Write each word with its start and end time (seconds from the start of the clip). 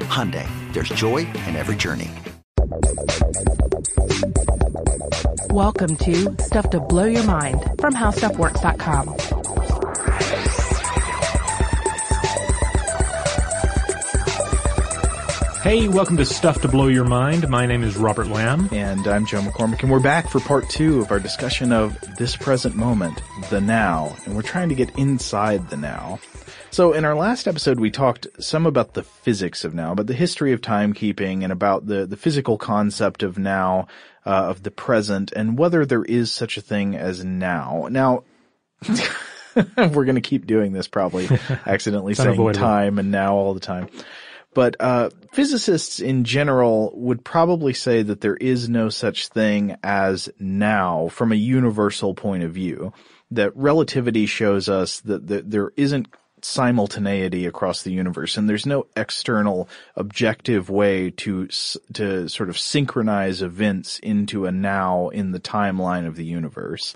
Hyundai, 0.00 0.46
there's 0.72 0.88
joy 0.90 1.18
in 1.18 1.56
every 1.56 1.76
journey. 1.76 2.10
Welcome 5.50 5.96
to 5.96 6.36
Stuff 6.42 6.70
to 6.70 6.80
Blow 6.80 7.04
Your 7.04 7.24
Mind 7.24 7.62
from 7.80 7.94
HowStuffWorks.com. 7.94 9.16
Hey, 15.62 15.88
welcome 15.88 16.16
to 16.16 16.24
Stuff 16.24 16.62
to 16.62 16.68
Blow 16.68 16.86
Your 16.86 17.04
Mind. 17.04 17.48
My 17.48 17.66
name 17.66 17.82
is 17.82 17.96
Robert 17.96 18.28
Lamb. 18.28 18.68
And 18.72 19.06
I'm 19.06 19.26
Joe 19.26 19.40
McCormick, 19.40 19.82
and 19.82 19.90
we're 19.90 20.00
back 20.00 20.30
for 20.30 20.40
part 20.40 20.70
two 20.70 21.00
of 21.00 21.10
our 21.10 21.18
discussion 21.18 21.72
of 21.72 21.98
this 22.16 22.36
present 22.36 22.74
moment, 22.74 23.20
the 23.50 23.60
now. 23.60 24.16
And 24.24 24.34
we're 24.36 24.42
trying 24.42 24.68
to 24.70 24.74
get 24.74 24.96
inside 24.96 25.68
the 25.68 25.76
now. 25.76 26.20
So 26.70 26.92
in 26.92 27.04
our 27.04 27.14
last 27.14 27.48
episode, 27.48 27.80
we 27.80 27.90
talked 27.90 28.26
some 28.38 28.66
about 28.66 28.94
the 28.94 29.02
physics 29.02 29.64
of 29.64 29.74
now, 29.74 29.92
about 29.92 30.06
the 30.06 30.14
history 30.14 30.52
of 30.52 30.60
timekeeping 30.60 31.42
and 31.42 31.50
about 31.50 31.86
the, 31.86 32.06
the 32.06 32.16
physical 32.16 32.58
concept 32.58 33.22
of 33.22 33.38
now, 33.38 33.88
uh, 34.26 34.46
of 34.50 34.62
the 34.62 34.70
present, 34.70 35.32
and 35.32 35.58
whether 35.58 35.86
there 35.86 36.04
is 36.04 36.32
such 36.32 36.56
a 36.56 36.60
thing 36.60 36.94
as 36.94 37.24
now. 37.24 37.88
Now, 37.90 38.24
we're 39.76 40.04
going 40.04 40.14
to 40.14 40.20
keep 40.20 40.46
doing 40.46 40.72
this 40.72 40.88
probably, 40.88 41.28
accidentally 41.66 42.14
saying 42.14 42.52
time 42.52 42.98
and 42.98 43.10
now 43.10 43.34
all 43.34 43.54
the 43.54 43.60
time. 43.60 43.88
But 44.54 44.76
uh, 44.80 45.10
physicists 45.32 46.00
in 46.00 46.24
general 46.24 46.92
would 46.94 47.24
probably 47.24 47.74
say 47.74 48.02
that 48.02 48.20
there 48.20 48.36
is 48.36 48.68
no 48.68 48.88
such 48.88 49.28
thing 49.28 49.76
as 49.82 50.28
now 50.38 51.08
from 51.08 51.32
a 51.32 51.36
universal 51.36 52.14
point 52.14 52.42
of 52.42 52.52
view. 52.52 52.92
That 53.30 53.54
relativity 53.56 54.26
shows 54.26 54.68
us 54.68 55.00
that, 55.00 55.26
that 55.28 55.50
there 55.50 55.72
isn't 55.76 56.08
simultaneity 56.44 57.46
across 57.46 57.82
the 57.82 57.92
universe 57.92 58.36
and 58.36 58.48
there's 58.48 58.66
no 58.66 58.86
external 58.96 59.68
objective 59.96 60.70
way 60.70 61.10
to 61.10 61.48
to 61.92 62.28
sort 62.28 62.48
of 62.48 62.58
synchronize 62.58 63.42
events 63.42 63.98
into 64.00 64.46
a 64.46 64.52
now 64.52 65.08
in 65.08 65.32
the 65.32 65.40
timeline 65.40 66.06
of 66.06 66.16
the 66.16 66.24
universe. 66.24 66.94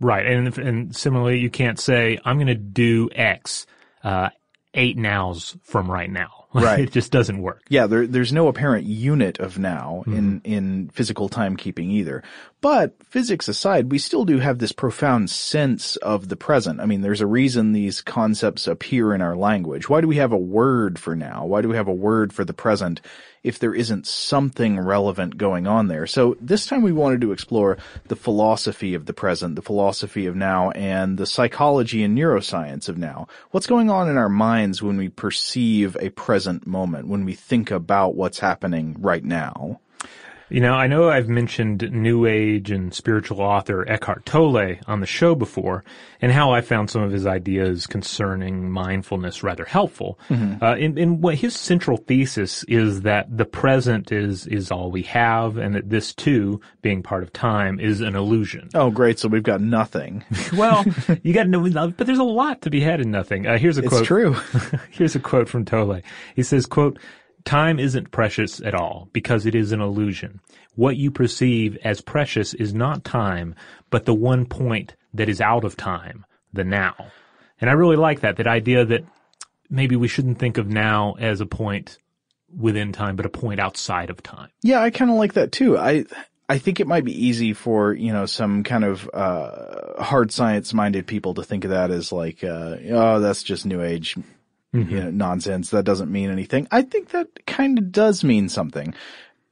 Right 0.00 0.26
and 0.26 0.58
and 0.58 0.96
similarly 0.96 1.40
you 1.40 1.50
can't 1.50 1.78
say 1.78 2.18
i'm 2.24 2.36
going 2.36 2.46
to 2.46 2.54
do 2.54 3.10
x 3.12 3.66
uh, 4.04 4.28
eight 4.74 4.96
nows 4.96 5.56
from 5.64 5.90
right 5.90 6.10
now 6.10 6.37
Right. 6.54 6.80
it 6.80 6.92
just 6.92 7.12
doesn't 7.12 7.42
work. 7.42 7.62
Yeah, 7.68 7.86
there, 7.86 8.06
there's 8.06 8.32
no 8.32 8.48
apparent 8.48 8.86
unit 8.86 9.38
of 9.38 9.58
now 9.58 10.02
mm-hmm. 10.06 10.16
in, 10.16 10.40
in 10.44 10.88
physical 10.88 11.28
timekeeping 11.28 11.90
either. 11.90 12.22
But 12.62 12.96
physics 13.04 13.48
aside, 13.48 13.90
we 13.90 13.98
still 13.98 14.24
do 14.24 14.38
have 14.38 14.58
this 14.58 14.72
profound 14.72 15.28
sense 15.28 15.96
of 15.96 16.28
the 16.28 16.36
present. 16.36 16.80
I 16.80 16.86
mean, 16.86 17.02
there's 17.02 17.20
a 17.20 17.26
reason 17.26 17.72
these 17.72 18.00
concepts 18.00 18.66
appear 18.66 19.12
in 19.14 19.20
our 19.20 19.36
language. 19.36 19.90
Why 19.90 20.00
do 20.00 20.08
we 20.08 20.16
have 20.16 20.32
a 20.32 20.38
word 20.38 20.98
for 20.98 21.14
now? 21.14 21.44
Why 21.44 21.60
do 21.60 21.68
we 21.68 21.76
have 21.76 21.86
a 21.86 21.92
word 21.92 22.32
for 22.32 22.46
the 22.46 22.54
present 22.54 23.02
if 23.42 23.58
there 23.58 23.74
isn't 23.74 24.06
something 24.06 24.78
relevant 24.78 25.36
going 25.36 25.66
on 25.66 25.88
there. 25.88 26.06
So 26.06 26.36
this 26.40 26.66
time 26.66 26.82
we 26.82 26.92
wanted 26.92 27.20
to 27.22 27.32
explore 27.32 27.78
the 28.06 28.16
philosophy 28.16 28.94
of 28.94 29.06
the 29.06 29.12
present, 29.12 29.56
the 29.56 29.62
philosophy 29.62 30.26
of 30.26 30.36
now, 30.36 30.70
and 30.72 31.18
the 31.18 31.26
psychology 31.26 32.02
and 32.02 32.16
neuroscience 32.16 32.88
of 32.88 32.98
now. 32.98 33.28
What's 33.50 33.66
going 33.66 33.90
on 33.90 34.08
in 34.08 34.16
our 34.16 34.28
minds 34.28 34.82
when 34.82 34.96
we 34.96 35.08
perceive 35.08 35.96
a 36.00 36.10
present 36.10 36.66
moment, 36.66 37.08
when 37.08 37.24
we 37.24 37.34
think 37.34 37.70
about 37.70 38.14
what's 38.14 38.38
happening 38.38 38.96
right 38.98 39.24
now? 39.24 39.80
You 40.50 40.60
know, 40.60 40.72
I 40.72 40.86
know 40.86 41.10
I've 41.10 41.28
mentioned 41.28 41.90
New 41.92 42.24
Age 42.24 42.70
and 42.70 42.94
spiritual 42.94 43.40
author 43.40 43.86
Eckhart 43.86 44.24
Tolle 44.24 44.76
on 44.86 45.00
the 45.00 45.06
show 45.06 45.34
before, 45.34 45.84
and 46.22 46.32
how 46.32 46.52
I 46.52 46.62
found 46.62 46.88
some 46.88 47.02
of 47.02 47.12
his 47.12 47.26
ideas 47.26 47.86
concerning 47.86 48.70
mindfulness 48.70 49.42
rather 49.42 49.66
helpful. 49.66 50.18
Mm-hmm. 50.30 50.64
Uh, 50.64 50.74
and, 50.76 50.98
and 50.98 51.22
what 51.22 51.34
his 51.34 51.54
central 51.54 51.98
thesis 51.98 52.64
is 52.64 53.02
that 53.02 53.26
the 53.36 53.44
present 53.44 54.10
is 54.10 54.46
is 54.46 54.70
all 54.70 54.90
we 54.90 55.02
have, 55.02 55.58
and 55.58 55.74
that 55.74 55.90
this 55.90 56.14
too, 56.14 56.60
being 56.80 57.02
part 57.02 57.22
of 57.22 57.32
time, 57.32 57.78
is 57.78 58.00
an 58.00 58.16
illusion. 58.16 58.70
Oh, 58.74 58.90
great! 58.90 59.18
So 59.18 59.28
we've 59.28 59.42
got 59.42 59.60
nothing. 59.60 60.24
well, 60.54 60.82
you 61.22 61.34
got 61.34 61.46
no, 61.46 61.60
but 61.90 62.06
there's 62.06 62.18
a 62.18 62.24
lot 62.24 62.62
to 62.62 62.70
be 62.70 62.80
had 62.80 63.00
in 63.00 63.10
nothing. 63.10 63.46
Uh, 63.46 63.58
here's 63.58 63.76
a 63.76 63.82
it's 63.82 63.88
quote. 63.88 64.00
It's 64.00 64.08
true. 64.08 64.32
here's 64.90 65.14
a 65.14 65.20
quote 65.20 65.48
from 65.48 65.66
Tolle. 65.66 66.00
He 66.34 66.42
says, 66.42 66.64
"quote." 66.64 66.98
Time 67.48 67.78
isn't 67.78 68.10
precious 68.10 68.60
at 68.60 68.74
all 68.74 69.08
because 69.14 69.46
it 69.46 69.54
is 69.54 69.72
an 69.72 69.80
illusion. 69.80 70.40
What 70.74 70.98
you 70.98 71.10
perceive 71.10 71.78
as 71.82 72.02
precious 72.02 72.52
is 72.52 72.74
not 72.74 73.04
time, 73.04 73.54
but 73.88 74.04
the 74.04 74.12
one 74.12 74.44
point 74.44 74.96
that 75.14 75.30
is 75.30 75.40
out 75.40 75.64
of 75.64 75.74
time, 75.74 76.26
the 76.52 76.62
now. 76.62 76.94
And 77.58 77.70
I 77.70 77.72
really 77.72 77.96
like 77.96 78.20
that, 78.20 78.36
that 78.36 78.46
idea 78.46 78.84
that 78.84 79.06
maybe 79.70 79.96
we 79.96 80.08
shouldn't 80.08 80.38
think 80.38 80.58
of 80.58 80.68
now 80.68 81.14
as 81.18 81.40
a 81.40 81.46
point 81.46 81.96
within 82.54 82.92
time, 82.92 83.16
but 83.16 83.24
a 83.24 83.30
point 83.30 83.60
outside 83.60 84.10
of 84.10 84.22
time. 84.22 84.50
Yeah, 84.62 84.82
I 84.82 84.90
kind 84.90 85.10
of 85.10 85.16
like 85.16 85.32
that 85.32 85.50
too. 85.50 85.78
I, 85.78 86.04
I 86.50 86.58
think 86.58 86.80
it 86.80 86.86
might 86.86 87.06
be 87.06 87.26
easy 87.26 87.54
for, 87.54 87.94
you 87.94 88.12
know, 88.12 88.26
some 88.26 88.62
kind 88.62 88.84
of, 88.84 89.08
uh, 89.14 90.02
hard 90.02 90.32
science 90.32 90.74
minded 90.74 91.06
people 91.06 91.32
to 91.32 91.42
think 91.42 91.64
of 91.64 91.70
that 91.70 91.90
as 91.90 92.12
like, 92.12 92.44
uh, 92.44 92.76
oh, 92.90 93.20
that's 93.20 93.42
just 93.42 93.64
new 93.64 93.80
age 93.80 94.18
mm-hmm. 94.74 94.90
you 94.90 95.00
know, 95.04 95.10
nonsense. 95.10 95.70
That 95.70 95.84
doesn't 95.84 96.12
mean 96.12 96.30
anything. 96.30 96.68
I 96.70 96.82
think 96.82 97.10
that 97.10 97.46
kind 97.46 97.78
of 97.78 97.92
does 97.92 98.24
mean 98.24 98.48
something. 98.48 98.94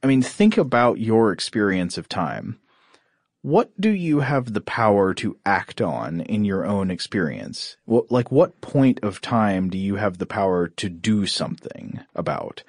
I 0.03 0.07
mean, 0.07 0.23
think 0.23 0.57
about 0.59 0.99
your 1.01 1.33
experience 1.33 1.99
of 1.99 2.09
time. 2.09 2.59
what 3.47 3.71
do 3.81 3.91
you 3.91 4.19
have 4.21 4.55
the 4.55 4.61
power 4.61 5.15
to 5.15 5.39
act 5.47 5.81
on 5.81 6.21
in 6.23 6.45
your 6.45 6.67
own 6.67 6.91
experience? 6.91 7.77
What, 7.85 8.11
like 8.11 8.33
what 8.33 8.61
point 8.61 8.99
of 9.05 9.21
time 9.21 9.71
do 9.71 9.79
you 9.79 9.95
have 9.95 10.19
the 10.19 10.27
power 10.27 10.67
to 10.67 10.89
do 10.89 11.27
something 11.27 12.01
about? 12.17 12.65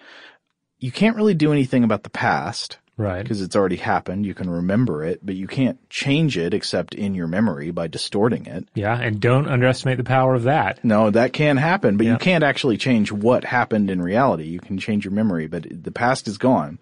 You 0.78 0.92
can't 0.92 1.16
really 1.16 1.34
do 1.34 1.52
anything 1.52 1.84
about 1.84 2.04
the 2.04 2.12
past. 2.12 2.78
Right. 2.98 3.22
Because 3.22 3.42
it's 3.42 3.56
already 3.56 3.76
happened. 3.76 4.26
You 4.26 4.34
can 4.34 4.50
remember 4.50 5.04
it, 5.04 5.24
but 5.24 5.36
you 5.36 5.46
can't 5.48 5.78
change 5.90 6.36
it 6.36 6.54
except 6.56 6.96
in 6.96 7.14
your 7.14 7.28
memory 7.28 7.70
by 7.70 7.86
distorting 7.88 8.48
it. 8.48 8.68
Yeah, 8.74 9.00
and 9.00 9.20
don't 9.20 9.48
underestimate 9.48 9.98
the 9.98 10.04
power 10.04 10.34
of 10.34 10.44
that. 10.44 10.84
No, 10.84 11.12
that 11.12 11.32
can 11.32 11.58
happen, 11.58 11.98
but 11.98 12.08
Yeah. 12.08 12.14
you 12.14 12.18
can't 12.18 12.44
actually 12.44 12.78
change 12.78 13.12
what 13.12 13.44
happened 13.44 13.92
in 13.92 14.02
reality. 14.02 14.46
You 14.46 14.60
can 14.60 14.80
change 14.80 15.06
your 15.06 15.14
memory, 15.14 15.46
but 15.48 15.68
the 15.70 15.92
past 15.92 16.28
is 16.28 16.40
gone. 16.40 16.80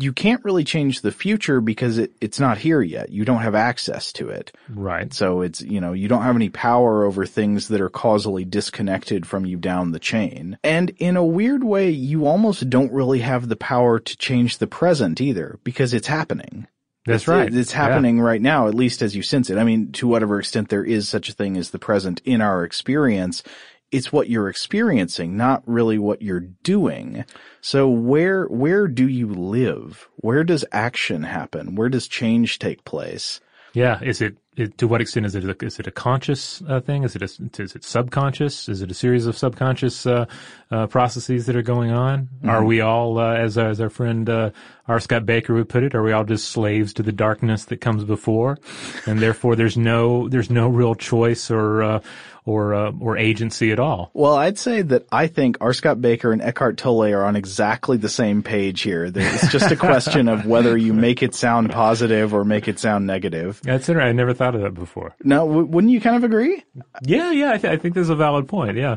You 0.00 0.12
can't 0.12 0.42
really 0.44 0.64
change 0.64 1.02
the 1.02 1.12
future 1.12 1.60
because 1.60 1.98
it, 1.98 2.12
it's 2.20 2.40
not 2.40 2.58
here 2.58 2.80
yet. 2.80 3.10
You 3.10 3.24
don't 3.24 3.42
have 3.42 3.54
access 3.54 4.12
to 4.14 4.28
it. 4.30 4.50
Right. 4.68 5.12
So 5.12 5.42
it's, 5.42 5.60
you 5.60 5.80
know, 5.80 5.92
you 5.92 6.08
don't 6.08 6.22
have 6.22 6.36
any 6.36 6.48
power 6.48 7.04
over 7.04 7.26
things 7.26 7.68
that 7.68 7.80
are 7.80 7.90
causally 7.90 8.44
disconnected 8.44 9.26
from 9.26 9.44
you 9.44 9.56
down 9.58 9.92
the 9.92 9.98
chain. 9.98 10.56
And 10.64 10.90
in 10.98 11.16
a 11.16 11.24
weird 11.24 11.62
way, 11.64 11.90
you 11.90 12.26
almost 12.26 12.70
don't 12.70 12.92
really 12.92 13.18
have 13.20 13.48
the 13.48 13.56
power 13.56 13.98
to 13.98 14.16
change 14.16 14.58
the 14.58 14.66
present 14.66 15.20
either 15.20 15.58
because 15.64 15.92
it's 15.92 16.06
happening. 16.06 16.66
That's 17.06 17.24
It's- 17.24 17.28
right. 17.28 17.52
It's 17.52 17.72
Yeah. 17.72 17.78
happening 17.78 18.20
right 18.20 18.40
now, 18.42 18.68
at 18.68 18.74
least 18.74 19.02
as 19.02 19.16
you 19.16 19.22
sense 19.22 19.50
it. 19.50 19.58
I 19.58 19.64
mean, 19.64 19.92
to 19.92 20.06
whatever 20.06 20.38
extent 20.38 20.68
there 20.68 20.84
is 20.84 21.08
such 21.08 21.28
a 21.28 21.32
thing 21.32 21.56
as 21.56 21.70
the 21.70 21.78
present 21.78 22.20
in 22.24 22.40
our 22.40 22.62
experience, 22.64 23.42
it's 23.90 24.12
what 24.12 24.28
you're 24.28 24.48
experiencing, 24.48 25.36
not 25.36 25.62
really 25.66 25.98
what 25.98 26.22
you're 26.22 26.40
doing. 26.40 27.24
So 27.60 27.88
where, 27.88 28.46
where 28.46 28.86
do 28.88 29.08
you 29.08 29.26
live? 29.28 30.08
Where 30.16 30.44
does 30.44 30.64
action 30.72 31.24
happen? 31.24 31.74
Where 31.74 31.88
does 31.88 32.08
change 32.08 32.58
take 32.58 32.84
place? 32.84 33.40
Yeah. 33.72 34.00
Is 34.02 34.20
it, 34.20 34.36
it 34.56 34.78
to 34.78 34.88
what 34.88 35.00
extent 35.00 35.26
is 35.26 35.34
it 35.34 35.44
a, 35.44 35.64
is 35.64 35.78
it 35.78 35.86
a 35.86 35.92
conscious 35.92 36.60
uh, 36.68 36.80
thing? 36.80 37.04
Is 37.04 37.14
it 37.14 37.22
a, 37.22 37.62
is 37.62 37.76
it 37.76 37.84
subconscious? 37.84 38.68
Is 38.68 38.82
it 38.82 38.90
a 38.90 38.94
series 38.94 39.26
of 39.26 39.38
subconscious 39.38 40.06
uh, 40.06 40.26
uh, 40.70 40.86
processes 40.88 41.46
that 41.46 41.54
are 41.54 41.62
going 41.62 41.92
on? 41.92 42.28
Are 42.44 42.64
we 42.64 42.80
all, 42.80 43.18
uh, 43.18 43.34
as 43.34 43.56
as 43.56 43.80
our 43.80 43.88
friend 43.88 44.28
uh, 44.28 44.50
R. 44.88 44.98
Scott 44.98 45.24
Bakker 45.24 45.54
would 45.54 45.68
put 45.68 45.84
it, 45.84 45.94
are 45.94 46.02
we 46.02 46.10
all 46.10 46.24
just 46.24 46.48
slaves 46.48 46.92
to 46.94 47.04
the 47.04 47.12
darkness 47.12 47.66
that 47.66 47.80
comes 47.80 48.02
before, 48.02 48.58
and 49.06 49.20
therefore 49.20 49.54
there's 49.54 49.76
no 49.76 50.28
there's 50.28 50.50
no 50.50 50.66
real 50.66 50.96
choice 50.96 51.48
or 51.48 51.82
uh, 51.84 52.00
or 52.44 52.74
uh, 52.74 52.92
or 53.00 53.16
agency 53.16 53.70
at 53.72 53.78
all? 53.78 54.10
Well, 54.14 54.34
I'd 54.34 54.58
say 54.58 54.82
that 54.82 55.06
I 55.12 55.26
think 55.26 55.58
R. 55.60 55.72
Scott 55.72 55.98
Bakker 55.98 56.32
and 56.32 56.40
Eckhart 56.42 56.76
Tolle 56.78 57.12
are 57.12 57.24
on 57.24 57.36
exactly 57.36 57.96
the 57.96 58.08
same 58.08 58.42
page 58.42 58.82
here. 58.82 59.10
It's 59.14 59.52
just 59.52 59.70
a 59.70 59.76
question 59.76 60.28
of 60.28 60.46
whether 60.46 60.76
you 60.76 60.92
make 60.92 61.22
it 61.22 61.34
sound 61.34 61.70
positive 61.70 62.32
or 62.34 62.44
make 62.44 62.68
it 62.68 62.78
sound 62.78 63.06
negative. 63.06 63.60
That's 63.62 63.88
interesting. 63.88 64.08
I 64.08 64.12
never 64.12 64.34
thought 64.34 64.54
of 64.54 64.62
that 64.62 64.74
before. 64.74 65.14
Now, 65.22 65.46
w- 65.46 65.66
wouldn't 65.66 65.92
you 65.92 66.00
kind 66.00 66.16
of 66.16 66.24
agree? 66.24 66.64
Yeah, 67.02 67.30
yeah, 67.30 67.52
I, 67.52 67.58
th- 67.58 67.72
I 67.72 67.76
think 67.76 67.94
there's 67.94 68.10
a 68.10 68.16
valid 68.16 68.48
point. 68.48 68.76
Yeah, 68.76 68.96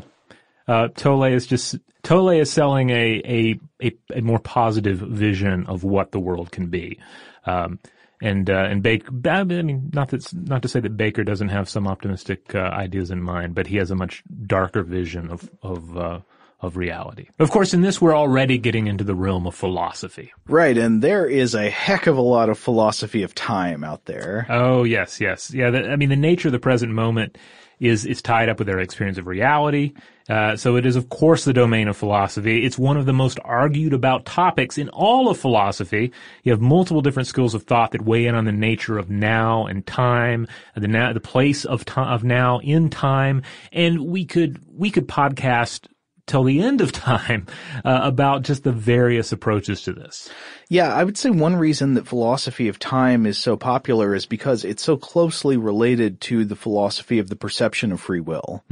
uh, 0.66 0.88
Tolle 0.94 1.24
is 1.24 1.46
just 1.46 1.76
Tolle 2.02 2.30
is 2.30 2.50
selling 2.50 2.90
a, 2.90 3.22
a 3.24 3.60
a 3.82 3.92
a 4.16 4.20
more 4.22 4.38
positive 4.38 4.98
vision 4.98 5.66
of 5.66 5.84
what 5.84 6.12
the 6.12 6.20
world 6.20 6.50
can 6.50 6.66
be, 6.68 6.98
um, 7.46 7.78
and 8.22 8.48
uh, 8.48 8.66
and 8.70 8.82
Bakker. 8.82 9.58
I 9.58 9.62
mean, 9.62 9.90
not 9.92 10.08
that 10.08 10.32
not 10.32 10.62
to 10.62 10.68
say 10.68 10.80
that 10.80 10.96
Bakker 10.96 11.24
doesn't 11.24 11.48
have 11.48 11.68
some 11.68 11.86
optimistic 11.86 12.54
uh, 12.54 12.58
ideas 12.58 13.10
in 13.10 13.22
mind, 13.22 13.54
but 13.54 13.66
he 13.66 13.76
has 13.76 13.90
a 13.90 13.96
much 13.96 14.22
darker 14.46 14.82
vision 14.82 15.30
of 15.30 15.50
of. 15.62 15.96
Uh, 15.96 16.20
of 16.60 16.78
reality. 16.78 17.28
Of 17.38 17.50
course, 17.50 17.74
in 17.74 17.82
this, 17.82 18.00
we're 18.00 18.16
already 18.16 18.56
getting 18.56 18.86
into 18.86 19.04
the 19.04 19.14
realm 19.14 19.46
of 19.46 19.54
philosophy. 19.54 20.32
Right, 20.46 20.78
and 20.78 21.02
there 21.02 21.26
is 21.26 21.54
a 21.54 21.68
heck 21.68 22.06
of 22.06 22.16
a 22.16 22.22
lot 22.22 22.48
of 22.48 22.58
philosophy 22.58 23.22
of 23.22 23.34
time 23.34 23.84
out 23.84 24.06
there. 24.06 24.46
Oh 24.48 24.84
yes, 24.84 25.20
yes, 25.20 25.52
yeah. 25.52 25.68
The, 25.70 25.90
I 25.90 25.96
mean, 25.96 26.08
the 26.08 26.16
nature 26.16 26.48
of 26.48 26.52
the 26.52 26.58
present 26.58 26.92
moment 26.92 27.36
is 27.80 28.04
is 28.04 28.22
tied 28.22 28.48
up 28.48 28.58
with 28.58 28.68
our 28.68 28.78
experience 28.78 29.18
of 29.18 29.26
reality. 29.26 29.92
Uh, 30.28 30.56
so 30.56 30.76
it 30.76 30.86
is, 30.86 30.96
of 30.96 31.10
course, 31.10 31.44
the 31.44 31.52
domain 31.52 31.86
of 31.86 31.96
philosophy. 31.96 32.64
It's 32.64 32.78
one 32.78 32.96
of 32.96 33.04
the 33.04 33.12
most 33.12 33.38
argued 33.44 33.92
about 33.92 34.24
topics 34.24 34.78
in 34.78 34.88
all 34.88 35.28
of 35.28 35.38
philosophy. 35.38 36.12
You 36.44 36.52
have 36.52 36.62
multiple 36.62 37.02
different 37.02 37.28
schools 37.28 37.54
of 37.54 37.64
thought 37.64 37.90
that 37.90 38.02
weigh 38.02 38.24
in 38.24 38.34
on 38.34 38.46
the 38.46 38.52
nature 38.52 38.96
of 38.96 39.10
now 39.10 39.66
and 39.66 39.86
time, 39.86 40.46
the 40.74 40.88
now, 40.88 41.12
the 41.12 41.20
place 41.20 41.66
of 41.66 41.84
time 41.84 42.10
of 42.10 42.24
now 42.24 42.58
in 42.60 42.88
time, 42.88 43.42
and 43.72 44.06
we 44.06 44.24
could 44.24 44.60
we 44.66 44.90
could 44.90 45.06
podcast 45.08 45.88
till 46.26 46.44
the 46.44 46.60
end 46.62 46.80
of 46.80 46.92
time 46.92 47.46
uh, 47.84 48.00
about 48.02 48.42
just 48.42 48.64
the 48.64 48.72
various 48.72 49.32
approaches 49.32 49.82
to 49.82 49.92
this. 49.92 50.30
Yeah, 50.68 50.94
I 50.94 51.04
would 51.04 51.18
say 51.18 51.30
one 51.30 51.56
reason 51.56 51.94
that 51.94 52.06
philosophy 52.06 52.68
of 52.68 52.78
time 52.78 53.26
is 53.26 53.38
so 53.38 53.56
popular 53.56 54.14
is 54.14 54.26
because 54.26 54.64
it's 54.64 54.82
so 54.82 54.96
closely 54.96 55.56
related 55.56 56.20
to 56.22 56.44
the 56.44 56.56
philosophy 56.56 57.18
of 57.18 57.28
the 57.28 57.36
perception 57.36 57.92
of 57.92 58.00
free 58.00 58.20
will. 58.20 58.64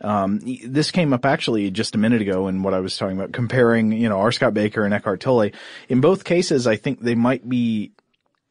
Um, 0.00 0.40
this 0.64 0.90
came 0.90 1.12
up 1.12 1.26
actually 1.26 1.70
just 1.70 1.94
a 1.94 1.98
minute 1.98 2.22
ago 2.22 2.48
in 2.48 2.62
what 2.62 2.74
I 2.74 2.80
was 2.80 2.96
talking 2.96 3.18
about, 3.18 3.32
comparing, 3.32 3.92
you 3.92 4.08
know, 4.08 4.20
R. 4.20 4.32
Scott 4.32 4.54
Bakker 4.54 4.84
and 4.84 4.94
Eckhart 4.94 5.20
Tolle. 5.20 5.50
In 5.88 6.00
both 6.00 6.24
cases, 6.24 6.66
I 6.66 6.76
think 6.76 7.00
they 7.00 7.16
might 7.16 7.48
be 7.48 7.92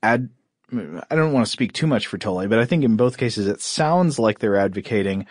ad, 0.03 0.29
I 0.71 1.15
don't 1.15 1.33
want 1.33 1.45
to 1.45 1.51
speak 1.51 1.73
too 1.73 1.87
much 1.87 2.07
for 2.07 2.17
Tolle, 2.17 2.47
but 2.47 2.59
I 2.59 2.65
think 2.65 2.83
in 2.83 2.97
both 2.97 3.17
cases 3.17 3.47
it 3.47 3.61
sounds 3.61 4.19
like 4.19 4.39
they're 4.39 4.57
advocating 4.57 5.25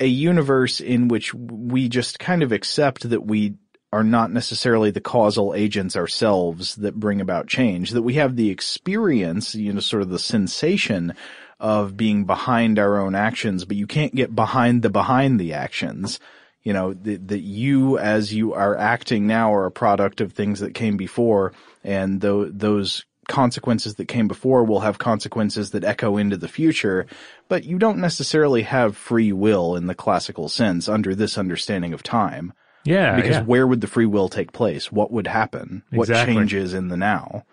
a 0.00 0.06
universe 0.06 0.80
in 0.80 1.08
which 1.08 1.32
we 1.34 1.88
just 1.88 2.18
kind 2.18 2.42
of 2.42 2.52
accept 2.52 3.08
that 3.08 3.24
we 3.24 3.54
are 3.92 4.02
not 4.02 4.32
necessarily 4.32 4.90
the 4.90 5.00
causal 5.00 5.54
agents 5.54 5.96
ourselves 5.96 6.74
that 6.76 6.98
bring 6.98 7.20
about 7.20 7.46
change, 7.46 7.90
that 7.92 8.02
we 8.02 8.14
have 8.14 8.34
the 8.34 8.50
experience, 8.50 9.54
you 9.54 9.72
know, 9.72 9.78
sort 9.78 10.02
of 10.02 10.08
the 10.08 10.18
sensation 10.18 11.14
of 11.60 11.96
being 11.96 12.24
behind 12.24 12.80
our 12.80 13.00
own 13.00 13.14
actions, 13.14 13.64
but 13.64 13.76
you 13.76 13.86
can't 13.86 14.14
get 14.14 14.34
behind 14.34 14.82
the 14.82 14.90
behind 14.90 15.38
the 15.38 15.52
actions. 15.52 16.18
You 16.64 16.72
know, 16.72 16.92
that, 16.94 17.28
that 17.28 17.42
you 17.42 17.98
as 17.98 18.34
you 18.34 18.54
are 18.54 18.76
acting 18.76 19.28
now 19.28 19.54
are 19.54 19.66
a 19.66 19.70
product 19.70 20.20
of 20.20 20.32
things 20.32 20.60
that 20.60 20.74
came 20.74 20.96
before 20.96 21.52
and 21.84 22.20
tho- 22.20 22.50
those 22.50 23.04
consequences 23.28 23.94
that 23.96 24.06
came 24.08 24.28
before 24.28 24.64
will 24.64 24.80
have 24.80 24.98
consequences 24.98 25.70
that 25.70 25.84
echo 25.84 26.16
into 26.16 26.36
the 26.36 26.48
future, 26.48 27.06
but 27.48 27.64
you 27.64 27.78
don't 27.78 27.98
necessarily 27.98 28.62
have 28.62 28.96
free 28.96 29.32
will 29.32 29.76
in 29.76 29.86
the 29.86 29.94
classical 29.94 30.48
sense 30.48 30.88
under 30.88 31.14
this 31.14 31.36
understanding 31.38 31.92
of 31.92 32.02
time. 32.02 32.52
Yeah, 32.84 33.16
Because 33.16 33.36
yeah. 33.36 33.42
where 33.42 33.66
would 33.66 33.80
the 33.80 33.86
free 33.86 34.04
will 34.06 34.28
take 34.28 34.52
place? 34.52 34.92
What 34.92 35.10
would 35.10 35.26
happen? 35.26 35.82
What 35.90 36.08
Exactly. 36.10 36.34
changes 36.34 36.74
in 36.74 36.88
the 36.88 36.98
now? 36.98 37.44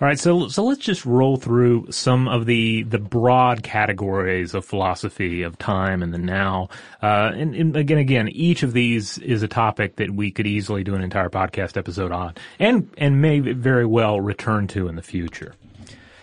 All 0.00 0.06
right, 0.06 0.18
so 0.18 0.46
so 0.46 0.62
let's 0.62 0.78
just 0.78 1.04
roll 1.04 1.38
through 1.38 1.90
some 1.90 2.28
of 2.28 2.46
the 2.46 2.84
the 2.84 3.00
broad 3.00 3.64
categories 3.64 4.54
of 4.54 4.64
philosophy 4.64 5.42
of 5.42 5.58
time 5.58 6.04
and 6.04 6.14
the 6.14 6.18
now. 6.18 6.68
Uh, 7.02 7.32
and, 7.34 7.52
and 7.56 7.76
again, 7.76 7.98
again, 7.98 8.28
each 8.28 8.62
of 8.62 8.72
these 8.72 9.18
is 9.18 9.42
a 9.42 9.48
topic 9.48 9.96
that 9.96 10.12
we 10.12 10.30
could 10.30 10.46
easily 10.46 10.84
do 10.84 10.94
an 10.94 11.02
entire 11.02 11.28
podcast 11.28 11.76
episode 11.76 12.12
on, 12.12 12.34
and 12.60 12.88
and 12.96 13.20
may 13.20 13.40
very 13.40 13.86
well 13.86 14.20
return 14.20 14.68
to 14.68 14.86
in 14.86 14.94
the 14.94 15.02
future. 15.02 15.56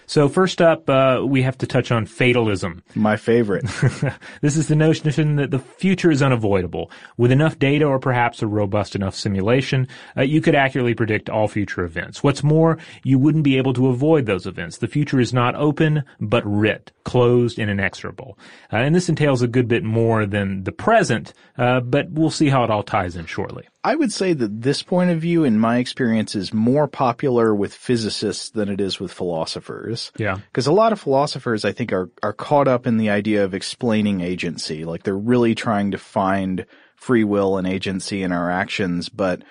So 0.08 0.30
first 0.30 0.62
up, 0.62 0.90
uh, 0.90 1.22
we 1.26 1.42
have 1.42 1.58
to 1.60 1.68
touch 1.68 1.92
on 1.92 2.06
fatalism. 2.06 2.84
My 2.94 3.18
favorite. 3.18 3.66
this 4.42 4.58
is 4.58 4.68
the 4.68 4.76
notion 4.76 5.36
that 5.38 5.52
the 5.52 5.60
future 5.60 6.12
is 6.12 6.22
unavoidable. 6.22 6.92
With 7.18 7.32
enough 7.32 7.58
data 7.58 7.86
or 7.86 8.00
perhaps 8.00 8.42
a 8.42 8.48
robust 8.48 8.96
enough 8.96 9.16
simulation, 9.16 9.88
uh, 10.16 10.22
you 10.22 10.42
could 10.42 10.56
accurately 10.56 10.94
predict 10.94 11.30
all 11.30 11.48
future 11.48 11.84
events. 11.84 12.24
What's 12.24 12.44
more, 12.44 12.78
you 13.04 13.18
wouldn't 13.18 13.44
be 13.44 13.58
able 13.58 13.74
to 13.74 13.88
avoid 13.88 14.26
those 14.26 14.46
events. 14.46 14.78
The 14.78 14.88
future 14.88 15.20
is 15.20 15.34
not 15.34 15.56
open, 15.56 16.04
but 16.20 16.44
writ, 16.46 16.92
closed 17.04 17.60
and 17.60 17.70
inexorable. 17.70 18.38
Uh, 18.72 18.78
and 18.78 18.96
this 18.96 19.10
entails 19.10 19.42
a 19.42 19.48
good 19.48 19.68
bit 19.68 19.84
more 19.84 20.26
than 20.26 20.64
the 20.64 20.72
present, 20.72 21.34
uh, 21.58 21.80
but 21.80 22.12
we'll 22.12 22.30
see 22.30 22.50
how 22.50 22.64
it 22.64 22.70
all 22.70 22.84
ties 22.84 23.16
in 23.16 23.26
shortly. 23.26 23.68
I 23.86 23.94
would 23.94 24.12
say 24.12 24.34
that 24.34 24.64
this 24.64 24.82
point 24.82 25.12
of 25.12 25.22
view, 25.22 25.44
in 25.44 25.60
my 25.60 25.78
experience, 25.78 26.34
is 26.34 26.52
more 26.52 26.88
popular 26.88 27.54
with 27.54 27.72
physicists 27.72 28.50
than 28.50 28.68
it 28.68 28.82
is 28.82 29.00
with 29.00 29.14
philosophers. 29.14 30.12
Yeah. 30.18 30.40
Because 30.48 30.66
a 30.66 30.72
lot 30.72 30.92
of 30.92 31.00
philosophers, 31.00 31.64
I 31.64 31.72
think, 31.72 31.94
are, 31.94 32.10
are 32.24 32.34
caught 32.34 32.68
up 32.68 32.88
in 32.88 32.98
the 32.98 33.12
idea 33.12 33.44
of 33.44 33.54
explaining 33.54 34.22
agency. 34.22 34.86
Like 34.86 35.04
they're 35.04 35.16
really 35.16 35.54
trying 35.54 35.92
to 35.92 36.00
find 36.00 36.66
free 36.96 37.24
will 37.24 37.58
and 37.58 37.68
agency 37.68 38.24
in 38.24 38.32
our 38.32 38.50
actions, 38.50 39.08
but 39.08 39.44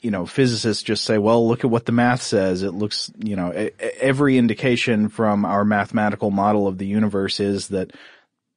you 0.00 0.12
know, 0.12 0.26
physicists 0.26 0.84
just 0.84 1.04
say, 1.04 1.18
well, 1.18 1.48
look 1.48 1.64
at 1.64 1.70
what 1.70 1.86
the 1.86 1.92
math 1.92 2.22
says. 2.22 2.62
It 2.62 2.74
looks, 2.74 3.10
you 3.18 3.34
know, 3.34 3.50
every 4.00 4.38
indication 4.38 5.08
from 5.08 5.44
our 5.44 5.64
mathematical 5.64 6.30
model 6.30 6.68
of 6.68 6.78
the 6.78 6.86
universe 6.86 7.40
is 7.40 7.68
that 7.68 7.92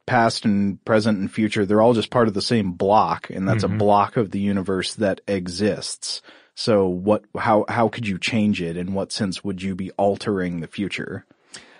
past 0.06 0.46
and 0.46 0.84
present 0.86 1.20
and 1.20 1.32
future, 1.32 1.66
they're 1.66 1.82
all 1.82 1.94
just 1.94 2.10
part 2.10 2.28
of 2.28 2.34
the 2.34 2.42
same 2.42 2.74
block, 2.74 3.30
and 3.30 3.48
that's 3.48 3.64
a 3.64 3.68
block 3.68 4.18
of 4.18 4.32
the 4.32 4.40
universe 4.40 4.96
that 4.96 5.22
exists. 5.28 6.22
So 6.54 6.88
what, 6.88 7.26
how, 7.38 7.66
how 7.68 7.90
could 7.90 8.08
you 8.08 8.18
change 8.18 8.62
it? 8.62 8.78
In 8.78 8.94
what 8.94 9.12
sense 9.12 9.44
would 9.44 9.62
you 9.62 9.76
be 9.76 9.92
altering 9.92 10.62
the 10.62 10.68
future? 10.68 11.26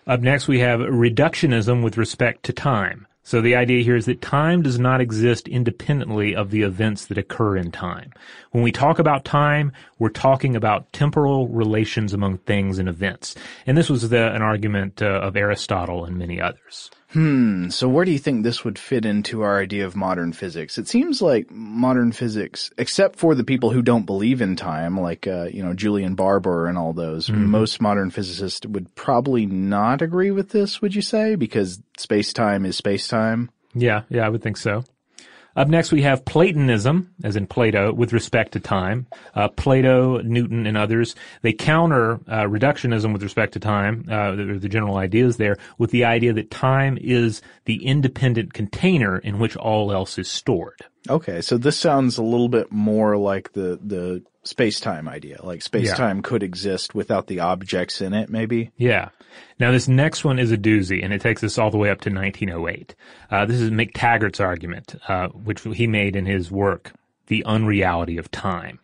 Up 0.08 0.22
next, 0.22 0.48
we 0.48 0.60
have 0.60 0.82
reductionism 0.82 1.84
with 1.84 1.98
respect 1.98 2.44
to 2.44 2.54
time. 2.54 3.08
So 3.24 3.42
the 3.42 3.56
idea 3.56 3.84
here 3.84 3.96
is 3.96 4.06
that 4.06 4.22
time 4.22 4.62
does 4.62 4.78
not 4.78 5.02
exist 5.02 5.48
independently 5.48 6.36
of 6.36 6.52
the 6.52 6.62
events 6.62 7.08
that 7.08 7.18
occur 7.18 7.58
in 7.58 7.72
time. 7.72 8.14
When 8.52 8.64
we 8.64 8.72
talk 8.72 9.00
about 9.00 9.26
time, 9.26 9.72
we're 9.98 10.10
talking 10.10 10.56
about 10.56 10.94
temporal 10.94 11.48
relations 11.48 12.14
among 12.14 12.38
things 12.38 12.78
and 12.78 12.88
events. 12.88 13.34
And 13.66 13.76
this 13.76 13.90
was 13.90 14.10
the, 14.10 14.32
an 14.32 14.44
argument 14.44 15.02
uh, 15.02 15.22
of 15.22 15.36
Aristotle 15.36 16.06
and 16.06 16.18
many 16.18 16.40
others. 16.40 16.92
Hmm. 17.12 17.70
So 17.70 17.88
where 17.88 18.04
do 18.04 18.12
you 18.12 18.20
think 18.20 18.44
this 18.44 18.64
would 18.66 18.78
fit 18.78 19.06
into 19.06 19.42
our 19.42 19.60
idea 19.60 19.86
of 19.86 19.96
modern 19.96 20.34
physics? 20.34 20.78
It 20.78 20.88
seems 20.88 21.22
like 21.22 21.50
modern 21.50 22.12
physics, 22.12 22.72
except 22.78 23.18
for 23.18 23.36
the 23.36 23.44
people 23.44 23.70
who 23.72 23.82
don't 23.82 24.06
believe 24.06 24.42
in 24.42 24.56
time, 24.56 25.00
like, 25.00 25.26
uh, 25.28 25.46
you 25.46 25.64
know, 25.64 25.74
Julian 25.74 26.16
Barbour 26.16 26.68
and 26.68 26.78
all 26.78 26.94
those, 26.94 27.30
Mhm. 27.30 27.48
most 27.48 27.82
modern 27.82 28.10
physicists 28.10 28.66
would 28.66 28.94
probably 28.96 29.46
not 29.46 30.02
agree 30.02 30.32
with 30.32 30.50
this, 30.50 30.82
would 30.82 30.96
you 30.96 31.02
say? 31.02 31.36
Because 31.36 31.80
space-time 31.98 32.66
is 32.66 32.76
space-time? 32.76 33.50
Yeah, 33.74 34.02
yeah, 34.10 34.26
I 34.26 34.30
would 34.30 34.42
think 34.42 34.58
so. 34.58 34.84
Up 35.56 35.70
next, 35.70 35.94
we 35.94 36.02
have 36.02 36.26
Platonism, 36.26 37.14
as 37.24 37.38
in 37.38 37.48
Plato, 37.48 37.94
with 37.94 38.12
respect 38.12 38.52
to 38.54 38.60
time. 38.60 39.08
Uh, 39.34 39.48
Plato, 39.48 40.22
Newton, 40.22 40.68
and 40.68 40.78
others 40.78 41.16
they 41.44 41.54
counter 41.54 42.16
uh, 42.28 42.44
reductionism 42.44 43.14
with 43.14 43.24
respect 43.24 43.54
to 43.54 43.60
time, 43.60 44.06
uh, 44.12 44.36
the, 44.36 44.60
the 44.60 44.68
general 44.68 44.98
ideas 44.98 45.38
there, 45.38 45.56
with 45.78 45.92
the 45.92 46.04
idea 46.04 46.34
that 46.34 46.52
time 46.52 46.98
is 47.00 47.42
the 47.64 47.86
independent 47.86 48.54
container 48.54 49.18
in 49.18 49.40
which 49.40 49.56
all 49.56 49.94
else 49.94 50.18
is 50.18 50.28
stored. 50.28 50.82
Okay, 51.10 51.40
so 51.40 51.58
this 51.58 51.78
sounds 51.78 52.18
a 52.18 52.24
little 52.24 52.50
bit 52.50 52.72
more 52.72 53.16
like 53.16 53.54
the, 53.54 53.80
the 53.82 54.24
space-time 54.46 55.08
idea. 55.08 55.40
Like 55.44 55.62
space-time 55.62 56.22
could 56.22 56.44
exist 56.44 56.96
without 56.96 57.28
the 57.28 57.40
objects 57.40 58.02
in 58.02 58.14
it, 58.14 58.30
maybe? 58.30 58.72
Yeah. 58.78 59.10
Now 59.60 59.72
this 59.72 59.88
next 59.88 60.24
one 60.24 60.40
is 60.40 60.52
a 60.52 60.58
doozy, 60.58 61.04
and 61.04 61.12
it 61.12 61.22
takes 61.22 61.44
us 61.44 61.58
all 61.58 61.72
the 61.72 61.78
way 61.78 61.90
up 61.90 62.02
to 62.02 62.10
1908. 62.10 62.96
Uh, 63.30 63.46
this 63.46 63.60
is 63.60 63.72
McTaggart's 63.72 64.40
argument, 64.40 64.96
uh, 65.08 65.28
which 65.30 65.62
he 65.62 65.88
made 65.88 66.16
in 66.16 66.26
his 66.26 66.52
work, 66.52 66.94
The 67.28 67.44
Unreality 67.46 68.18
of 68.18 68.32
Time. 68.32 68.80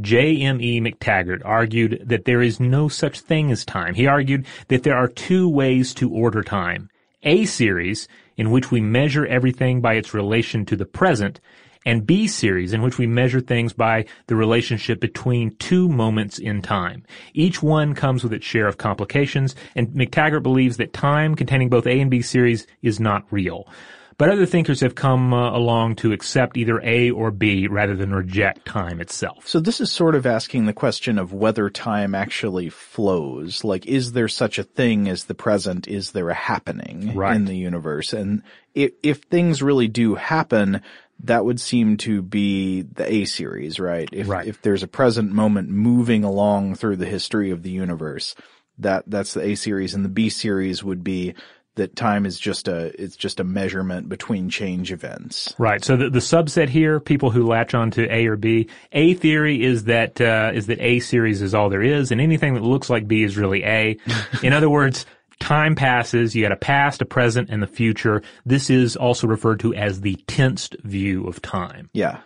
J.M.E. 0.00 0.80
McTaggart 0.80 1.42
argued 1.44 2.02
that 2.04 2.24
there 2.24 2.42
is 2.42 2.58
no 2.58 2.88
such 2.88 3.20
thing 3.20 3.52
as 3.52 3.64
time. 3.64 3.94
He 3.94 4.08
argued 4.08 4.44
that 4.68 4.82
there 4.82 4.96
are 4.96 5.06
two 5.06 5.48
ways 5.48 5.94
to 5.94 6.10
order 6.10 6.42
time. 6.42 6.90
A 7.22 7.44
series, 7.44 8.08
in 8.36 8.50
which 8.50 8.70
we 8.70 8.80
measure 8.80 9.26
everything 9.26 9.80
by 9.80 9.94
its 9.94 10.12
relation 10.12 10.66
to 10.66 10.76
the 10.76 10.84
present, 10.84 11.40
and 11.84 12.06
B 12.06 12.26
series, 12.26 12.72
in 12.72 12.82
which 12.82 12.98
we 12.98 13.06
measure 13.06 13.40
things 13.40 13.72
by 13.72 14.06
the 14.26 14.36
relationship 14.36 15.00
between 15.00 15.56
two 15.56 15.88
moments 15.88 16.38
in 16.38 16.62
time. 16.62 17.04
Each 17.32 17.62
one 17.62 17.94
comes 17.94 18.22
with 18.22 18.32
its 18.32 18.46
share 18.46 18.66
of 18.66 18.78
complications, 18.78 19.54
and 19.74 19.88
McTaggart 19.88 20.42
believes 20.42 20.76
that 20.78 20.92
time 20.92 21.34
containing 21.34 21.68
both 21.68 21.86
A 21.86 22.00
and 22.00 22.10
B 22.10 22.22
series 22.22 22.66
is 22.82 23.00
not 23.00 23.24
real. 23.30 23.68
But 24.16 24.30
other 24.30 24.46
thinkers 24.46 24.80
have 24.80 24.94
come 24.94 25.34
uh, 25.34 25.50
along 25.56 25.96
to 25.96 26.12
accept 26.12 26.56
either 26.56 26.80
A 26.84 27.10
or 27.10 27.32
B 27.32 27.66
rather 27.66 27.96
than 27.96 28.14
reject 28.14 28.64
time 28.64 29.00
itself. 29.00 29.48
So 29.48 29.58
this 29.58 29.80
is 29.80 29.90
sort 29.90 30.14
of 30.14 30.24
asking 30.24 30.66
the 30.66 30.72
question 30.72 31.18
of 31.18 31.32
whether 31.32 31.68
time 31.68 32.14
actually 32.14 32.68
flows. 32.68 33.64
Like, 33.64 33.86
is 33.86 34.12
there 34.12 34.28
such 34.28 34.56
a 34.60 34.62
thing 34.62 35.08
as 35.08 35.24
the 35.24 35.34
present? 35.34 35.88
Is 35.88 36.12
there 36.12 36.30
a 36.30 36.34
happening 36.34 37.12
Right. 37.16 37.34
in 37.34 37.46
the 37.46 37.56
universe? 37.56 38.12
And 38.12 38.44
if, 38.72 38.92
if 39.02 39.22
things 39.22 39.62
really 39.62 39.88
do 39.88 40.14
happen, 40.14 40.80
that 41.22 41.44
would 41.44 41.60
seem 41.60 41.96
to 41.98 42.20
be 42.22 42.82
the 42.82 43.10
A 43.10 43.24
series, 43.24 43.78
right? 43.80 44.08
If, 44.12 44.28
Right. 44.28 44.46
if 44.46 44.60
there's 44.62 44.82
a 44.82 44.88
present 44.88 45.32
moment 45.32 45.68
moving 45.70 46.24
along 46.24 46.74
through 46.74 46.96
the 46.96 47.06
history 47.06 47.50
of 47.50 47.62
the 47.62 47.70
universe, 47.70 48.34
that, 48.78 49.04
that's 49.06 49.34
the 49.34 49.42
A 49.42 49.54
series. 49.54 49.94
And 49.94 50.04
the 50.04 50.08
B 50.10 50.28
series 50.28 50.82
would 50.82 51.04
be 51.04 51.34
that 51.76 51.96
time 51.96 52.24
is 52.24 52.38
just 52.38 52.68
a, 52.68 53.00
it's 53.02 53.16
just 53.16 53.40
a 53.40 53.44
measurement 53.44 54.08
between 54.08 54.48
change 54.48 54.92
events. 54.92 55.54
Right. 55.58 55.84
So 55.84 55.96
the, 55.96 56.08
the 56.08 56.20
subset 56.20 56.68
here, 56.68 57.00
people 57.00 57.30
who 57.30 57.46
latch 57.46 57.74
on 57.74 57.90
to 57.92 58.12
A 58.12 58.26
or 58.26 58.36
B, 58.36 58.68
A 58.92 59.14
theory 59.14 59.62
is 59.62 59.84
that 59.84 60.20
uh, 60.20 60.52
is 60.54 60.66
that 60.66 60.80
A 60.80 61.00
series 61.00 61.42
is 61.42 61.52
all 61.54 61.70
there 61.70 61.82
is, 61.82 62.12
and 62.12 62.20
anything 62.20 62.54
that 62.54 62.62
looks 62.62 62.88
like 62.90 63.08
B 63.08 63.24
is 63.24 63.36
really 63.36 63.64
A. 63.64 63.96
In 64.42 64.52
other 64.52 64.70
words, 64.70 65.04
time 65.40 65.74
passes. 65.74 66.34
You 66.34 66.42
got 66.42 66.52
a 66.52 66.56
past, 66.56 67.02
a 67.02 67.04
present, 67.04 67.50
and 67.50 67.62
the 67.62 67.66
future. 67.66 68.22
This 68.46 68.70
is 68.70 68.96
also 68.96 69.26
referred 69.26 69.60
to 69.60 69.74
as 69.74 70.00
the 70.00 70.16
tensed 70.26 70.76
view 70.82 71.26
of 71.26 71.42
time. 71.42 71.90
Yeah. 71.92 72.20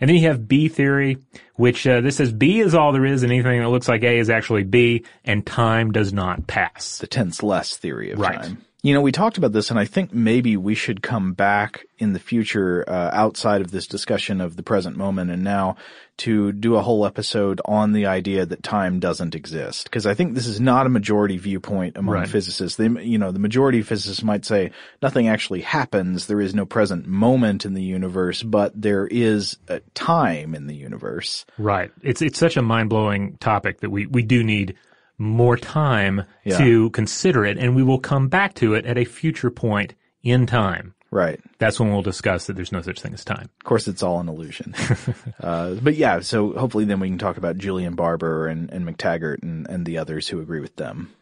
And 0.00 0.08
then 0.08 0.16
you 0.16 0.26
have 0.26 0.48
B 0.48 0.66
theory, 0.68 1.18
which 1.54 1.86
uh, 1.86 2.00
this 2.00 2.16
says 2.16 2.32
B 2.32 2.58
is 2.58 2.74
all 2.74 2.92
there 2.92 3.06
is, 3.06 3.22
and 3.22 3.30
anything 3.30 3.60
that 3.60 3.68
looks 3.68 3.88
like 3.88 4.02
A 4.02 4.18
is 4.18 4.30
actually 4.30 4.64
B, 4.64 5.04
and 5.24 5.46
time 5.46 5.92
does 5.92 6.12
not 6.12 6.48
pass. 6.48 6.98
The 6.98 7.06
tense-less 7.06 7.76
theory 7.76 8.10
of 8.10 8.18
Right. 8.18 8.42
time. 8.42 8.64
You 8.82 8.94
know, 8.94 9.00
we 9.00 9.12
talked 9.12 9.38
about 9.38 9.52
this 9.52 9.70
and 9.70 9.78
I 9.78 9.84
think 9.84 10.12
maybe 10.12 10.56
we 10.56 10.74
should 10.74 11.02
come 11.02 11.34
back 11.34 11.86
in 11.98 12.14
the 12.14 12.18
future, 12.18 12.84
uh, 12.88 13.10
outside 13.12 13.60
of 13.60 13.70
this 13.70 13.86
discussion 13.86 14.40
of 14.40 14.56
the 14.56 14.64
present 14.64 14.96
moment 14.96 15.30
and 15.30 15.44
now 15.44 15.76
to 16.22 16.52
do 16.52 16.76
a 16.76 16.82
whole 16.82 17.06
episode 17.06 17.60
on 17.64 17.92
the 17.92 18.06
idea 18.06 18.44
that 18.46 18.62
time 18.62 19.00
doesn't 19.00 19.34
exist. 19.34 19.90
Cause 19.90 20.06
I 20.06 20.14
think 20.14 20.34
this 20.34 20.46
is 20.46 20.60
not 20.60 20.86
a 20.86 20.88
majority 20.88 21.36
viewpoint 21.38 21.96
among 21.96 22.14
Right. 22.14 22.28
physicists. 22.28 22.76
They, 22.76 22.88
you 23.02 23.18
know, 23.18 23.32
the 23.32 23.38
majority 23.38 23.80
of 23.80 23.86
physicists 23.86 24.22
might 24.22 24.44
say 24.44 24.70
nothing 25.02 25.28
actually 25.28 25.60
happens. 25.62 26.26
There 26.26 26.40
is 26.40 26.54
no 26.54 26.66
present 26.66 27.06
moment 27.06 27.64
in 27.64 27.74
the 27.74 27.82
universe, 27.82 28.42
but 28.42 28.72
there 28.80 29.06
is 29.06 29.56
a 29.68 29.80
time 29.94 30.54
in 30.54 30.66
the 30.66 30.76
universe. 30.76 31.44
Right. 31.58 31.90
It's 32.02 32.22
it's 32.22 32.38
such 32.38 32.56
a 32.56 32.62
mind 32.62 32.88
blowing 32.88 33.36
topic 33.38 33.80
that 33.80 33.90
we 33.90 34.06
we 34.06 34.22
do 34.22 34.42
need 34.44 34.74
more 35.18 35.56
time 35.56 36.22
Yeah. 36.44 36.58
to 36.58 36.90
consider 36.90 37.44
it, 37.44 37.58
and 37.58 37.76
we 37.76 37.82
will 37.82 38.00
come 38.00 38.28
back 38.28 38.54
to 38.54 38.74
it 38.74 38.86
at 38.86 38.98
a 38.98 39.04
future 39.04 39.50
point 39.50 39.94
in 40.22 40.46
time. 40.46 40.94
Right. 41.12 41.38
That's 41.58 41.78
when 41.78 41.92
we'll 41.92 42.00
discuss 42.00 42.46
that 42.46 42.56
there's 42.56 42.72
no 42.72 42.80
such 42.80 43.02
thing 43.02 43.12
as 43.12 43.22
time. 43.22 43.50
Of 43.60 43.64
course, 43.64 43.86
it's 43.86 44.02
all 44.02 44.18
an 44.18 44.30
illusion. 44.30 44.74
uh, 45.40 45.74
but 45.74 45.94
yeah, 45.94 46.20
so 46.20 46.52
hopefully 46.54 46.86
then 46.86 47.00
we 47.00 47.08
can 47.08 47.18
talk 47.18 47.36
about 47.36 47.58
Julian 47.58 47.94
Barbour 47.94 48.46
and, 48.46 48.70
and 48.72 48.86
McTaggart 48.86 49.42
and, 49.42 49.68
and 49.68 49.84
the 49.84 49.98
others 49.98 50.26
who 50.26 50.40
agree 50.40 50.60
with 50.60 50.76
them. 50.76 51.12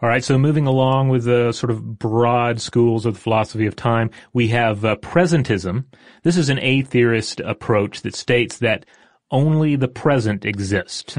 All 0.00 0.08
right, 0.08 0.22
so 0.22 0.38
moving 0.38 0.68
along 0.68 1.08
with 1.08 1.24
the 1.24 1.50
sort 1.50 1.72
of 1.72 1.98
broad 1.98 2.60
schools 2.60 3.04
of 3.04 3.14
the 3.14 3.20
philosophy 3.20 3.66
of 3.66 3.74
time, 3.74 4.10
we 4.32 4.48
have 4.48 4.84
uh, 4.84 4.94
presentism. 4.96 5.86
This 6.22 6.36
is 6.36 6.48
an 6.48 6.60
A-theorist 6.60 7.40
approach 7.40 8.02
that 8.02 8.14
states 8.14 8.58
that 8.58 8.86
only 9.32 9.74
the 9.74 9.88
present 9.88 10.44
exists. 10.44 11.14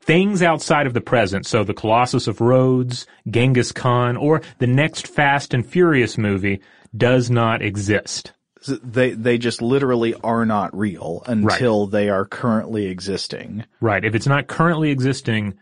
Things 0.00 0.42
outside 0.42 0.88
of 0.88 0.94
the 0.94 1.00
present, 1.00 1.46
so 1.46 1.62
the 1.62 1.72
Colossus 1.72 2.26
of 2.26 2.40
Rhodes, 2.40 3.06
Genghis 3.28 3.70
Khan, 3.70 4.16
or 4.16 4.42
the 4.58 4.66
next 4.66 5.06
Fast 5.06 5.54
and 5.54 5.64
Furious 5.64 6.18
movie, 6.18 6.60
does 6.96 7.30
not 7.30 7.62
exist. 7.62 8.32
They 8.66 9.10
they 9.10 9.36
just 9.36 9.60
literally 9.60 10.14
are 10.14 10.46
not 10.46 10.76
real 10.76 11.22
until 11.26 11.86
they 11.86 12.08
are 12.08 12.24
currently 12.24 12.86
existing. 12.86 13.64
Right. 13.80 14.04
If 14.04 14.14
it's 14.14 14.26
not 14.26 14.46
currently 14.46 14.90
existing, 14.90 15.54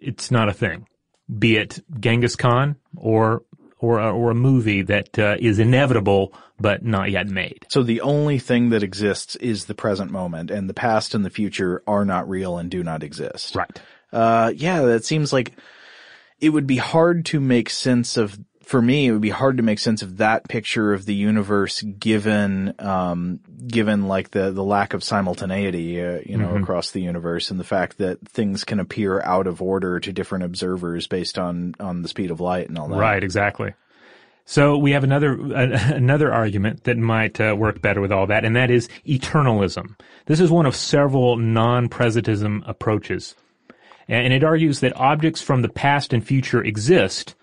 it's 0.00 0.30
not 0.30 0.48
a 0.48 0.52
thing. 0.52 0.88
Be 1.38 1.56
it 1.56 1.80
Genghis 2.00 2.34
Khan 2.34 2.76
or 2.96 3.42
or 3.78 3.98
a, 4.00 4.12
or 4.12 4.30
a 4.30 4.34
movie 4.34 4.82
that 4.82 5.18
uh, 5.18 5.36
is 5.38 5.58
inevitable 5.58 6.32
but 6.58 6.84
not 6.84 7.10
yet 7.10 7.26
made. 7.26 7.66
So 7.68 7.82
the 7.82 8.00
only 8.00 8.38
thing 8.38 8.70
that 8.70 8.84
exists 8.84 9.34
is 9.36 9.64
the 9.64 9.74
present 9.74 10.12
moment, 10.12 10.50
and 10.50 10.70
the 10.70 10.74
past 10.74 11.14
and 11.14 11.24
the 11.24 11.30
future 11.30 11.82
are 11.86 12.04
not 12.04 12.28
real 12.28 12.56
and 12.56 12.70
do 12.70 12.84
not 12.84 13.02
exist. 13.02 13.56
Right. 13.56 13.80
Uh, 14.12 14.52
yeah, 14.54 14.82
that 14.82 15.04
seems 15.04 15.32
like 15.32 15.52
it 16.40 16.50
would 16.50 16.66
be 16.66 16.76
hard 16.76 17.26
to 17.26 17.40
make 17.40 17.68
sense 17.68 18.16
of. 18.16 18.38
For 18.72 18.80
me, 18.80 19.06
it 19.08 19.12
would 19.12 19.20
be 19.20 19.28
hard 19.28 19.58
to 19.58 19.62
make 19.62 19.78
sense 19.78 20.00
of 20.00 20.16
that 20.16 20.48
picture 20.48 20.94
of 20.94 21.04
the 21.04 21.12
universe 21.14 21.82
given, 21.82 22.72
um, 22.78 23.40
given 23.66 24.08
like 24.08 24.30
the, 24.30 24.50
the 24.50 24.64
lack 24.64 24.94
of 24.94 25.04
simultaneity, 25.04 26.00
uh, 26.02 26.20
you 26.24 26.38
know, 26.38 26.48
Mhm. 26.54 26.62
across 26.62 26.90
the 26.90 27.02
universe 27.02 27.50
and 27.50 27.60
the 27.60 27.64
fact 27.64 27.98
that 27.98 28.26
things 28.26 28.64
can 28.64 28.80
appear 28.80 29.20
out 29.24 29.46
of 29.46 29.60
order 29.60 30.00
to 30.00 30.10
different 30.10 30.44
observers 30.44 31.06
based 31.06 31.38
on, 31.38 31.74
on 31.80 32.00
the 32.00 32.08
speed 32.08 32.30
of 32.30 32.40
light 32.40 32.70
and 32.70 32.78
all 32.78 32.88
that. 32.88 32.96
Right. 32.96 33.22
Exactly. 33.22 33.74
So 34.46 34.78
we 34.78 34.92
have 34.92 35.04
another 35.04 35.38
uh, 35.54 35.92
another 35.94 36.32
argument 36.32 36.84
that 36.84 36.96
might 36.96 37.38
uh, 37.42 37.54
work 37.54 37.82
better 37.82 38.00
with 38.00 38.10
all 38.10 38.26
that, 38.28 38.46
and 38.46 38.56
that 38.56 38.70
is 38.70 38.88
eternalism. 39.06 40.00
This 40.24 40.40
is 40.40 40.50
one 40.50 40.64
of 40.64 40.74
several 40.74 41.36
non-presentism 41.36 42.66
approaches, 42.66 43.34
and 44.08 44.32
it 44.32 44.42
argues 44.42 44.80
that 44.80 44.96
objects 44.96 45.42
from 45.42 45.60
the 45.60 45.68
past 45.68 46.14
and 46.14 46.26
future 46.26 46.64
exist. 46.64 47.34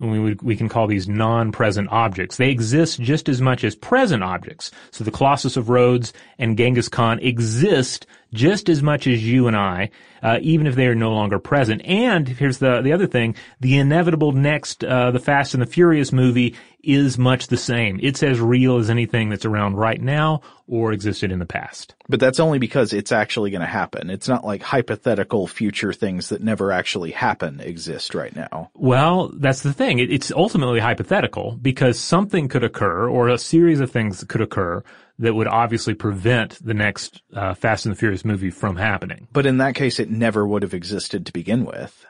We, 0.00 0.34
we 0.34 0.56
can 0.56 0.68
call 0.68 0.86
these 0.86 1.08
non-present 1.08 1.88
objects. 1.90 2.36
They 2.36 2.50
exist 2.50 3.00
just 3.00 3.28
as 3.28 3.40
much 3.42 3.64
as 3.64 3.74
present 3.74 4.22
objects. 4.22 4.70
So 4.92 5.02
the 5.02 5.10
Colossus 5.10 5.56
of 5.56 5.68
Rhodes 5.68 6.12
and 6.38 6.56
Genghis 6.56 6.88
Khan 6.88 7.18
exist 7.18 8.06
just 8.32 8.68
as 8.68 8.82
much 8.82 9.06
as 9.06 9.26
you 9.26 9.46
and 9.46 9.56
I, 9.56 9.90
uh, 10.22 10.38
even 10.42 10.66
if 10.66 10.74
they 10.74 10.86
are 10.86 10.94
no 10.94 11.12
longer 11.12 11.38
present. 11.38 11.82
And 11.84 12.28
here's 12.28 12.58
the 12.58 12.80
the 12.80 12.92
other 12.92 13.06
thing: 13.06 13.34
the 13.60 13.78
inevitable 13.78 14.32
next, 14.32 14.84
uh, 14.84 15.10
the 15.10 15.20
Fast 15.20 15.54
and 15.54 15.62
the 15.62 15.66
Furious 15.66 16.12
movie 16.12 16.54
is 16.82 17.18
much 17.18 17.48
the 17.48 17.56
same. 17.56 17.98
It's 18.02 18.22
as 18.22 18.40
real 18.40 18.78
as 18.78 18.88
anything 18.88 19.28
that's 19.28 19.44
around 19.44 19.76
right 19.76 20.00
now 20.00 20.40
or 20.66 20.92
existed 20.92 21.32
in 21.32 21.38
the 21.38 21.46
past. 21.46 21.94
But 22.08 22.20
that's 22.20 22.38
only 22.38 22.58
because 22.58 22.92
it's 22.92 23.10
actually 23.10 23.50
going 23.50 23.62
to 23.62 23.66
happen. 23.66 24.10
It's 24.10 24.28
not 24.28 24.44
like 24.44 24.62
hypothetical 24.62 25.46
future 25.46 25.92
things 25.92 26.28
that 26.28 26.42
never 26.42 26.70
actually 26.72 27.10
happen 27.10 27.60
exist 27.60 28.14
right 28.14 28.34
now. 28.34 28.70
Well, 28.74 29.30
that's 29.34 29.62
the 29.62 29.72
thing. 29.72 29.98
It, 29.98 30.12
it's 30.12 30.30
ultimately 30.30 30.80
hypothetical 30.80 31.58
because 31.60 31.98
something 31.98 32.48
could 32.48 32.64
occur 32.64 33.08
or 33.08 33.28
a 33.28 33.38
series 33.38 33.80
of 33.80 33.90
things 33.90 34.22
could 34.24 34.40
occur 34.40 34.82
that 35.18 35.34
would 35.34 35.48
obviously 35.48 35.94
prevent 35.94 36.64
the 36.64 36.74
next 36.74 37.22
uh, 37.34 37.54
Fast 37.54 37.86
and 37.86 37.94
the 37.94 37.98
Furious 37.98 38.24
movie 38.24 38.50
from 38.50 38.76
happening. 38.76 39.28
But 39.32 39.46
in 39.46 39.58
that 39.58 39.74
case, 39.74 39.98
it 39.98 40.10
never 40.10 40.46
would 40.46 40.62
have 40.62 40.74
existed 40.74 41.26
to 41.26 41.32
begin 41.32 41.64
with. 41.64 42.06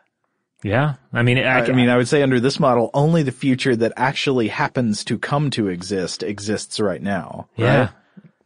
Yeah, 0.65 0.95
I 1.13 1.23
mean, 1.23 1.39
I, 1.39 1.61
I, 1.61 1.73
mean, 1.73 1.89
I 1.89 1.97
would 1.97 2.09
say 2.09 2.21
under 2.21 2.41
this 2.41 2.59
model, 2.59 2.91
only 2.93 3.23
the 3.23 3.31
future 3.31 3.77
that 3.77 3.93
actually 3.97 4.49
happens 4.49 5.05
to 5.05 5.17
come 5.17 5.51
to 5.51 5.69
exist 5.69 6.25
exists 6.25 6.81
right 6.81 7.01
now. 7.01 7.49
Right? 7.57 7.65
Yeah, 7.67 7.89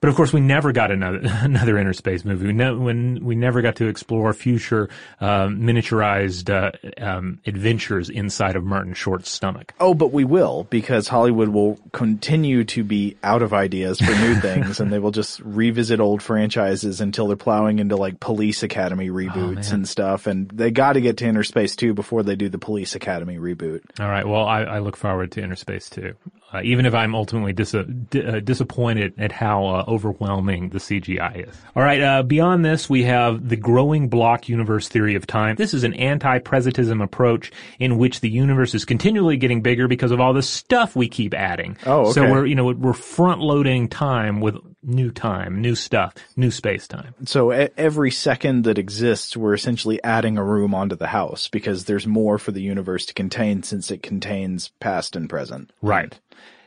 but 0.02 0.09
of 0.09 0.16
course, 0.16 0.32
we 0.32 0.40
never 0.40 0.73
got 0.73 0.90
another 0.90 1.21
another 1.23 1.75
Innerspace 1.75 2.25
movie. 2.25 2.49
We, 2.49 2.52
ne- 2.52 2.75
when 2.75 3.25
we 3.25 3.37
never 3.37 3.62
got 3.62 3.76
to 3.76 3.87
explore 3.87 4.35
future 4.35 4.88
um, 5.21 5.61
miniaturized 5.61 6.50
uh, 6.50 6.73
um, 7.02 7.38
adventures 7.47 8.11
inside 8.11 8.56
of 8.56 8.64
Martin 8.64 8.94
Short's 8.94 9.30
stomach. 9.30 9.73
Oh, 9.78 9.94
but 9.94 10.12
we 10.12 10.25
will 10.25 10.64
because 10.71 11.06
Hollywood 11.06 11.50
will 11.50 11.78
continue 11.92 12.64
to 12.64 12.82
be 12.82 13.16
out 13.23 13.42
of 13.42 13.54
ideas 13.54 14.00
for 14.00 14.11
new 14.11 14.35
things, 14.40 14.80
and 14.80 14.92
they 14.92 14.99
will 14.99 15.12
just 15.12 15.38
revisit 15.38 16.00
old 16.00 16.21
franchises 16.21 17.00
until 17.00 17.28
they're 17.28 17.37
plowing 17.37 17.78
into 17.78 17.94
like 17.94 18.18
Police 18.18 18.64
Academy 18.64 19.09
reboots 19.09 19.71
oh, 19.71 19.75
and 19.76 19.88
stuff. 19.88 20.26
And 20.26 20.49
they 20.49 20.73
got 20.73 20.94
to 20.94 21.00
get 21.00 21.18
to 21.18 21.26
Innerspace 21.26 21.76
too 21.76 21.94
before 21.94 22.25
they 22.25 22.35
do 22.35 22.49
the 22.49 22.59
Police 22.59 22.97
Academy 22.97 23.38
reboot. 23.38 23.82
All 24.00 24.09
right. 24.09 24.26
Well, 24.26 24.47
I, 24.47 24.62
I 24.62 24.78
look 24.80 24.97
forward 24.97 25.30
to 25.32 25.42
Innerspace 25.42 25.88
too, 25.88 26.16
uh, 26.52 26.61
even 26.62 26.87
if 26.87 26.94
I'm 26.94 27.14
ultimately 27.14 27.52
dis- 27.52 27.75
d- 28.11 28.25
uh, 28.25 28.40
disappointed 28.40 29.14
at 29.18 29.32
how 29.32 29.66
uh, 29.66 29.85
overwhelming 29.88 30.71
the 30.71 30.78
CGI 30.78 31.49
is. 31.49 31.56
All 31.75 31.82
right, 31.82 32.00
uh, 32.00 32.23
beyond 32.23 32.64
this, 32.64 32.90
we 32.90 33.04
have 33.04 33.49
the 33.49 33.56
growing 33.56 34.09
block 34.09 34.49
universe 34.49 34.88
theory 34.88 35.14
of 35.14 35.26
time. 35.26 35.56
This 35.56 35.75
is 35.75 35.85
an 35.85 35.94
anti-presentism 35.94 37.02
approach 37.02 37.50
in 37.78 37.99
which 37.99 38.21
the 38.21 38.30
universe 38.30 38.75
is 38.75 38.85
continually 38.85 39.37
getting 39.37 39.62
bigger 39.62 39.88
because 39.88 40.11
of 40.11 40.21
all 40.21 40.32
the 40.32 40.42
stuff 40.42 40.94
we 40.94 41.09
keep 41.09 41.35
adding. 41.35 41.76
Oh, 41.87 42.02
okay. 42.02 42.12
So 42.12 42.30
we're, 42.30 42.47
you 42.47 42.54
know, 42.54 42.66
we're 42.66 42.92
front 42.92 43.40
loading 43.40 43.88
time 43.88 44.40
with 44.40 44.56
new 44.83 45.11
time, 45.11 45.61
new 45.61 45.75
stuff, 45.75 46.15
new 46.37 46.51
space 46.51 46.89
time. 46.89 47.15
So 47.25 47.51
every 47.51 48.11
second 48.11 48.65
that 48.65 48.79
exists, 48.79 49.37
we're 49.37 49.55
essentially 49.55 50.03
adding 50.03 50.37
a 50.37 50.45
room 50.45 50.75
onto 50.75 50.97
the 50.97 51.09
house 51.09 51.49
because 51.49 51.85
there's 51.85 52.07
more 52.07 52.39
for 52.39 52.53
the 52.53 52.62
universe 52.62 53.07
to 53.07 53.15
contain 53.15 53.62
since 53.62 53.91
it 53.91 54.03
contains 54.03 54.69
past 54.81 55.17
and 55.17 55.29
present. 55.29 55.73
Right. 55.83 56.19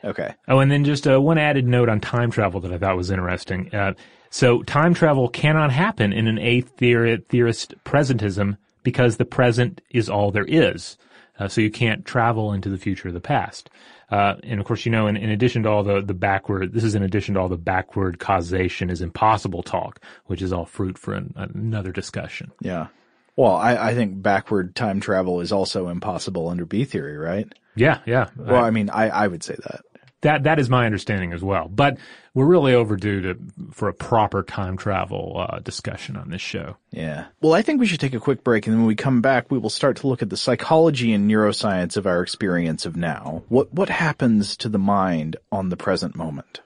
Okay. 0.04 0.34
Oh, 0.48 0.60
and 0.60 0.70
then 0.70 0.84
just 0.84 1.06
uh, 1.06 1.20
one 1.20 1.38
added 1.38 1.66
note 1.66 1.88
on 1.88 2.00
time 2.00 2.30
travel 2.30 2.60
that 2.60 2.72
I 2.72 2.78
thought 2.78 2.96
was 2.96 3.10
interesting. 3.10 3.74
Uh, 3.74 3.94
so 4.30 4.62
time 4.62 4.94
travel 4.94 5.28
cannot 5.28 5.72
happen 5.72 6.12
in 6.12 6.26
an 6.26 6.38
a 6.38 6.60
theorist 6.60 7.74
presentism 7.84 8.56
because 8.82 9.16
the 9.16 9.24
present 9.24 9.80
is 9.90 10.08
all 10.08 10.30
there 10.30 10.44
is. 10.44 10.96
Uh, 11.38 11.48
so 11.48 11.60
you 11.60 11.70
can't 11.70 12.04
travel 12.04 12.52
into 12.52 12.70
the 12.70 12.78
future 12.78 13.08
or 13.08 13.12
the 13.12 13.20
past. 13.20 13.68
Uh, 14.08 14.34
and 14.44 14.60
of 14.60 14.66
course, 14.66 14.86
you 14.86 14.92
know, 14.92 15.06
in, 15.06 15.16
in 15.16 15.30
addition 15.30 15.64
to 15.64 15.68
all 15.68 15.82
the, 15.82 16.00
the 16.00 16.14
backward, 16.14 16.72
this 16.72 16.84
is 16.84 16.94
in 16.94 17.02
addition 17.02 17.34
to 17.34 17.40
all 17.40 17.48
the 17.48 17.56
backward 17.56 18.18
causation 18.18 18.88
is 18.88 19.02
impossible 19.02 19.62
talk, 19.62 20.00
which 20.26 20.42
is 20.42 20.52
all 20.52 20.64
fruit 20.64 20.96
for 20.96 21.14
an, 21.14 21.34
another 21.36 21.90
discussion. 21.90 22.52
Yeah. 22.60 22.86
Well, 23.34 23.56
I, 23.56 23.90
I 23.90 23.94
think 23.94 24.22
backward 24.22 24.74
time 24.74 25.00
travel 25.00 25.40
is 25.40 25.52
also 25.52 25.88
impossible 25.88 26.48
under 26.48 26.64
B 26.64 26.84
theory, 26.84 27.18
right? 27.18 27.52
Yeah, 27.74 28.00
yeah. 28.06 28.30
Well, 28.36 28.64
I 28.64 28.70
mean, 28.70 28.88
I, 28.88 29.08
I 29.08 29.26
would 29.26 29.42
say 29.42 29.56
that. 29.56 29.82
That 30.22 30.44
that 30.44 30.58
is 30.58 30.70
my 30.70 30.86
understanding 30.86 31.32
as 31.32 31.42
well. 31.42 31.68
But 31.68 31.98
we're 32.34 32.46
really 32.46 32.74
overdue 32.74 33.20
to 33.22 33.38
for 33.72 33.88
a 33.88 33.94
proper 33.94 34.42
time 34.42 34.76
travel 34.76 35.46
uh, 35.48 35.58
discussion 35.60 36.16
on 36.16 36.30
this 36.30 36.40
show. 36.40 36.76
Yeah. 36.90 37.26
Well, 37.40 37.52
I 37.52 37.62
think 37.62 37.80
we 37.80 37.86
should 37.86 38.00
take 38.00 38.14
a 38.14 38.20
quick 38.20 38.42
break, 38.42 38.66
and 38.66 38.74
then 38.74 38.80
when 38.80 38.88
we 38.88 38.96
come 38.96 39.20
back, 39.20 39.50
we 39.50 39.58
will 39.58 39.70
start 39.70 39.98
to 39.98 40.06
look 40.06 40.22
at 40.22 40.30
the 40.30 40.36
psychology 40.36 41.12
and 41.12 41.30
neuroscience 41.30 41.96
of 41.96 42.06
our 42.06 42.22
experience 42.22 42.86
of 42.86 42.96
now. 42.96 43.42
What 43.48 43.72
what 43.72 43.88
happens 43.88 44.56
to 44.58 44.68
the 44.68 44.78
mind 44.78 45.36
on 45.52 45.68
the 45.68 45.76
present 45.76 46.16
moment? 46.16 46.60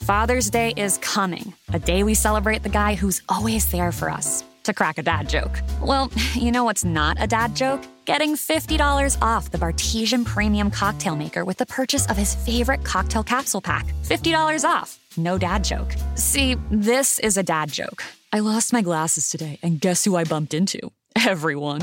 Father's 0.00 0.50
Day 0.50 0.74
is 0.76 0.98
coming, 0.98 1.54
a 1.72 1.78
day 1.78 2.02
we 2.02 2.14
celebrate 2.14 2.62
the 2.62 2.68
guy 2.68 2.94
who's 2.94 3.22
always 3.28 3.70
there 3.70 3.92
for 3.92 4.10
us. 4.10 4.44
To 4.64 4.72
crack 4.72 4.98
a 4.98 5.02
dad 5.02 5.28
joke. 5.28 5.60
Well, 5.82 6.10
you 6.34 6.50
know 6.50 6.64
what's 6.64 6.84
not 6.84 7.16
a 7.20 7.26
dad 7.26 7.54
joke? 7.54 7.82
Getting 8.06 8.34
$50 8.34 9.16
off 9.22 9.50
the 9.50 9.58
Bartesian 9.58 10.24
Premium 10.24 10.70
Cocktail 10.70 11.16
Maker 11.16 11.44
with 11.44 11.58
the 11.58 11.66
purchase 11.66 12.06
of 12.06 12.16
his 12.16 12.34
favorite 12.34 12.84
cocktail 12.84 13.22
capsule 13.22 13.60
pack. 13.60 13.86
$50 14.04 14.68
off. 14.68 14.98
No 15.16 15.38
dad 15.38 15.64
joke. 15.64 15.94
See, 16.16 16.56
this 16.70 17.18
is 17.20 17.36
a 17.36 17.42
dad 17.42 17.70
joke. 17.72 18.04
I 18.32 18.40
lost 18.40 18.72
my 18.72 18.82
glasses 18.82 19.30
today, 19.30 19.58
and 19.62 19.80
guess 19.80 20.04
who 20.04 20.16
I 20.16 20.24
bumped 20.24 20.54
into? 20.54 20.80
Everyone. 21.26 21.82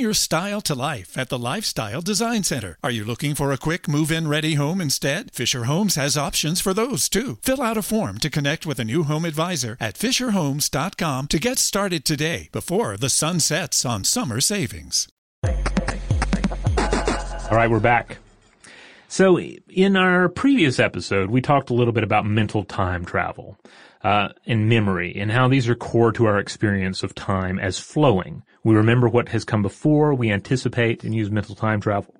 your 0.00 0.14
style 0.14 0.60
to 0.62 0.74
life 0.74 1.16
at 1.16 1.28
the 1.28 1.38
Lifestyle 1.38 2.00
Design 2.00 2.44
Center. 2.44 2.78
Are 2.82 2.90
you 2.90 3.04
looking 3.04 3.34
for 3.34 3.52
a 3.52 3.58
quick 3.58 3.88
move 3.88 4.12
in 4.12 4.28
ready 4.28 4.54
home 4.54 4.80
instead? 4.80 5.30
Fischer 5.32 5.64
Homes 5.64 5.94
has 5.94 6.16
options 6.16 6.60
for 6.60 6.74
those 6.74 7.08
too. 7.08 7.38
Fill 7.42 7.62
out 7.62 7.76
a 7.76 7.82
form 7.82 8.18
to 8.18 8.30
connect 8.30 8.66
with 8.66 8.78
a 8.78 8.84
new 8.84 9.04
home 9.04 9.24
advisor 9.24 9.76
at 9.80 9.94
FischerHomes.com 9.94 11.28
to 11.28 11.38
get 11.38 11.58
started 11.58 12.04
today 12.04 12.48
before 12.52 12.96
the 12.96 13.10
sun 13.10 13.40
sets 13.40 13.84
on 13.84 14.04
summer 14.04 14.40
savings. 14.40 15.08
All 15.44 15.52
right, 17.58 17.70
we're 17.70 17.80
back. 17.80 18.18
So, 19.08 19.38
in 19.38 19.96
our 19.96 20.30
previous 20.30 20.78
episode, 20.78 21.28
we 21.28 21.42
talked 21.42 21.68
a 21.68 21.74
little 21.74 21.92
bit 21.92 22.02
about 22.02 22.24
mental 22.24 22.64
time 22.64 23.04
travel 23.04 23.58
uh, 24.02 24.28
and 24.46 24.68
memory 24.68 25.14
and 25.16 25.30
how 25.30 25.48
these 25.48 25.68
are 25.68 25.74
core 25.74 26.12
to 26.12 26.24
our 26.24 26.38
experience 26.38 27.02
of 27.02 27.14
time 27.14 27.58
as 27.58 27.78
flowing. 27.78 28.42
We 28.64 28.74
remember 28.74 29.08
what 29.08 29.28
has 29.30 29.44
come 29.44 29.62
before, 29.62 30.14
we 30.14 30.30
anticipate 30.30 31.04
and 31.04 31.14
use 31.14 31.30
mental 31.30 31.54
time 31.54 31.80
travel 31.80 32.14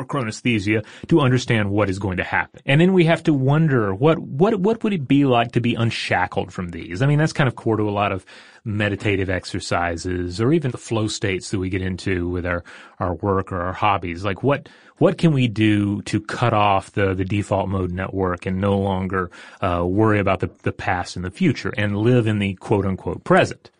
or 0.00 0.06
chronesthesia 0.06 0.84
to 1.08 1.20
understand 1.20 1.70
what 1.70 1.90
is 1.90 1.98
going 1.98 2.16
to 2.16 2.24
happen. 2.24 2.60
And 2.66 2.80
then 2.80 2.92
we 2.92 3.04
have 3.04 3.22
to 3.24 3.34
wonder 3.34 3.94
what 3.94 4.18
what 4.18 4.58
what 4.58 4.82
would 4.82 4.92
it 4.92 5.06
be 5.06 5.24
like 5.24 5.52
to 5.52 5.60
be 5.60 5.74
unshackled 5.74 6.52
from 6.52 6.70
these? 6.70 7.02
I 7.02 7.06
mean, 7.06 7.18
that's 7.18 7.32
kind 7.32 7.48
of 7.48 7.54
core 7.54 7.76
to 7.76 7.88
a 7.88 7.90
lot 7.90 8.10
of 8.10 8.24
meditative 8.64 9.30
exercises 9.30 10.40
or 10.40 10.52
even 10.52 10.70
the 10.70 10.78
flow 10.78 11.06
states 11.06 11.50
that 11.50 11.58
we 11.58 11.68
get 11.68 11.82
into 11.82 12.28
with 12.28 12.46
our 12.46 12.64
our 12.98 13.14
work 13.14 13.52
or 13.52 13.60
our 13.60 13.72
hobbies. 13.72 14.24
Like 14.24 14.42
what 14.42 14.68
what 14.98 15.18
can 15.18 15.32
we 15.32 15.48
do 15.48 16.02
to 16.02 16.20
cut 16.20 16.52
off 16.52 16.92
the 16.92 17.14
the 17.14 17.24
default 17.24 17.68
mode 17.68 17.92
network 17.92 18.46
and 18.46 18.60
no 18.60 18.78
longer 18.78 19.30
uh, 19.60 19.84
worry 19.86 20.18
about 20.18 20.40
the 20.40 20.50
the 20.62 20.72
past 20.72 21.16
and 21.16 21.24
the 21.24 21.30
future 21.30 21.72
and 21.76 21.96
live 21.96 22.26
in 22.26 22.38
the 22.38 22.54
quote 22.54 22.86
unquote 22.86 23.22
present? 23.24 23.70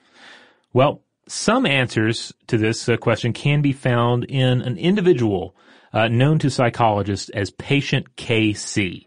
Well, 0.73 1.03
some 1.31 1.65
answers 1.65 2.33
to 2.49 2.59
this 2.59 2.89
uh, 2.89 2.97
question 2.97 3.33
can 3.33 3.63
be 3.63 3.73
found 3.73 4.25
in 4.25 4.63
an 4.63 4.77
individual 4.77 5.55
uh, 5.93 6.09
known 6.09 6.39
to 6.41 6.51
psychologists 6.51 7.29
as 7.31 7.51
patient 7.51 8.17
KC. 8.17 9.07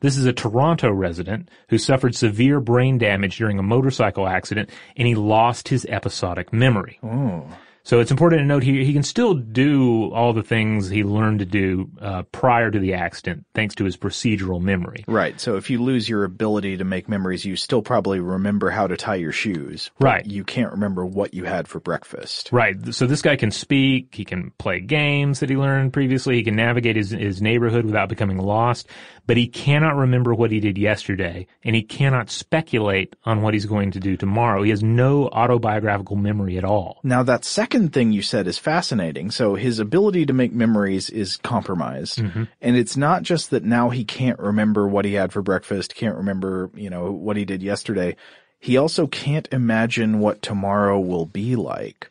This 0.00 0.16
is 0.16 0.26
a 0.26 0.32
Toronto 0.32 0.90
resident 0.90 1.50
who 1.68 1.78
suffered 1.78 2.14
severe 2.14 2.60
brain 2.60 2.98
damage 2.98 3.36
during 3.36 3.58
a 3.58 3.62
motorcycle 3.62 4.28
accident 4.28 4.70
and 4.96 5.08
he 5.08 5.14
lost 5.14 5.68
his 5.68 5.84
episodic 5.86 6.52
memory. 6.52 6.98
Oh. 7.02 7.46
So 7.88 8.00
it's 8.00 8.10
important 8.10 8.40
to 8.40 8.44
note 8.44 8.64
he, 8.64 8.84
he 8.84 8.92
can 8.92 9.02
still 9.02 9.32
do 9.32 10.12
all 10.12 10.34
the 10.34 10.42
things 10.42 10.90
he 10.90 11.04
learned 11.04 11.38
to 11.38 11.46
do 11.46 11.90
uh, 12.02 12.24
prior 12.24 12.70
to 12.70 12.78
the 12.78 12.92
accident 12.92 13.46
thanks 13.54 13.74
to 13.76 13.84
his 13.86 13.96
procedural 13.96 14.60
memory. 14.60 15.06
Right. 15.08 15.40
So 15.40 15.56
if 15.56 15.70
you 15.70 15.82
lose 15.82 16.06
your 16.06 16.24
ability 16.24 16.76
to 16.76 16.84
make 16.84 17.08
memories, 17.08 17.46
you 17.46 17.56
still 17.56 17.80
probably 17.80 18.20
remember 18.20 18.68
how 18.68 18.88
to 18.88 18.98
tie 18.98 19.14
your 19.14 19.32
shoes. 19.32 19.90
but 19.98 20.04
Right. 20.04 20.26
You 20.26 20.44
can't 20.44 20.72
remember 20.72 21.06
what 21.06 21.32
you 21.32 21.44
had 21.44 21.66
for 21.66 21.80
breakfast. 21.80 22.50
Right. 22.52 22.76
So 22.94 23.06
this 23.06 23.22
guy 23.22 23.36
can 23.36 23.50
speak, 23.50 24.14
he 24.14 24.26
can 24.26 24.50
play 24.58 24.80
games 24.80 25.40
that 25.40 25.48
he 25.48 25.56
learned 25.56 25.94
previously, 25.94 26.36
he 26.36 26.44
can 26.44 26.56
navigate 26.56 26.96
his, 26.96 27.12
his 27.12 27.40
neighborhood 27.40 27.86
without 27.86 28.10
becoming 28.10 28.36
lost, 28.36 28.86
but 29.26 29.38
he 29.38 29.46
cannot 29.46 29.96
remember 29.96 30.34
what 30.34 30.50
he 30.50 30.60
did 30.60 30.76
yesterday, 30.76 31.46
and 31.62 31.74
he 31.74 31.82
cannot 31.82 32.30
speculate 32.30 33.16
on 33.24 33.40
what 33.40 33.54
he's 33.54 33.66
going 33.66 33.92
to 33.92 34.00
do 34.00 34.16
tomorrow. 34.16 34.62
He 34.62 34.70
has 34.70 34.82
no 34.82 35.28
autobiographical 35.28 36.16
memory 36.16 36.58
at 36.58 36.64
all. 36.64 37.00
Now 37.02 37.22
that 37.22 37.46
second 37.46 37.77
thing 37.86 38.10
you 38.10 38.22
said 38.22 38.48
is 38.48 38.58
fascinating. 38.58 39.30
So 39.30 39.54
his 39.54 39.78
ability 39.78 40.26
to 40.26 40.32
make 40.32 40.52
memories 40.52 41.08
is 41.08 41.36
compromised. 41.36 42.18
Mhm. 42.18 42.48
And 42.60 42.76
it's 42.76 42.96
not 42.96 43.22
just 43.22 43.50
that 43.50 43.62
now 43.62 43.90
he 43.90 44.02
can't 44.04 44.40
remember 44.40 44.88
what 44.88 45.04
he 45.04 45.12
had 45.12 45.32
for 45.32 45.40
breakfast, 45.40 45.94
can't 45.94 46.16
remember, 46.16 46.70
you 46.74 46.90
know, 46.90 47.12
what 47.12 47.36
he 47.36 47.44
did 47.44 47.62
yesterday. 47.62 48.16
He 48.58 48.76
also 48.76 49.06
can't 49.06 49.46
imagine 49.52 50.18
what 50.18 50.42
tomorrow 50.42 50.98
will 50.98 51.26
be 51.26 51.54
like. 51.54 52.10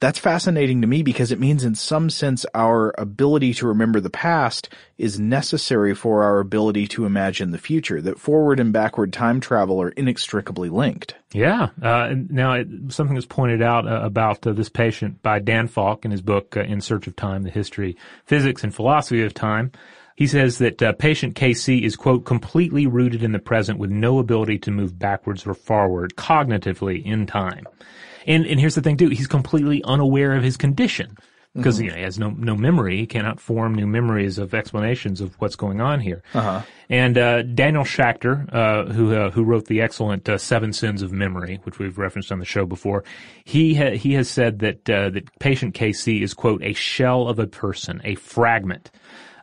That's 0.00 0.18
fascinating 0.18 0.82
to 0.82 0.86
me 0.86 1.02
because 1.02 1.32
it 1.32 1.40
means 1.40 1.64
in 1.64 1.74
some 1.74 2.08
sense 2.08 2.46
our 2.54 2.94
ability 2.96 3.54
to 3.54 3.66
remember 3.66 3.98
the 3.98 4.10
past 4.10 4.68
is 4.96 5.18
necessary 5.18 5.92
for 5.92 6.22
our 6.22 6.38
ability 6.38 6.86
to 6.88 7.04
imagine 7.04 7.50
the 7.50 7.58
future, 7.58 8.00
that 8.02 8.20
forward 8.20 8.60
and 8.60 8.72
backward 8.72 9.12
time 9.12 9.40
travel 9.40 9.82
are 9.82 9.88
inextricably 9.90 10.68
linked. 10.68 11.16
Yeah. 11.32 11.70
Uh, 11.82 12.14
now, 12.30 12.52
it, 12.52 12.68
something 12.90 13.16
was 13.16 13.26
pointed 13.26 13.60
out 13.60 13.88
uh, 13.88 14.00
about 14.02 14.46
uh, 14.46 14.52
this 14.52 14.68
patient 14.68 15.20
by 15.20 15.40
Dan 15.40 15.66
Falk 15.66 16.04
in 16.04 16.12
his 16.12 16.22
book 16.22 16.56
uh, 16.56 16.60
In 16.60 16.80
Search 16.80 17.08
of 17.08 17.16
Time: 17.16 17.42
The 17.42 17.50
History, 17.50 17.96
Physics, 18.24 18.62
and 18.62 18.72
Philosophy 18.74 19.22
of 19.22 19.34
Time. 19.34 19.72
He 20.14 20.26
says 20.26 20.58
that 20.58 20.82
uh, 20.82 20.92
patient 20.92 21.34
KC 21.34 21.82
is 21.82 21.96
quote 21.96 22.24
completely 22.24 22.86
rooted 22.86 23.22
in 23.22 23.32
the 23.32 23.38
present 23.38 23.78
with 23.78 23.90
no 23.90 24.18
ability 24.18 24.58
to 24.60 24.70
move 24.70 24.98
backwards 24.98 25.46
or 25.46 25.54
forward 25.54 26.14
cognitively 26.16 27.04
in 27.04 27.26
time. 27.26 27.66
And 28.28 28.46
and 28.46 28.60
here's 28.60 28.76
the 28.76 28.82
thing 28.82 28.96
too: 28.96 29.08
he's 29.08 29.26
completely 29.26 29.82
unaware 29.84 30.34
of 30.36 30.44
his 30.44 30.56
condition 30.56 31.16
because 31.54 31.78
Mhm. 31.80 31.84
you 31.84 31.90
know, 31.90 31.96
he 31.96 32.02
has 32.02 32.18
no 32.18 32.30
no 32.30 32.54
memory. 32.54 32.98
He 32.98 33.06
cannot 33.06 33.40
form 33.40 33.74
new 33.74 33.86
memories 33.86 34.38
of 34.38 34.52
explanations 34.54 35.20
of 35.20 35.34
what's 35.40 35.56
going 35.56 35.80
on 35.80 35.98
here. 36.00 36.22
Uh-huh. 36.34 36.60
And 36.90 37.16
uh, 37.18 37.42
Daniel 37.42 37.84
Schacter, 37.84 38.46
uh, 38.54 38.92
who 38.92 39.14
uh, 39.14 39.30
who 39.30 39.42
wrote 39.44 39.64
the 39.66 39.80
excellent 39.80 40.28
uh, 40.28 40.36
Seven 40.38 40.72
Sins 40.72 41.02
of 41.02 41.10
Memory, 41.10 41.58
which 41.64 41.78
we've 41.78 41.98
referenced 41.98 42.30
on 42.30 42.38
the 42.38 42.44
show 42.44 42.66
before, 42.66 43.02
he 43.44 43.74
ha- 43.74 43.96
he 43.96 44.12
has 44.12 44.28
said 44.28 44.58
that 44.60 44.88
uh, 44.90 45.08
that 45.10 45.24
patient 45.40 45.74
KC 45.74 46.20
is 46.22 46.34
quote 46.34 46.62
a 46.62 46.74
shell 46.74 47.26
of 47.28 47.38
a 47.38 47.46
person, 47.46 48.00
a 48.04 48.14
fragment. 48.14 48.90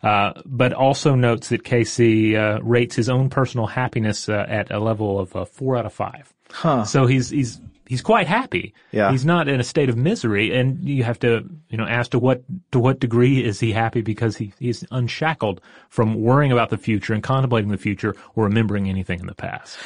Uh, 0.04 0.34
but 0.46 0.72
also 0.74 1.16
notes 1.16 1.50
that 1.50 1.64
KC 1.64 2.36
uh, 2.36 2.62
rates 2.62 2.96
his 2.96 3.10
own 3.10 3.28
personal 3.28 3.66
happiness 3.66 4.30
uh, 4.30 4.46
at 4.48 4.70
a 4.70 4.78
level 4.80 5.20
of 5.20 5.36
uh, 5.36 5.46
four 5.46 5.76
out 5.76 5.88
of 5.88 5.94
five. 5.94 6.32
Huh. 6.52 6.86
So 6.86 7.06
he's 7.06 7.30
he's 7.30 7.60
he's 7.88 8.02
quite 8.02 8.28
happy. 8.28 8.74
Yeah. 8.92 9.12
He's 9.12 9.26
not 9.26 9.48
in 9.48 9.60
a 9.60 9.64
state 9.64 9.90
of 9.90 9.98
misery, 9.98 10.56
and 10.56 10.84
you 10.84 11.04
have 11.04 11.20
to 11.20 11.48
you 11.70 11.78
know 11.78 11.86
ask 11.86 12.12
to 12.12 12.20
what 12.20 12.44
to 12.72 12.80
what 12.80 13.00
degree 13.00 13.44
is 13.44 13.60
he 13.60 13.72
happy 13.72 14.02
because 14.02 14.38
he 14.38 14.54
he's 14.60 14.84
unshackled 14.92 15.62
from 15.90 16.16
worrying 16.16 16.52
about 16.52 16.70
the 16.70 16.78
future 16.78 17.14
and 17.14 17.24
contemplating 17.24 17.70
the 17.70 17.78
future 17.78 18.16
or 18.36 18.46
remembering 18.46 18.90
anything 18.90 19.20
in 19.20 19.28
the 19.28 19.36
past. 19.36 19.78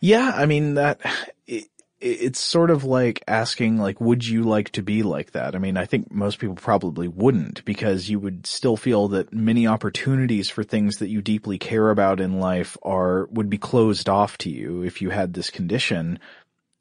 Yeah, 0.00 0.32
I 0.34 0.46
mean 0.46 0.74
that 0.74 1.00
it, 1.46 1.64
it's 2.00 2.40
sort 2.40 2.70
of 2.70 2.84
like 2.84 3.22
asking 3.26 3.78
like 3.78 4.00
would 4.00 4.26
you 4.26 4.42
like 4.42 4.70
to 4.70 4.82
be 4.82 5.02
like 5.02 5.32
that? 5.32 5.54
I 5.54 5.58
mean, 5.58 5.76
I 5.76 5.86
think 5.86 6.12
most 6.12 6.38
people 6.38 6.54
probably 6.54 7.08
wouldn't 7.08 7.64
because 7.64 8.10
you 8.10 8.18
would 8.20 8.46
still 8.46 8.76
feel 8.76 9.08
that 9.08 9.32
many 9.32 9.66
opportunities 9.66 10.50
for 10.50 10.62
things 10.62 10.98
that 10.98 11.08
you 11.08 11.22
deeply 11.22 11.58
care 11.58 11.90
about 11.90 12.20
in 12.20 12.38
life 12.38 12.76
are 12.82 13.26
would 13.26 13.48
be 13.48 13.58
closed 13.58 14.08
off 14.08 14.36
to 14.38 14.50
you 14.50 14.82
if 14.82 15.00
you 15.00 15.10
had 15.10 15.34
this 15.34 15.50
condition 15.50 16.18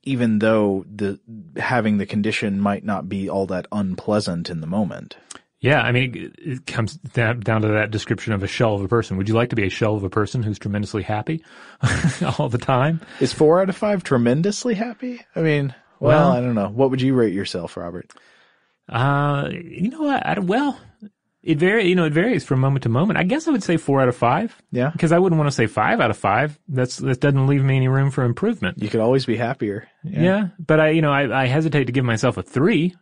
even 0.06 0.39
though 0.39 0.86
the 0.93 1.19
having 1.58 1.97
the 1.97 2.06
condition 2.06 2.60
might 2.60 2.86
not 2.86 3.10
be 3.10 3.28
all 3.28 3.47
that 3.47 3.67
unpleasant 3.71 4.49
in 4.49 4.62
the 4.62 4.67
moment. 4.67 5.17
Yeah, 5.65 5.82
I 5.82 5.91
mean, 5.91 6.15
it, 6.15 6.36
it 6.38 6.65
comes 6.67 6.93
down, 6.95 7.41
to 7.41 7.67
that 7.69 7.89
description 7.89 8.34
of 8.34 8.43
a 8.43 8.47
shell 8.47 8.75
of 8.75 8.82
a 8.84 8.88
person. 8.88 9.17
Would 9.17 9.28
you 9.28 9.34
like 9.34 9.49
to 9.49 9.56
be 9.56 9.65
a 9.65 9.69
shell 9.69 9.95
of 9.95 10.04
a 10.04 10.12
person 10.12 10.43
who's 10.43 10.60
tremendously 10.60 11.01
happy 11.01 11.43
all 12.38 12.49
the 12.49 12.60
time? 12.60 13.01
Is 13.19 13.34
four 13.34 13.60
out 13.60 13.69
of 13.69 13.75
five 13.75 14.04
tremendously 14.04 14.75
happy? 14.75 15.21
I 15.36 15.39
mean, 15.41 15.73
well, 15.99 16.30
Well- 16.30 16.32
I 16.34 16.41
don't 16.41 16.54
know. 16.54 16.69
What 16.69 16.91
would 16.91 17.01
you 17.01 17.15
rate 17.15 17.34
yourself, 17.34 17.78
Robert? 17.78 18.12
Uh, 18.88 19.49
you 19.51 19.89
know 19.89 20.04
what? 20.04 20.23
I, 20.23 20.38
well, 20.38 20.80
it 21.41 21.58
vary. 21.58 21.88
You 21.88 21.95
know, 21.95 22.06
it 22.06 22.13
varies 22.13 22.43
from 22.43 22.60
moment 22.60 22.84
to 22.84 22.89
moment. 22.89 23.17
I 23.17 23.23
guess 23.23 23.47
I 23.47 23.51
would 23.51 23.63
say 23.63 23.78
four 23.78 23.99
out 24.01 24.08
of 24.08 24.15
five. 24.15 24.56
Yeah, 24.71 24.91
because 24.91 25.12
I 25.12 25.17
wouldn't 25.17 25.39
want 25.39 25.47
to 25.47 25.56
say 25.56 25.65
five 25.65 25.99
out 25.99 26.12
of 26.12 26.17
five. 26.17 26.60
That's 26.67 26.97
that 26.97 27.19
doesn't 27.19 27.47
leave 27.47 27.63
me 27.63 27.78
any 27.78 27.88
room 27.88 28.12
for 28.12 28.23
improvement. 28.23 28.84
You 28.84 28.89
could 28.89 28.99
always 28.99 29.25
be 29.25 29.36
happier. 29.36 29.88
Yeah, 30.04 30.49
but 30.60 30.80
I, 30.80 30.89
you 30.89 31.01
know, 31.01 31.12
I, 31.12 31.43
I 31.45 31.47
hesitate 31.47 31.86
to 31.86 31.91
give 31.91 32.06
myself 32.06 32.38
a 32.38 32.43
three. 32.43 32.93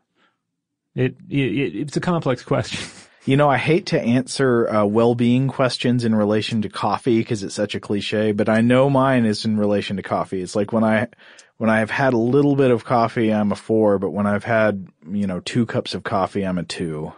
It, 0.96 1.16
it 1.30 1.76
it's 1.76 1.98
a 1.98 2.02
complex 2.02 2.44
question. 2.44 2.80
You 3.26 3.38
know, 3.38 3.50
I 3.50 3.56
hate 3.58 3.86
to 3.86 4.02
answer 4.02 4.70
uh, 4.70 4.84
well-being 4.84 5.48
questions 5.48 6.04
in 6.04 6.14
relation 6.14 6.62
to 6.64 6.68
coffee 6.70 7.20
because 7.20 7.42
it's 7.42 7.56
such 7.56 7.74
a 7.74 7.80
cliche, 7.80 8.34
but 8.34 8.50
I 8.50 8.60
know 8.60 8.90
mine 8.90 9.24
is 9.24 9.46
in 9.46 9.56
relation 9.58 9.96
to 9.96 10.04
coffee. 10.04 10.42
It's 10.42 10.58
like 10.58 10.74
when 10.74 10.84
I 10.84 11.08
when 11.56 11.70
I've 11.70 11.90
had 11.90 12.12
a 12.12 12.18
little 12.18 12.58
bit 12.58 12.70
of 12.70 12.84
coffee, 12.84 13.34
I'm 13.34 13.54
a 13.54 13.56
four, 13.56 13.98
but 13.98 14.10
when 14.10 14.28
I've 14.28 14.44
had 14.44 14.88
you 15.10 15.26
know 15.26 15.40
two 15.40 15.66
cups 15.66 15.94
of 15.94 16.04
coffee, 16.04 16.44
I'm 16.46 16.58
a 16.58 16.64
two. 16.64 17.14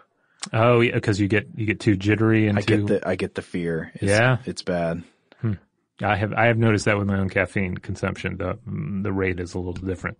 Oh, 0.53 0.81
yeah, 0.81 0.93
because 0.93 1.19
you 1.19 1.27
get 1.27 1.47
you 1.55 1.65
get 1.65 1.79
too 1.79 1.95
jittery 1.95 2.47
and 2.47 2.59
I 2.59 2.61
too. 2.61 2.85
get 2.85 2.87
the 2.87 3.07
I 3.09 3.15
get 3.15 3.33
the 3.33 3.41
fear. 3.41 3.91
It's, 3.95 4.03
Yeah? 4.03 4.37
it's 4.45 4.61
bad. 4.61 5.03
Hmm. 5.41 5.53
I 6.01 6.17
have 6.17 6.33
I 6.33 6.45
have 6.47 6.57
noticed 6.57 6.85
that 6.85 6.97
with 6.97 7.07
my 7.07 7.17
own 7.17 7.29
caffeine 7.29 7.77
consumption. 7.77 8.37
The 8.37 8.59
the 8.65 9.13
rate 9.13 9.39
is 9.39 9.53
a 9.53 9.59
little 9.59 9.73
different. 9.73 10.17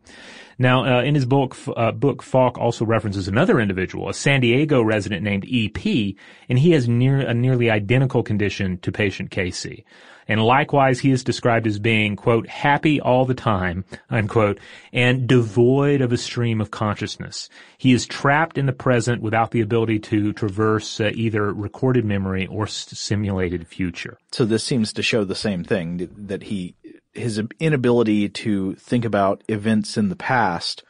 Now, 0.57 0.99
uh, 0.99 1.01
in 1.01 1.15
his 1.15 1.25
book, 1.25 1.57
uh, 1.75 1.91
book 1.91 2.23
Falk 2.23 2.57
also 2.57 2.85
references 2.85 3.27
another 3.27 3.59
individual, 3.59 4.07
a 4.07 4.13
San 4.13 4.39
Diego 4.39 4.81
resident 4.81 5.23
named 5.23 5.45
EP, 5.51 6.15
and 6.47 6.59
he 6.59 6.71
has 6.71 6.88
near 6.88 7.19
a 7.19 7.33
nearly 7.33 7.69
identical 7.69 8.23
condition 8.23 8.77
to 8.79 8.91
patient 8.91 9.31
KC. 9.31 9.83
And 10.27 10.43
likewise, 10.43 10.99
he 10.99 11.11
is 11.11 11.23
described 11.23 11.67
as 11.67 11.77
being, 11.77 12.15
quote, 12.15 12.47
happy 12.47 12.99
all 12.99 13.25
the 13.25 13.35
time, 13.35 13.85
unquote, 14.09 14.59
and 14.91 15.27
devoid 15.27 16.01
of 16.01 16.11
a 16.11 16.17
stream 16.17 16.61
of 16.61 16.71
consciousness. 16.71 17.47
He 17.77 17.93
is 17.93 18.07
trapped 18.07 18.57
in 18.57 18.65
the 18.65 18.73
present 18.73 19.21
without 19.21 19.51
the 19.51 19.61
ability 19.61 19.99
to 19.99 20.33
traverse 20.33 20.99
uh, 20.99 21.11
either 21.13 21.53
recorded 21.53 22.05
memory 22.05 22.47
or 22.47 22.63
s- 22.63 22.88
simulated 22.97 23.67
future. 23.67 24.17
So 24.31 24.45
this 24.45 24.63
seems 24.63 24.93
to 24.93 25.03
show 25.03 25.23
the 25.23 25.35
same 25.35 25.63
thing 25.63 26.09
that- 26.15 26.43
he 26.43 26.75
his 27.13 27.41
inability 27.61 28.27
to 28.27 28.75
think 28.75 29.05
about 29.05 29.41
events 29.47 29.95
in 29.95 30.09
the 30.09 30.17
past 30.17 30.83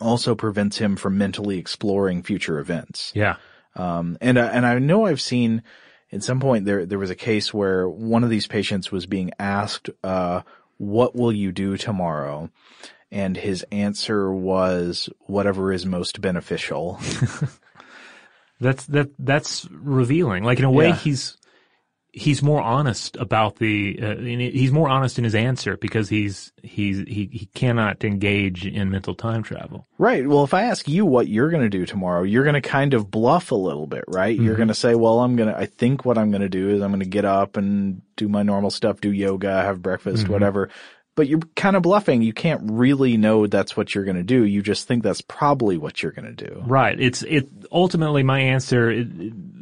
also 0.00 0.34
prevents 0.34 0.78
him 0.78 0.96
from 0.96 1.18
mentally 1.18 1.58
exploring 1.58 2.22
future 2.22 2.58
events. 2.58 3.12
Yeah. 3.14 3.36
Um, 3.76 4.16
and 4.22 4.38
and 4.38 4.64
I 4.64 4.78
know 4.78 5.04
I've 5.06 5.20
seen 5.20 5.62
at 6.14 6.22
some 6.22 6.40
point 6.40 6.64
there 6.64 6.86
there 6.86 6.98
was 6.98 7.10
a 7.10 7.14
case 7.16 7.52
where 7.52 7.88
one 7.88 8.24
of 8.24 8.30
these 8.30 8.46
patients 8.46 8.90
was 8.92 9.04
being 9.06 9.32
asked, 9.38 9.90
uh, 10.02 10.42
"What 10.78 11.14
will 11.16 11.32
you 11.32 11.52
do 11.52 11.76
tomorrow?" 11.76 12.50
And 13.10 13.36
his 13.36 13.64
answer 13.72 14.32
was, 14.32 15.08
"Whatever 15.26 15.72
is 15.72 15.84
most 15.84 16.20
beneficial." 16.20 16.98
That's 18.60 18.86
that 18.86 19.10
that's 19.18 19.66
revealing. 19.70 20.44
Like 20.44 20.58
in 20.60 20.64
a 20.64 20.70
way, 20.70 20.88
Yeah. 20.88 20.94
he's 20.94 21.36
he's 22.14 22.42
more 22.42 22.60
honest 22.60 23.16
about 23.16 23.56
the 23.56 23.98
uh, 24.00 24.16
he's 24.16 24.70
more 24.70 24.88
honest 24.88 25.18
in 25.18 25.24
his 25.24 25.34
answer 25.34 25.76
because 25.76 26.08
he's 26.08 26.52
he's 26.62 26.98
he, 26.98 27.28
he 27.32 27.48
cannot 27.54 28.04
engage 28.04 28.64
in 28.64 28.88
mental 28.88 29.16
time 29.16 29.42
travel 29.42 29.88
right 29.98 30.26
well 30.28 30.44
if 30.44 30.54
i 30.54 30.62
ask 30.62 30.88
you 30.88 31.04
what 31.04 31.26
you're 31.26 31.50
going 31.50 31.62
to 31.62 31.68
do 31.68 31.84
tomorrow 31.84 32.22
you're 32.22 32.44
going 32.44 32.54
to 32.54 32.60
kind 32.60 32.94
of 32.94 33.10
bluff 33.10 33.50
a 33.50 33.56
little 33.56 33.88
bit 33.88 34.04
right 34.06 34.36
mm-hmm. 34.36 34.46
you're 34.46 34.54
going 34.54 34.68
to 34.68 34.74
say 34.74 34.94
well 34.94 35.18
i'm 35.20 35.34
going 35.34 35.48
to 35.48 35.58
i 35.58 35.66
think 35.66 36.04
what 36.04 36.16
i'm 36.16 36.30
going 36.30 36.40
to 36.40 36.48
do 36.48 36.70
is 36.70 36.82
i'm 36.82 36.90
going 36.90 37.00
to 37.00 37.06
get 37.06 37.24
up 37.24 37.56
and 37.56 38.00
do 38.16 38.28
my 38.28 38.44
normal 38.44 38.70
stuff 38.70 39.00
do 39.00 39.10
yoga 39.10 39.62
have 39.62 39.82
breakfast 39.82 40.22
mm-hmm. 40.22 40.32
whatever 40.32 40.70
but 41.14 41.28
you're 41.28 41.40
kind 41.54 41.76
of 41.76 41.82
bluffing. 41.82 42.22
You 42.22 42.32
can't 42.32 42.60
really 42.64 43.16
know 43.16 43.46
that's 43.46 43.76
what 43.76 43.94
you're 43.94 44.04
going 44.04 44.16
to 44.16 44.22
do. 44.22 44.44
You 44.44 44.62
just 44.62 44.88
think 44.88 45.02
that's 45.02 45.20
probably 45.20 45.76
what 45.76 46.02
you're 46.02 46.12
going 46.12 46.34
to 46.34 46.46
do. 46.46 46.62
Right. 46.66 46.98
It's 46.98 47.22
it 47.22 47.48
ultimately 47.70 48.22
my 48.22 48.40
answer. 48.40 48.90
It, 48.90 49.08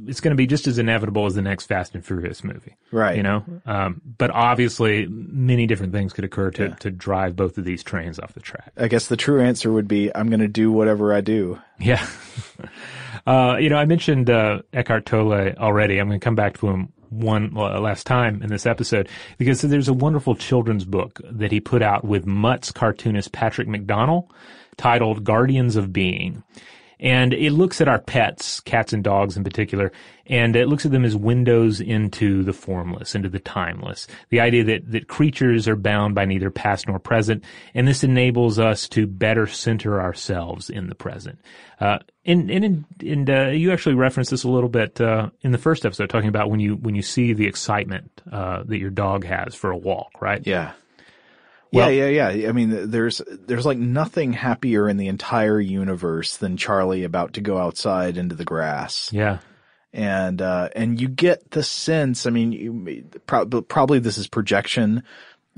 it's 0.06 0.20
going 0.20 0.32
to 0.32 0.36
be 0.36 0.46
just 0.46 0.66
as 0.66 0.78
inevitable 0.78 1.26
as 1.26 1.34
the 1.34 1.42
next 1.42 1.66
Fast 1.66 1.94
and 1.94 2.04
Furious 2.04 2.42
movie. 2.42 2.76
Right. 2.90 3.16
You 3.16 3.22
know. 3.22 3.44
Um, 3.66 4.00
but 4.18 4.30
obviously, 4.30 5.06
many 5.06 5.66
different 5.66 5.92
things 5.92 6.12
could 6.12 6.24
occur 6.24 6.50
to 6.52 6.68
yeah. 6.68 6.74
to 6.76 6.90
drive 6.90 7.36
both 7.36 7.58
of 7.58 7.64
these 7.64 7.82
trains 7.82 8.18
off 8.18 8.32
the 8.32 8.40
track. 8.40 8.72
I 8.76 8.88
guess 8.88 9.08
the 9.08 9.16
true 9.16 9.40
answer 9.40 9.70
would 9.70 9.88
be 9.88 10.14
I'm 10.14 10.28
going 10.28 10.40
to 10.40 10.48
do 10.48 10.72
whatever 10.72 11.12
I 11.12 11.20
do. 11.20 11.60
Yeah. 11.78 12.06
uh, 13.26 13.56
you 13.60 13.68
know, 13.68 13.76
I 13.76 13.84
mentioned 13.84 14.30
uh, 14.30 14.62
Eckhart 14.72 15.06
Tolle 15.06 15.54
already. 15.58 15.98
I'm 15.98 16.08
going 16.08 16.18
to 16.18 16.24
come 16.24 16.34
back 16.34 16.58
to 16.58 16.68
him 16.68 16.92
one 17.12 17.52
uh, 17.56 17.80
last 17.80 18.06
time 18.06 18.42
in 18.42 18.48
this 18.48 18.66
episode 18.66 19.08
because 19.38 19.60
there's 19.60 19.88
a 19.88 19.92
wonderful 19.92 20.34
children's 20.34 20.84
book 20.84 21.20
that 21.24 21.52
he 21.52 21.60
put 21.60 21.82
out 21.82 22.04
with 22.04 22.26
Mutts 22.26 22.72
cartoonist 22.72 23.32
Patrick 23.32 23.68
McDonnell 23.68 24.28
titled 24.76 25.24
Guardians 25.24 25.76
of 25.76 25.92
Being. 25.92 26.42
And 27.02 27.34
it 27.34 27.50
looks 27.50 27.80
at 27.80 27.88
our 27.88 27.98
pets, 27.98 28.60
cats 28.60 28.92
and 28.92 29.02
dogs 29.02 29.36
in 29.36 29.42
particular, 29.42 29.90
and 30.26 30.54
it 30.54 30.68
looks 30.68 30.86
at 30.86 30.92
them 30.92 31.04
as 31.04 31.16
windows 31.16 31.80
into 31.80 32.44
the 32.44 32.52
formless, 32.52 33.16
into 33.16 33.28
the 33.28 33.40
timeless. 33.40 34.06
The 34.30 34.38
idea 34.38 34.62
that, 34.64 34.92
that 34.92 35.08
creatures 35.08 35.66
are 35.66 35.74
bound 35.74 36.14
by 36.14 36.24
neither 36.26 36.48
past 36.48 36.86
nor 36.86 37.00
present, 37.00 37.42
and 37.74 37.88
this 37.88 38.04
enables 38.04 38.60
us 38.60 38.88
to 38.90 39.08
better 39.08 39.48
center 39.48 40.00
ourselves 40.00 40.70
in 40.70 40.86
the 40.86 40.94
present. 40.94 41.40
Uh, 41.80 41.98
and 42.24 42.48
and, 42.48 42.84
and 43.00 43.28
uh, 43.28 43.48
you 43.48 43.72
actually 43.72 43.96
referenced 43.96 44.30
this 44.30 44.44
a 44.44 44.48
little 44.48 44.68
bit 44.68 45.00
uh, 45.00 45.30
in 45.40 45.50
the 45.50 45.58
first 45.58 45.84
episode, 45.84 46.08
talking 46.08 46.28
about 46.28 46.50
when 46.50 46.60
you 46.60 46.76
when 46.76 46.94
you 46.94 47.02
see 47.02 47.32
the 47.32 47.48
excitement 47.48 48.22
uh, 48.30 48.62
that 48.62 48.78
your 48.78 48.90
dog 48.90 49.24
has 49.24 49.56
for 49.56 49.72
a 49.72 49.76
walk, 49.76 50.22
right? 50.22 50.46
Yeah. 50.46 50.72
Well, 51.72 51.90
yeah, 51.90 52.08
yeah, 52.08 52.30
yeah. 52.30 52.48
I 52.48 52.52
mean, 52.52 52.90
there's 52.90 53.22
there's 53.26 53.64
like 53.64 53.78
nothing 53.78 54.34
happier 54.34 54.88
in 54.88 54.98
the 54.98 55.08
entire 55.08 55.58
universe 55.58 56.36
than 56.36 56.56
Charlie 56.58 57.04
about 57.04 57.34
to 57.34 57.40
go 57.40 57.56
outside 57.56 58.18
into 58.18 58.34
the 58.34 58.44
grass. 58.44 59.10
Yeah. 59.12 59.38
And 59.92 60.40
uh, 60.42 60.68
and 60.76 61.00
you 61.00 61.08
get 61.08 61.50
the 61.50 61.62
sense. 61.62 62.26
I 62.26 62.30
mean, 62.30 62.52
you, 62.52 63.04
probably 63.26 63.98
this 63.98 64.18
is 64.18 64.26
projection, 64.26 65.02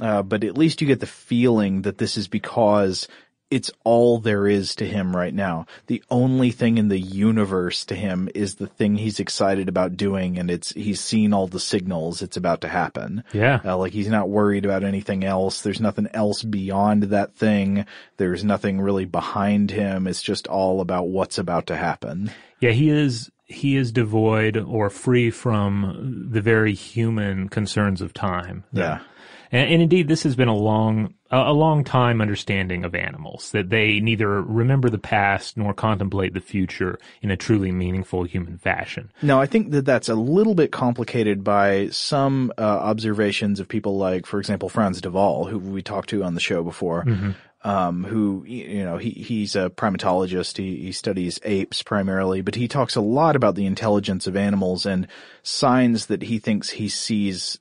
uh, 0.01 0.23
but 0.23 0.45
at 0.45 0.59
least 0.59 0.81
you 0.81 0.87
get 0.87 1.01
the 1.01 1.07
feeling 1.07 1.83
that 1.83 1.99
this 1.99 2.17
is 2.17 2.29
because 2.29 3.09
it's 3.51 3.71
all 3.85 4.19
there 4.19 4.47
is 4.47 4.75
to 4.77 4.87
him 4.87 5.15
right 5.15 5.35
now. 5.35 5.67
The 5.87 6.03
only 6.11 6.51
thing 6.51 6.79
in 6.79 6.89
the 6.89 6.99
universe 6.99 7.85
to 7.87 7.95
him 7.95 8.29
is 8.35 8.57
the 8.57 8.67
thing 8.67 8.97
he's 8.97 9.21
excited 9.21 9.69
about 9.69 9.97
doing 9.97 10.39
and 10.39 10.51
it's, 10.51 10.73
he's 10.73 11.01
seen 11.01 11.33
all 11.33 11.47
the 11.47 11.61
signals 11.61 12.23
it's 12.23 12.37
about 12.37 12.63
to 12.63 12.69
happen. 12.69 13.23
Yeah. 13.33 13.61
Uh, 13.65 13.77
like 13.77 13.93
he's 13.93 14.09
not 14.09 14.29
worried 14.29 14.65
about 14.65 14.83
anything 14.83 15.25
else. 15.25 15.63
There's 15.63 15.81
nothing 15.81 16.09
else 16.15 16.43
beyond 16.43 17.05
that 17.05 17.35
thing. 17.35 17.87
There's 18.17 18.45
nothing 18.45 18.81
really 18.81 19.05
behind 19.05 19.71
him. 19.71 20.07
It's 20.07 20.23
just 20.23 20.47
all 20.47 20.81
about 20.81 21.09
what's 21.09 21.39
about 21.39 21.67
to 21.67 21.77
happen. 21.77 22.31
Yeah, 22.61 22.71
he 22.71 22.89
is, 22.89 23.31
he 23.45 23.77
is 23.77 23.93
devoid 23.93 24.57
or 24.57 24.91
free 24.91 25.31
from 25.31 26.29
the 26.31 26.41
very 26.41 26.75
human 26.75 27.49
concerns 27.49 28.01
of 28.01 28.15
time. 28.15 28.65
Yeah. 28.73 29.01
And, 29.55 29.71
and, 29.71 29.83
indeed, 29.83 30.09
this 30.09 30.25
has 30.25 30.35
been 30.35 30.49
a 30.49 30.55
long, 30.55 31.15
a 31.31 31.53
long 31.53 31.85
time 31.85 32.21
understanding 32.21 32.85
of 32.85 32.93
animals 32.97 33.53
that 33.53 33.71
they 33.71 34.01
neither 34.01 34.43
remember 34.43 34.91
the 34.91 34.99
past 34.99 35.57
nor 35.57 35.73
contemplate 35.73 36.35
the 36.35 36.41
future 36.41 36.99
in 37.23 37.31
a 37.31 37.37
truly 37.37 37.71
meaningful 37.71 38.25
human 38.25 38.59
fashion. 38.59 39.13
No, 39.23 39.41
I 39.41 39.47
think 39.47 39.71
that 39.71 39.85
that's 39.85 40.09
a 40.09 40.17
little 40.17 40.57
bit 40.57 40.73
complicated 40.73 41.45
by 41.45 41.89
some 41.91 42.53
uh, 42.59 42.63
observations 42.63 43.61
of 43.61 43.69
people 43.69 43.97
like, 43.97 44.27
for 44.27 44.41
example, 44.41 44.69
Frans 44.69 45.01
de 45.01 45.09
Waal, 45.09 45.45
who 45.45 45.61
we 45.61 45.83
talked 45.83 46.09
to 46.09 46.25
on 46.25 46.35
the 46.35 46.41
show 46.41 46.65
before. 46.65 47.05
Mm-hmm. 47.05 47.31
Um, 47.67 48.05
who, 48.05 48.45
you 48.47 48.85
know, 48.85 48.99
he, 48.99 49.09
he's 49.09 49.57
a 49.57 49.71
primatologist. 49.71 50.59
He, 50.59 50.77
he 50.83 50.93
studies 50.93 51.41
apes 51.45 51.83
primarily, 51.83 52.43
but 52.43 52.57
he 52.57 52.69
talks 52.69 52.95
a 52.95 53.01
lot 53.01 53.37
about 53.37 53.55
the 53.55 53.65
intelligence 53.65 54.27
of 54.27 54.37
animals 54.37 54.85
and 54.85 55.09
signs 55.43 56.07
that 56.07 56.21
he 56.21 56.39
thinks 56.39 56.69
he 56.69 56.91
sees 56.91 57.59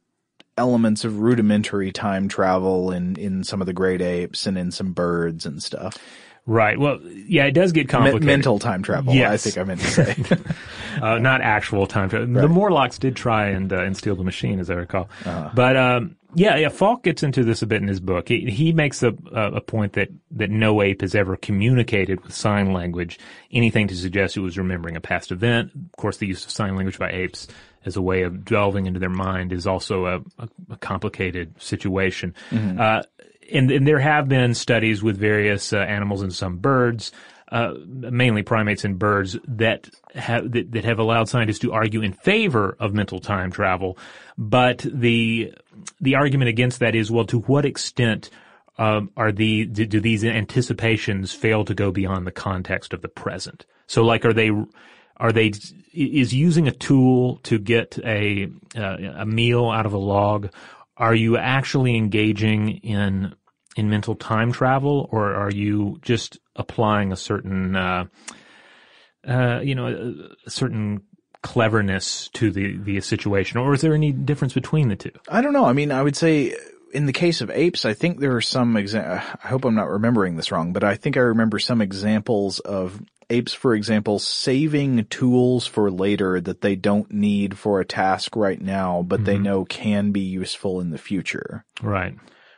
elements 0.57 1.03
of 1.03 1.19
rudimentary 1.19 1.91
time 1.91 2.27
travel 2.27 2.91
in, 2.91 3.15
in 3.17 3.43
some 3.43 3.61
of 3.61 3.67
the 3.67 3.73
great 3.73 4.01
apes 4.01 4.45
and 4.45 4.57
in 4.57 4.71
some 4.71 4.93
birds 4.93 5.45
and 5.45 5.61
stuff. 5.61 5.97
Right. 6.45 6.77
Well, 6.77 6.99
yeah, 7.03 7.45
it 7.45 7.53
does 7.53 7.71
get 7.71 7.87
complicated. 7.87 8.25
mental 8.25 8.59
time 8.59 8.83
travel. 8.83 9.13
Yes. 9.13 9.31
I 9.31 9.37
think 9.37 9.57
I 9.57 9.63
meant 9.63 9.79
to 9.79 9.87
say. 9.87 10.15
uh, 11.01 11.17
not 11.19 11.41
actual 11.41 11.87
time 11.87 12.09
travel. 12.09 12.27
Right. 12.27 12.41
The 12.41 12.49
Morlocks 12.49 12.97
did 12.97 13.15
try 13.15 13.47
and, 13.47 13.71
uh, 13.71 13.81
and 13.81 13.95
steal 13.95 14.15
the 14.15 14.25
machine, 14.25 14.59
as 14.59 14.69
I 14.69 14.73
recall. 14.73 15.09
Uh-huh. 15.25 15.51
But, 15.53 15.77
um, 15.77 16.17
yeah, 16.35 16.57
yeah, 16.57 16.69
Falk 16.69 17.03
gets 17.03 17.23
into 17.23 17.43
this 17.45 17.61
a 17.61 17.67
bit 17.67 17.81
in 17.81 17.87
his 17.87 18.01
book. 18.01 18.27
He, 18.27 18.49
he 18.49 18.73
makes 18.73 19.03
a, 19.03 19.13
a 19.31 19.61
point 19.61 19.93
that, 19.93 20.09
that 20.31 20.49
no 20.49 20.81
ape 20.81 21.01
has 21.01 21.15
ever 21.15 21.37
communicated 21.37 22.21
with 22.21 22.33
sign 22.33 22.73
language 22.73 23.19
anything 23.51 23.87
to 23.87 23.95
suggest 23.95 24.35
it 24.35 24.41
was 24.41 24.57
remembering 24.57 24.97
a 24.97 25.01
past 25.01 25.31
event. 25.31 25.71
Of 25.75 25.97
course, 25.97 26.17
the 26.17 26.27
use 26.27 26.43
of 26.43 26.51
sign 26.51 26.75
language 26.75 26.99
by 26.99 27.11
apes 27.11 27.47
as 27.85 27.95
a 27.95 28.01
way 28.01 28.23
of 28.23 28.45
delving 28.45 28.85
into 28.85 28.99
their 28.99 29.09
mind 29.09 29.51
is 29.51 29.67
also 29.67 30.05
a, 30.05 30.17
a, 30.39 30.49
a 30.71 30.77
complicated 30.77 31.61
situation. 31.61 32.33
Mm-hmm. 32.51 32.79
Uh, 32.79 33.01
and, 33.51 33.69
and, 33.71 33.87
there 33.87 33.99
have 33.99 34.29
been 34.29 34.53
studies 34.53 35.03
with 35.03 35.17
various 35.17 35.73
uh, 35.73 35.77
animals 35.77 36.21
and 36.21 36.33
some 36.33 36.57
birds, 36.57 37.11
uh, 37.51 37.73
mainly 37.85 38.41
primates 38.41 38.85
and 38.85 38.97
birds, 38.97 39.37
that 39.47 39.89
have 40.15 40.51
that, 40.51 40.71
that, 40.71 40.85
have 40.85 40.99
allowed 40.99 41.29
scientists 41.29 41.59
to 41.59 41.73
argue 41.73 42.01
in 42.01 42.13
favor 42.13 42.75
of 42.79 42.93
mental 42.93 43.19
time 43.19 43.51
travel. 43.51 43.97
But 44.37 44.79
the 44.79 45.53
the 45.99 46.15
argument 46.15 46.49
against 46.49 46.79
that 46.79 46.95
is, 46.95 47.11
well, 47.11 47.25
to 47.25 47.39
what 47.39 47.65
extent 47.65 48.29
um, 48.77 49.11
are 49.15 49.31
the 49.31 49.65
do, 49.65 49.85
do 49.85 49.99
these 49.99 50.23
anticipations 50.23 51.31
fail 51.31 51.65
to 51.65 51.75
go 51.75 51.91
beyond 51.91 52.25
the 52.25 52.31
context 52.31 52.93
of 52.93 53.01
the 53.01 53.09
present? 53.09 53.65
So, 53.87 54.03
like, 54.03 54.25
are 54.25 54.33
they 54.33 54.51
are 55.23 55.31
they 55.31 55.53
is 55.93 56.33
using 56.33 56.67
a 56.67 56.71
tool 56.71 57.38
to 57.43 57.57
get 57.57 57.97
a 58.03 58.49
uh, 58.75 58.97
a 59.15 59.25
meal 59.25 59.69
out 59.69 59.86
of 59.86 59.93
a 59.93 59.97
log? 59.97 60.49
Are 60.97 61.15
you 61.15 61.38
actually 61.38 61.95
engaging 61.95 62.77
in 62.79 63.33
in 63.77 63.89
mental 63.89 64.15
time 64.15 64.51
travel, 64.51 65.07
or 65.12 65.33
are 65.33 65.49
you 65.49 65.97
just 66.01 66.38
applying 66.57 67.13
a 67.13 67.15
certain 67.15 67.75
uh, 67.75 68.05
uh, 69.25 69.62
you 69.63 69.73
know 69.75 69.88
a, 69.88 70.45
a 70.45 70.49
certain 70.49 71.01
cleverness 71.41 72.29
to 72.33 72.51
the 72.51 72.77
the 72.77 72.99
situation, 72.99 73.59
or 73.59 73.73
is 73.73 73.79
there 73.79 73.93
any 73.93 74.12
difference 74.12 74.53
between 74.53 74.89
the 74.89 74.97
two? 74.97 75.12
I 75.29 75.41
don't 75.41 75.53
know. 75.53 75.65
I 75.65 75.73
mean, 75.73 75.91
I 75.93 76.03
would 76.03 76.17
say 76.17 76.53
in 76.93 77.06
the 77.08 77.13
case 77.13 77.41
of 77.41 77.49
apes, 77.49 77.86
I 77.86 77.93
think 77.93 78.19
there 78.19 78.36
are 78.36 78.41
some 78.41 78.75
exa- 78.75 79.06
I 79.43 79.47
hope 79.47 79.65
I'm 79.65 79.75
not 79.75 79.89
remembering 79.89 80.36
this 80.36 80.51
wrong, 80.51 80.73
but 80.73 80.84
I 80.84 80.95
think 80.95 81.17
I 81.17 81.21
remember 81.21 81.60
some 81.60 81.82
examples 81.82 82.60
of 82.60 83.01
apes, 83.29 83.53
for 83.53 83.73
example, 83.73 84.19
saving 84.19 85.06
tools 85.06 85.65
for 85.65 85.89
later 85.89 86.39
that 86.39 86.62
they 86.62 86.75
don't 86.75 87.12
need 87.12 87.58
for 87.58 87.79
a 87.79 87.86
task 87.86 88.36
right 88.36 88.62
now, 88.62 89.01
but 89.01 89.17
mm-hmm. 89.17 89.25
they 89.25 89.38
know 89.39 89.65
can 89.65 90.12
be 90.12 90.21
useful 90.21 90.79
in 90.82 90.91
the 90.91 90.97
future. 90.97 91.65
Right. 91.82 92.15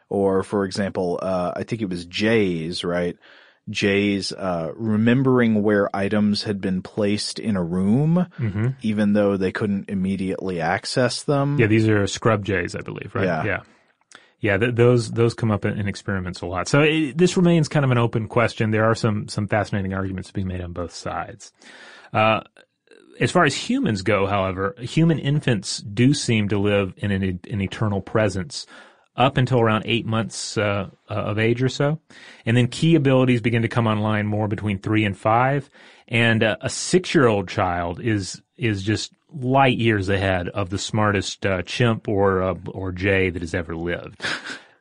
Or, 0.09 0.43
for 0.43 0.65
example, 0.65 1.19
uh, 1.21 1.53
I 1.55 1.63
think 1.63 1.81
it 1.81 1.89
was 1.89 2.05
Jay's, 2.05 2.83
right? 2.83 3.17
Jay's, 3.69 4.31
uh, 4.31 4.71
remembering 4.75 5.63
where 5.63 5.95
items 5.95 6.43
had 6.43 6.61
been 6.61 6.81
placed 6.81 7.39
in 7.39 7.55
a 7.55 7.63
room, 7.63 8.27
mm-hmm. 8.37 8.67
even 8.81 9.13
though 9.13 9.37
they 9.37 9.51
couldn't 9.51 9.89
immediately 9.89 10.61
access 10.61 11.23
them. 11.23 11.57
Yeah, 11.57 11.67
these 11.67 11.87
are 11.87 12.05
scrub 12.05 12.45
jays, 12.45 12.75
I 12.75 12.81
believe, 12.81 13.15
right? 13.15 13.25
Yeah. 13.25 13.43
Yeah. 13.43 13.59
Yeah, 14.45 14.57
th- 14.57 14.75
those 14.75 15.11
those 15.11 15.33
come 15.33 15.49
up 15.49 15.65
in, 15.65 15.79
in 15.79 15.87
experiments 15.87 16.41
a 16.41 16.45
lot. 16.45 16.67
So 16.67 16.81
it, 16.81 17.17
this 17.17 17.35
remains 17.35 17.67
kind 17.67 17.83
of 17.83 17.91
an 17.91 17.97
open 17.97 18.27
question. 18.27 18.71
There 18.71 18.85
are 18.85 18.95
some 18.95 19.27
some 19.27 19.47
fascinating 19.47 19.93
arguments 19.95 20.27
to 20.29 20.33
be 20.33 20.43
made 20.43 20.61
on 20.61 20.71
both 20.71 20.93
sides. 20.93 21.51
Uh, 22.13 22.41
as 23.19 23.31
far 23.31 23.45
as 23.45 23.55
humans 23.55 24.03
go, 24.03 24.27
however, 24.27 24.75
human 24.79 25.19
infants 25.19 25.79
do 25.79 26.13
seem 26.13 26.49
to 26.49 26.59
live 26.59 26.93
in 26.97 27.11
an, 27.11 27.39
an 27.49 27.61
eternal 27.61 28.01
presence 28.01 28.67
up 29.15 29.37
until 29.37 29.59
around 29.61 29.83
eight 29.85 30.05
months 30.05 30.57
uh, 30.57 30.89
uh, 31.09 31.13
of 31.13 31.39
age 31.39 31.63
or 31.63 31.69
so, 31.69 31.99
and 32.45 32.55
then 32.55 32.67
key 32.67 32.95
abilities 32.95 33.41
begin 33.41 33.63
to 33.63 33.67
come 33.67 33.87
online 33.87 34.27
more 34.27 34.47
between 34.47 34.77
three 34.77 35.05
and 35.05 35.17
five. 35.17 35.69
And 36.07 36.43
uh, 36.43 36.57
a 36.61 36.69
six-year-old 36.69 37.47
child 37.47 37.99
is 37.99 38.43
is 38.57 38.83
just 38.83 39.11
light 39.35 39.77
years 39.77 40.09
ahead 40.09 40.49
of 40.49 40.69
the 40.69 40.77
smartest 40.77 41.45
uh, 41.45 41.61
chimp 41.63 42.07
or 42.07 42.41
uh, 42.41 42.55
or 42.67 42.91
jay 42.91 43.29
that 43.29 43.41
has 43.41 43.53
ever 43.53 43.75
lived. 43.75 44.23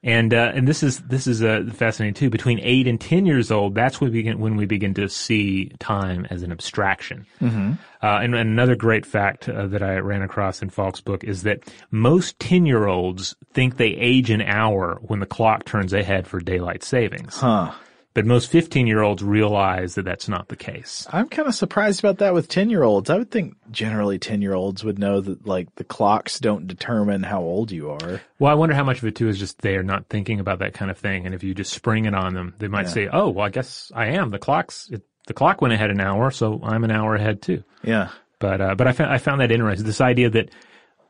And 0.05 0.35
uh, 0.35 0.53
and 0.55 0.69
this 0.69 0.83
is 0.83 0.99
this 0.99 1.27
is 1.27 1.43
uh, 1.43 1.65
fascinating 1.73 2.13
too. 2.13 2.29
Between 2.29 2.61
eight 2.61 2.87
and 2.87 3.01
ten 3.01 3.25
years 3.25 3.51
old, 3.51 3.75
that's 3.75 4.03
when 4.03 4.11
we 4.11 4.19
begin 4.19 4.39
when 4.39 4.55
we 4.55 4.67
begin 4.67 4.93
to 4.95 5.09
see 5.09 5.73
time 5.79 6.27
as 6.29 6.43
an 6.43 6.53
abstraction. 6.53 7.25
Mm-hmm. 7.41 7.73
Uh, 8.03 8.19
and, 8.21 8.35
and 8.35 8.51
another 8.51 8.77
great 8.77 9.07
fact 9.07 9.49
uh, 9.49 9.67
that 9.69 9.83
I 9.83 9.97
ran 9.97 10.21
across 10.21 10.61
in 10.61 10.69
Falk's 10.69 11.01
book 11.01 11.25
is 11.25 11.45
that 11.45 11.61
most 11.91 12.39
ten 12.39 12.67
year 12.67 12.87
olds 12.87 13.35
think 13.55 13.79
they 13.79 13.93
age 13.93 14.29
an 14.29 14.43
hour 14.43 14.99
when 15.01 15.21
the 15.21 15.27
clock 15.27 15.65
turns 15.65 15.95
ahead 15.95 16.27
for 16.27 16.39
daylight 16.39 16.85
savings. 16.85 17.39
Huh. 17.39 17.73
But 18.15 18.27
most 18.27 18.49
15 18.51 18.87
year 18.87 19.03
olds 19.03 19.25
realize 19.25 19.97
that 19.97 20.05
that's 20.05 20.29
not 20.29 20.47
the 20.49 20.55
case. 20.57 21.05
I'm 21.13 21.29
kind 21.29 21.49
of 21.49 21.55
surprised 21.55 21.99
about 21.99 22.19
that 22.19 22.33
with 22.33 22.47
10 22.49 22.71
year 22.71 22.85
olds. 22.85 23.11
I 23.11 23.19
would 23.19 23.31
think 23.33 23.57
generally 23.73 24.21
10 24.21 24.41
year 24.41 24.55
olds 24.55 24.85
would 24.85 25.01
know 25.01 25.21
that 25.21 25.45
like 25.47 25.75
the 25.75 25.83
clocks 25.85 26.39
don't 26.39 26.69
determine 26.69 27.25
how 27.25 27.41
old 27.43 27.73
you 27.73 27.91
are. 27.91 28.21
Well, 28.39 28.53
I 28.53 28.55
wonder 28.55 28.75
how 28.77 28.85
much 28.85 28.99
of 28.99 29.05
it 29.05 29.17
too 29.17 29.29
is 29.29 29.39
just 29.39 29.61
they 29.63 29.75
are 29.77 29.83
not 29.83 30.09
thinking 30.09 30.39
about 30.39 30.61
that 30.61 30.75
kind 30.75 30.93
of 30.93 30.97
thing. 30.99 31.27
And 31.27 31.35
if 31.35 31.43
you 31.43 31.55
just 31.55 31.73
spring 31.73 32.05
it 32.05 32.15
on 32.15 32.35
them, 32.35 32.55
they 32.59 32.69
might 32.69 32.87
Yeah. 32.87 32.93
say, 32.93 33.09
oh, 33.13 33.31
well, 33.31 33.47
I 33.47 33.51
guess 33.51 33.91
I 33.95 34.07
am. 34.11 34.31
The 34.31 34.39
clock's, 34.39 34.89
it, 34.91 35.03
the 35.27 35.35
clock 35.35 35.61
went 35.61 35.75
ahead 35.75 35.91
an 35.91 36.01
hour, 36.01 36.31
so 36.31 36.61
I'm 36.63 36.85
an 36.85 36.93
hour 36.93 37.17
ahead 37.17 37.43
too. 37.43 37.65
Yeah. 37.83 38.11
But, 38.39 38.61
uh, 38.61 38.75
but 38.77 38.87
I 38.87 38.93
found, 38.93 39.11
I 39.13 39.19
found 39.19 39.41
that 39.41 39.51
interesting. 39.51 39.87
This 39.87 40.01
idea 40.01 40.31
that 40.31 40.51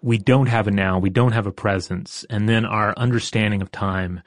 we 0.01 0.17
don't 0.17 0.47
have 0.47 0.69
a 0.69 0.71
now, 0.71 0.99
we 1.01 1.11
don't 1.11 1.33
have 1.33 1.47
a 1.47 1.53
presence, 1.53 2.25
and 2.31 2.49
then 2.49 2.65
our 2.65 2.95
understanding 2.97 3.61
of 3.61 3.71
time 3.73 4.23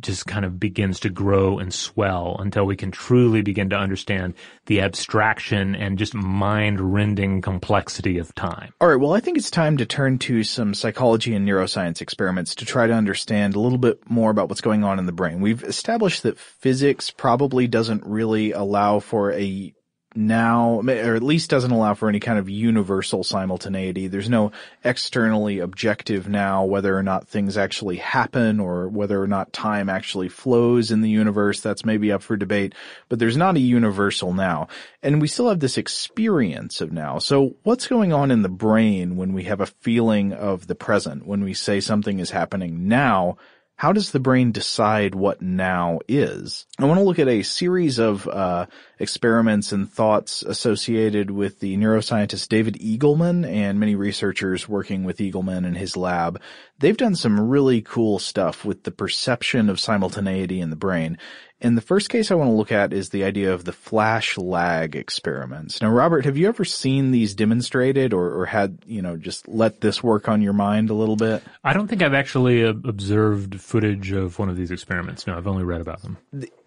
just 0.00 0.26
kind 0.26 0.44
of 0.44 0.58
begins 0.58 1.00
to 1.00 1.10
grow 1.10 1.58
and 1.58 1.72
swell 1.72 2.36
until 2.38 2.64
we 2.64 2.76
can 2.76 2.90
truly 2.90 3.42
begin 3.42 3.70
to 3.70 3.76
understand 3.76 4.34
the 4.66 4.80
abstraction 4.80 5.74
and 5.74 5.98
just 5.98 6.14
mind-rending 6.14 7.42
complexity 7.42 8.18
of 8.18 8.34
time. 8.34 8.72
All 8.80 8.88
right. 8.88 9.00
Well, 9.00 9.12
I 9.12 9.20
think 9.20 9.38
it's 9.38 9.50
time 9.50 9.76
to 9.76 9.86
turn 9.86 10.18
to 10.20 10.42
some 10.42 10.74
psychology 10.74 11.34
and 11.34 11.46
neuroscience 11.46 12.00
experiments 12.00 12.54
to 12.56 12.64
try 12.64 12.86
to 12.86 12.92
understand 12.92 13.54
a 13.54 13.60
little 13.60 13.78
bit 13.78 14.08
more 14.10 14.30
about 14.30 14.48
what's 14.48 14.60
going 14.60 14.84
on 14.84 14.98
in 14.98 15.06
the 15.06 15.12
brain. 15.12 15.40
We've 15.40 15.62
established 15.62 16.22
that 16.22 16.38
physics 16.38 17.10
probably 17.10 17.66
doesn't 17.66 18.04
really 18.06 18.52
allow 18.52 19.00
for 19.00 19.32
a 19.32 19.74
now, 20.14 20.80
or 20.80 21.14
at 21.14 21.22
least 21.22 21.50
doesn't 21.50 21.70
allow 21.70 21.94
for 21.94 22.08
any 22.08 22.20
kind 22.20 22.38
of 22.38 22.48
universal 22.48 23.24
simultaneity. 23.24 24.08
There's 24.08 24.28
no 24.28 24.52
externally 24.84 25.58
objective 25.58 26.28
now 26.28 26.64
whether 26.64 26.96
or 26.96 27.02
not 27.02 27.28
things 27.28 27.56
actually 27.56 27.96
happen 27.96 28.60
or 28.60 28.88
whether 28.88 29.22
or 29.22 29.26
not 29.26 29.52
time 29.52 29.88
actually 29.88 30.28
flows 30.28 30.90
in 30.90 31.00
the 31.00 31.10
universe. 31.10 31.60
That's 31.60 31.84
maybe 31.84 32.12
up 32.12 32.22
for 32.22 32.36
debate, 32.36 32.74
but 33.08 33.18
there's 33.18 33.36
not 33.36 33.56
a 33.56 33.60
universal 33.60 34.32
now. 34.32 34.68
And 35.02 35.20
we 35.20 35.28
still 35.28 35.48
have 35.48 35.60
this 35.60 35.78
experience 35.78 36.80
of 36.80 36.92
now. 36.92 37.18
So 37.18 37.56
what's 37.62 37.86
going 37.86 38.12
on 38.12 38.30
in 38.30 38.42
the 38.42 38.48
brain 38.48 39.16
when 39.16 39.32
we 39.32 39.44
have 39.44 39.60
a 39.60 39.66
feeling 39.66 40.32
of 40.32 40.66
the 40.66 40.74
present, 40.74 41.26
when 41.26 41.42
we 41.44 41.54
say 41.54 41.80
something 41.80 42.18
is 42.18 42.30
happening 42.30 42.88
now? 42.88 43.36
How 43.82 43.92
does 43.92 44.12
the 44.12 44.20
brain 44.20 44.52
decide 44.52 45.16
what 45.16 45.42
now 45.42 45.98
is? 46.06 46.66
I 46.78 46.84
want 46.84 47.00
to 47.00 47.04
look 47.04 47.18
at 47.18 47.26
a 47.26 47.42
series 47.42 47.98
of 47.98 48.28
uh, 48.28 48.66
experiments 49.00 49.72
and 49.72 49.90
thoughts 49.90 50.44
associated 50.44 51.32
with 51.32 51.58
the 51.58 51.76
neuroscientist 51.76 52.46
David 52.46 52.74
Eagleman 52.74 53.44
and 53.44 53.80
many 53.80 53.96
researchers 53.96 54.68
working 54.68 55.02
with 55.02 55.18
Eagleman 55.18 55.66
in 55.66 55.74
his 55.74 55.96
lab. 55.96 56.40
They've 56.78 56.96
done 56.96 57.16
some 57.16 57.48
really 57.48 57.82
cool 57.82 58.20
stuff 58.20 58.64
with 58.64 58.84
the 58.84 58.92
perception 58.92 59.68
of 59.68 59.80
simultaneity 59.80 60.60
in 60.60 60.70
the 60.70 60.76
brain. 60.76 61.18
And 61.62 61.76
the 61.76 61.80
first 61.82 62.08
case 62.10 62.30
I 62.30 62.34
want 62.34 62.50
to 62.50 62.54
look 62.54 62.72
at 62.72 62.92
is 62.92 63.10
the 63.10 63.22
idea 63.24 63.54
of 63.54 63.64
the 63.64 63.72
flash 63.72 64.36
lag 64.36 64.96
experiments. 64.96 65.80
Now, 65.80 65.90
Robert, 65.90 66.24
have 66.24 66.36
you 66.36 66.48
ever 66.48 66.64
seen 66.64 67.12
these 67.12 67.34
demonstrated 67.34 68.12
or, 68.12 68.40
or 68.40 68.46
had, 68.46 68.78
you 68.84 69.00
know, 69.00 69.16
just 69.16 69.46
let 69.46 69.80
this 69.80 70.02
work 70.02 70.28
on 70.28 70.42
your 70.42 70.52
mind 70.54 70.90
a 70.90 70.94
little 70.94 71.14
bit? 71.14 71.42
I 71.62 71.72
don't 71.72 71.86
think 71.86 72.02
I've 72.02 72.14
actually 72.14 72.64
uh, 72.64 72.70
observed 72.84 73.60
footage 73.60 74.10
of 74.10 74.40
one 74.40 74.48
of 74.48 74.56
these 74.56 74.72
experiments. 74.72 75.26
No, 75.26 75.36
I've 75.36 75.46
only 75.46 75.62
read 75.62 75.80
about 75.80 76.02
them. 76.02 76.18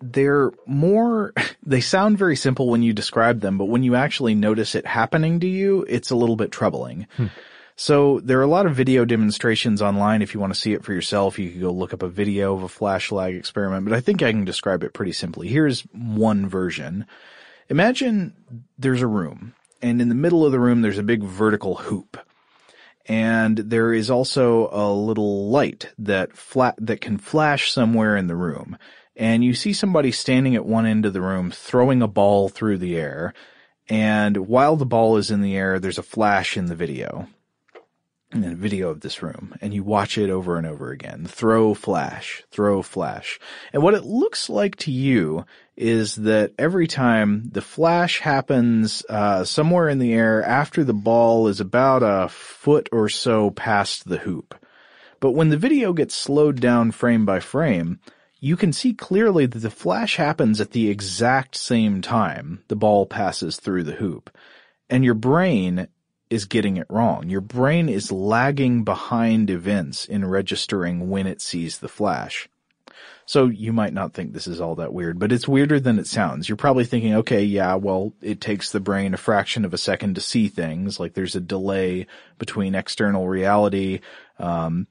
they're 0.01 0.51
more 0.65 1.33
they 1.65 1.81
sound 1.81 2.17
very 2.17 2.35
simple 2.37 2.69
when 2.69 2.81
you 2.83 2.93
describe 2.93 3.41
them 3.41 3.57
but 3.57 3.65
when 3.65 3.83
you 3.83 3.95
actually 3.95 4.35
notice 4.35 4.75
it 4.75 4.85
happening 4.85 5.39
to 5.39 5.47
you 5.47 5.83
it's 5.89 6.11
a 6.11 6.15
little 6.15 6.35
bit 6.35 6.51
troubling 6.51 7.07
so 7.75 8.21
there 8.21 8.39
are 8.39 8.43
a 8.43 8.47
lot 8.47 8.65
of 8.65 8.75
video 8.75 9.03
demonstrations 9.03 9.81
online. 9.81 10.21
If 10.21 10.33
you 10.33 10.39
want 10.39 10.53
to 10.53 10.59
see 10.59 10.73
it 10.73 10.83
for 10.83 10.93
yourself 10.93 11.37
you 11.37 11.51
can 11.51 11.61
go 11.61 11.71
look 11.71 11.93
up 11.93 12.03
a 12.03 12.07
video 12.07 12.55
of 12.55 12.63
a 12.63 12.69
flash 12.69 13.11
lag 13.11 13.35
experiment 13.35 13.85
but 13.85 13.93
i 13.93 13.99
think 13.99 14.21
i 14.21 14.31
can 14.31 14.45
describe 14.45 14.83
it 14.83 14.93
pretty 14.93 15.11
simply. 15.11 15.47
Here's 15.47 15.81
one 15.91 16.47
version. 16.47 17.05
Imagine 17.69 18.33
there's 18.77 19.01
a 19.01 19.07
room 19.07 19.53
and 19.81 20.01
in 20.01 20.09
the 20.09 20.15
middle 20.15 20.45
of 20.45 20.51
the 20.51 20.59
room 20.59 20.81
there's 20.81 20.97
a 20.97 21.03
big 21.03 21.23
vertical 21.23 21.75
hoop. 21.75 22.17
And 23.07 23.57
there 23.57 23.93
is 23.93 24.09
also 24.09 24.69
a 24.71 24.91
little 24.91 25.49
light 25.49 25.91
that 25.99 26.35
flat 26.35 26.75
that 26.79 27.01
can 27.01 27.19
flash 27.19 27.71
somewhere 27.71 28.17
in 28.17 28.25
the 28.25 28.35
room. 28.35 28.79
And 29.15 29.43
you 29.43 29.53
see 29.53 29.73
somebody 29.73 30.11
standing 30.11 30.55
at 30.55 30.65
one 30.65 30.87
end 30.87 31.05
of 31.05 31.13
the 31.13 31.21
room 31.21 31.51
throwing 31.51 32.01
a 32.01 32.07
ball 32.07 32.49
through 32.49 32.79
the 32.79 32.97
air. 32.97 33.35
And 33.87 34.47
while 34.47 34.75
the 34.75 34.87
ball 34.87 35.17
is 35.17 35.29
in 35.29 35.41
the 35.41 35.55
air 35.55 35.79
there's 35.79 35.99
a 35.99 36.03
flash 36.03 36.57
in 36.57 36.65
the 36.65 36.75
video 36.75 37.27
and 38.43 38.53
a 38.53 38.55
video 38.55 38.89
of 38.89 39.01
this 39.01 39.21
room 39.21 39.55
and 39.61 39.73
you 39.73 39.83
watch 39.83 40.17
it 40.17 40.29
over 40.29 40.57
and 40.57 40.67
over 40.67 40.91
again. 40.91 41.25
Throw 41.25 41.73
flash 41.73 42.43
throw 42.51 42.81
flash. 42.81 43.39
And 43.73 43.81
what 43.81 43.93
it 43.93 44.03
looks 44.03 44.49
like 44.49 44.75
to 44.77 44.91
you 44.91 45.45
is 45.77 46.15
that 46.15 46.53
every 46.57 46.87
time 46.87 47.49
the 47.51 47.61
flash 47.61 48.19
happens 48.19 49.03
uh, 49.09 49.43
somewhere 49.43 49.89
in 49.89 49.99
the 49.99 50.13
air 50.13 50.43
after 50.43 50.83
the 50.83 50.93
ball 50.93 51.47
is 51.47 51.59
about 51.59 52.03
a 52.03 52.29
foot 52.29 52.89
or 52.91 53.09
so 53.09 53.51
past 53.51 54.07
the 54.07 54.17
hoop. 54.17 54.55
But 55.19 55.31
when 55.31 55.49
the 55.49 55.57
video 55.57 55.93
gets 55.93 56.15
slowed 56.15 56.59
down 56.59 56.91
frame 56.91 57.25
by 57.25 57.39
frame 57.39 57.99
you 58.41 58.57
can 58.57 58.73
see 58.73 58.93
clearly 58.93 59.45
that 59.45 59.59
the 59.59 59.71
flash 59.71 60.17
happens 60.17 60.61
at 60.61 60.71
the 60.71 60.89
exact 60.89 61.55
same 61.55 62.01
time 62.01 62.63
the 62.67 62.75
ball 62.75 63.05
passes 63.05 63.57
through 63.57 63.83
the 63.83 63.93
hoop. 63.93 64.29
And 64.89 65.03
your 65.03 65.15
brain 65.15 65.87
is 66.35 66.45
getting 66.45 66.77
it 66.77 66.85
wrong. 66.89 67.29
Your 67.29 67.41
brain 67.41 67.89
is 67.89 68.11
lagging 68.11 68.83
behind 68.83 69.49
events 69.49 70.05
in 70.05 70.25
registering 70.25 71.09
when 71.09 71.25
it 71.25 71.41
sees 71.41 71.79
the 71.79 71.87
flash. 71.87 72.47
So 73.25 73.47
you 73.47 73.73
might 73.73 73.93
not 73.93 74.13
think 74.13 74.33
this 74.33 74.45
is 74.45 74.61
all 74.61 74.75
that 74.75 74.93
weird, 74.93 75.17
but 75.17 75.31
it's 75.31 75.47
weirder 75.47 75.79
than 75.79 75.97
it 75.97 76.05
sounds. 76.05 76.47
You're 76.47 76.57
probably 76.57 76.85
thinking, 76.85 77.15
okay, 77.15 77.43
yeah, 77.43 77.73
well, 77.73 78.13
it 78.21 78.39
takes 78.39 78.71
the 78.71 78.79
brain 78.79 79.15
a 79.15 79.17
fraction 79.17 79.65
of 79.65 79.73
a 79.73 79.79
second 79.79 80.15
to 80.15 80.21
see 80.21 80.47
things. 80.47 80.99
Like 80.99 81.15
there's 81.15 81.35
a 81.35 81.41
delay 81.41 82.05
between 82.37 82.75
external 82.75 83.27
reality, 83.27 84.01
um, 84.37 84.85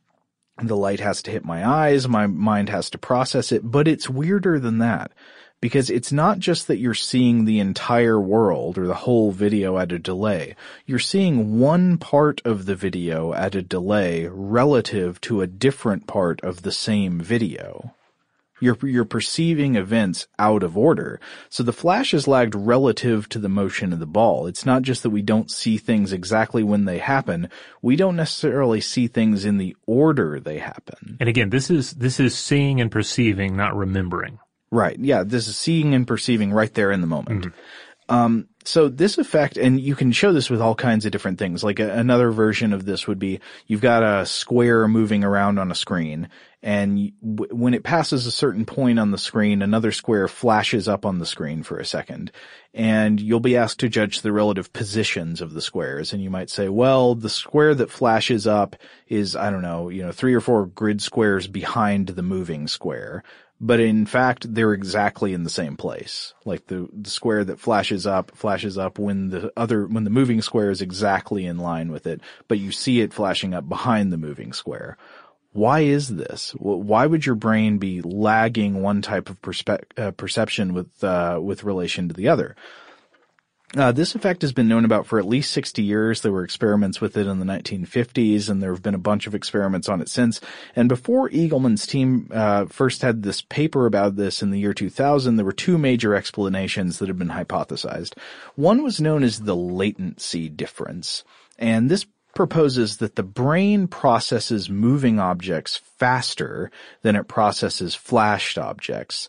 the 0.63 0.77
light 0.77 1.01
has 1.01 1.23
to 1.23 1.31
hit 1.31 1.45
my 1.45 1.67
eyes, 1.67 2.09
my 2.09 2.27
mind 2.27 2.69
has 2.69 2.91
to 2.91 2.99
process 2.99 3.53
it, 3.53 3.69
but 3.69 3.89
it's 3.89 4.09
weirder 4.09 4.59
than 4.59 4.79
that. 4.79 5.13
Because 5.61 5.89
it's 5.89 6.13
not 6.13 6.39
just 6.39 6.67
that 6.67 6.79
you're 6.79 6.93
seeing 6.93 7.45
the 7.45 7.59
entire 7.59 8.21
world 8.21 8.77
or 8.77 8.87
the 8.87 8.95
whole 8.95 9.33
video 9.33 9.79
at 9.79 9.93
a 9.93 9.99
delay. 9.99 10.57
You're 10.85 10.99
seeing 10.99 11.59
one 11.59 11.97
part 11.97 12.43
of 12.45 12.67
the 12.67 12.77
video 12.77 13.33
at 13.33 13.55
a 13.55 13.63
delay 13.63 14.27
relative 14.29 15.21
to 15.23 15.41
a 15.41 15.47
different 15.47 16.07
part 16.07 16.41
of 16.43 16.63
the 16.63 16.73
same 16.73 17.19
video. 17.19 17.95
You're, 18.61 18.79
you're 18.83 19.05
perceiving 19.05 19.75
events 19.77 20.27
out 20.39 20.63
of 20.63 20.79
order. 20.79 21.21
So 21.51 21.63
the 21.63 21.73
flash 21.73 22.15
is 22.15 22.29
lagged 22.29 22.55
relative 22.55 23.29
to 23.31 23.39
the 23.39 23.49
motion 23.49 23.93
of 23.93 23.99
the 23.99 24.07
ball. 24.07 24.47
It's 24.47 24.65
not 24.65 24.83
just 24.83 25.03
that 25.03 25.11
we 25.11 25.23
don't 25.23 25.51
see 25.51 25.77
things 25.77 26.13
exactly 26.13 26.63
when 26.63 26.85
they 26.85 26.99
happen. 26.99 27.51
We 27.83 27.97
don't 27.97 28.17
necessarily 28.17 28.81
see 28.81 29.07
things 29.07 29.45
in 29.45 29.59
the 29.59 29.77
order 29.87 30.39
they 30.41 30.59
happen. 30.59 31.17
And 31.21 31.29
again, 31.29 31.51
this 31.51 31.69
is 31.69 31.93
this 31.93 32.21
is 32.21 32.35
seeing 32.35 32.81
and 32.81 32.91
perceiving, 32.91 33.57
not 33.57 33.77
remembering. 33.77 34.39
Right. 34.75 34.99
Yeah. 34.99 35.23
This 35.23 35.47
is 35.47 35.57
seeing 35.57 35.95
and 35.95 36.07
perceiving 36.07 36.53
right 36.53 36.73
there 36.75 36.91
in 36.91 37.01
the 37.01 37.07
moment. 37.07 37.47
Um, 38.09 38.49
so 38.65 38.89
this 38.89 39.19
effect, 39.19 39.57
and 39.57 39.81
you 39.81 39.95
can 39.95 40.13
show 40.13 40.33
this 40.33 40.51
with 40.51 40.61
all 40.61 40.75
kinds 40.75 41.07
of 41.07 41.13
different 41.13 41.39
things. 41.39 41.63
Like 41.63 41.81
a, 41.81 41.91
another 41.91 42.31
version 42.31 42.73
of 42.73 42.85
this 42.85 43.07
would 43.07 43.19
be 43.19 43.41
you've 43.67 43.81
got 43.81 44.03
a 44.03 44.27
square 44.27 44.87
moving 44.89 45.25
around 45.25 45.59
on 45.59 45.71
a 45.71 45.75
screen, 45.75 46.29
and 46.63 46.99
you, 46.99 47.13
w- 47.23 47.55
when 47.55 47.73
it 47.73 47.83
passes 47.83 48.27
a 48.27 48.31
certain 48.31 48.67
point 48.67 48.99
on 48.99 49.11
the 49.11 49.19
screen, 49.19 49.63
another 49.63 49.93
square 49.93 50.29
flashes 50.29 50.89
up 50.89 51.07
on 51.07 51.19
the 51.19 51.27
screen 51.27 51.63
for 51.63 51.79
a 51.79 51.85
second, 51.85 52.31
and 52.75 53.21
you'll 53.21 53.41
be 53.41 53.57
asked 53.57 53.81
to 53.81 53.89
judge 53.89 54.21
the 54.21 54.33
relative 54.33 54.73
positions 54.73 55.41
of 55.41 55.55
the 55.55 55.63
squares. 55.63 56.13
And 56.13 56.23
you 56.23 56.31
might 56.31 56.51
say, 56.51 56.69
well, 56.69 57.15
the 57.15 57.31
square 57.31 57.75
that 57.75 57.91
flashes 57.91 58.47
up 58.47 58.77
is 59.09 59.37
I 59.37 59.51
don't 59.51 59.63
know, 59.63 59.89
you 59.89 60.03
know, 60.03 60.13
three 60.13 60.35
or 60.35 60.41
four 60.41 60.67
grid 60.67 61.01
squares 61.01 61.47
behind 61.47 62.09
the 62.09 62.23
moving 62.23 62.67
square 62.67 63.23
but 63.61 63.81
in 63.81 64.05
fact 64.07 64.53
they're 64.55 64.73
exactly 64.73 65.33
in 65.33 65.45
the 65.45 65.51
same 65.51 65.77
place. 65.77 66.35
Like 66.45 66.67
the, 66.67 66.89
the 66.93 67.11
square 67.11 67.45
that 67.45 67.61
flashes 67.61 68.07
up 68.07 68.33
flashes 68.37 68.77
up 68.77 68.99
when 68.99 69.31
the 69.31 69.53
other 69.57 69.87
when 69.87 70.05
the 70.05 70.11
moving 70.11 70.43
square 70.43 70.71
is 70.71 70.83
exactly 70.83 71.47
in 71.47 71.59
line 71.59 71.91
with 71.91 72.07
it, 72.07 72.21
but 72.49 72.59
you 72.59 72.73
see 72.73 73.01
it 73.01 73.13
flashing 73.13 73.55
up 73.55 73.69
behind 73.69 74.13
the 74.13 74.19
moving 74.19 74.53
square. 74.53 74.97
Why 75.53 75.81
is 75.81 76.09
this? 76.09 76.53
Why 76.59 77.07
would 77.07 77.25
your 77.25 77.37
brain 77.37 77.79
be 77.79 78.03
lagging 78.03 78.83
one 78.83 79.03
type 79.03 79.31
of 79.31 79.41
perspe- 79.41 79.85
uh, 79.97 80.11
perception 80.11 80.75
with 80.75 81.05
uh, 81.05 81.39
with 81.41 81.63
relation 81.63 82.09
to 82.09 82.15
the 82.15 82.29
other? 82.29 82.57
Uh, 83.77 83.91
this 83.91 84.15
effect 84.15 84.43
has 84.43 84.53
been 84.53 84.69
known 84.69 84.85
about 84.85 85.07
for 85.07 85.19
at 85.19 85.27
least 85.27 85.53
60 85.53 85.83
years. 85.83 86.21
There 86.21 86.31
were 86.31 86.45
experiments 86.45 87.01
with 87.01 87.17
it 87.17 87.27
in 87.27 87.41
the 87.41 87.45
1950s, 87.45 88.49
and 88.49 88.63
there 88.63 88.73
have 88.73 88.83
been 88.83 88.95
a 88.95 88.99
bunch 88.99 89.27
of 89.27 89.35
experiments 89.35 89.89
on 89.89 90.01
it 90.01 90.09
since. 90.09 90.41
And 90.77 90.89
before 90.89 91.29
Eagleman's 91.31 91.87
team 91.87 92.29
uh, 92.33 92.67
first 92.67 93.03
had 93.03 93.23
this 93.23 93.43
paper 93.43 93.87
about 93.87 94.17
this 94.17 94.43
in 94.43 94.51
the 94.51 94.61
year 94.61 94.75
2000, 94.75 95.37
there 95.37 95.45
were 95.45 95.53
two 95.53 95.77
major 95.77 96.15
explanations 96.15 96.99
that 96.99 97.09
had 97.09 97.19
been 97.19 97.31
hypothesized. 97.31 98.15
One 98.55 98.83
was 98.83 99.01
known 99.01 99.25
as 99.25 99.41
the 99.41 99.57
latency 99.57 100.49
difference, 100.49 101.25
and 101.59 101.91
this 101.91 102.07
proposes 102.35 102.99
that 102.99 103.15
the 103.17 103.23
brain 103.23 103.87
processes 103.87 104.69
moving 104.69 105.19
objects 105.19 105.81
faster 105.99 106.71
than 107.03 107.17
it 107.17 107.29
processes 107.29 107.95
flashed 107.95 108.59
objects 108.59 109.29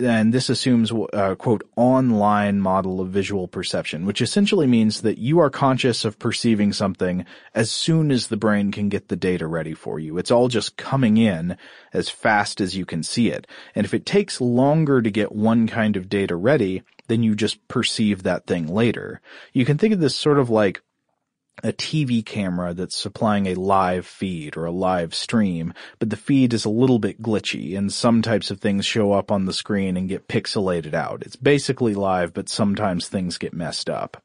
and 0.00 0.32
this 0.32 0.48
assumes 0.48 0.92
a 1.12 1.34
quote 1.36 1.68
online 1.76 2.60
model 2.60 3.00
of 3.00 3.08
visual 3.08 3.48
perception, 3.48 4.06
which 4.06 4.20
essentially 4.20 4.66
means 4.66 5.00
that 5.02 5.18
you 5.18 5.40
are 5.40 5.50
conscious 5.50 6.04
of 6.04 6.18
perceiving 6.18 6.72
something 6.72 7.24
as 7.54 7.70
soon 7.70 8.12
as 8.12 8.28
the 8.28 8.36
brain 8.36 8.70
can 8.70 8.88
get 8.88 9.08
the 9.08 9.16
data 9.16 9.46
ready 9.46 9.74
for 9.74 9.98
you. 9.98 10.16
It's 10.16 10.30
all 10.30 10.48
just 10.48 10.76
coming 10.76 11.16
in 11.16 11.56
as 11.92 12.08
fast 12.08 12.60
as 12.60 12.76
you 12.76 12.86
can 12.86 13.02
see 13.02 13.30
it. 13.30 13.46
And 13.74 13.84
if 13.84 13.92
it 13.92 14.06
takes 14.06 14.40
longer 14.40 15.02
to 15.02 15.10
get 15.10 15.32
one 15.32 15.66
kind 15.66 15.96
of 15.96 16.08
data 16.08 16.36
ready, 16.36 16.82
then 17.08 17.22
you 17.22 17.34
just 17.34 17.66
perceive 17.66 18.22
that 18.22 18.46
thing 18.46 18.68
later. 18.68 19.20
You 19.52 19.64
can 19.64 19.78
think 19.78 19.94
of 19.94 20.00
this 20.00 20.14
sort 20.14 20.38
of 20.38 20.48
like 20.48 20.80
a 21.62 21.72
TV 21.72 22.24
camera 22.24 22.74
that's 22.74 22.96
supplying 22.96 23.46
a 23.46 23.54
live 23.54 24.06
feed 24.06 24.56
or 24.56 24.64
a 24.64 24.70
live 24.70 25.14
stream, 25.14 25.72
but 25.98 26.10
the 26.10 26.16
feed 26.16 26.54
is 26.54 26.64
a 26.64 26.70
little 26.70 26.98
bit 26.98 27.22
glitchy 27.22 27.76
and 27.76 27.92
some 27.92 28.22
types 28.22 28.50
of 28.50 28.60
things 28.60 28.86
show 28.86 29.12
up 29.12 29.30
on 29.30 29.44
the 29.44 29.52
screen 29.52 29.96
and 29.96 30.08
get 30.08 30.28
pixelated 30.28 30.94
out. 30.94 31.22
It's 31.22 31.36
basically 31.36 31.94
live, 31.94 32.32
but 32.32 32.48
sometimes 32.48 33.08
things 33.08 33.38
get 33.38 33.52
messed 33.52 33.90
up. 33.90 34.22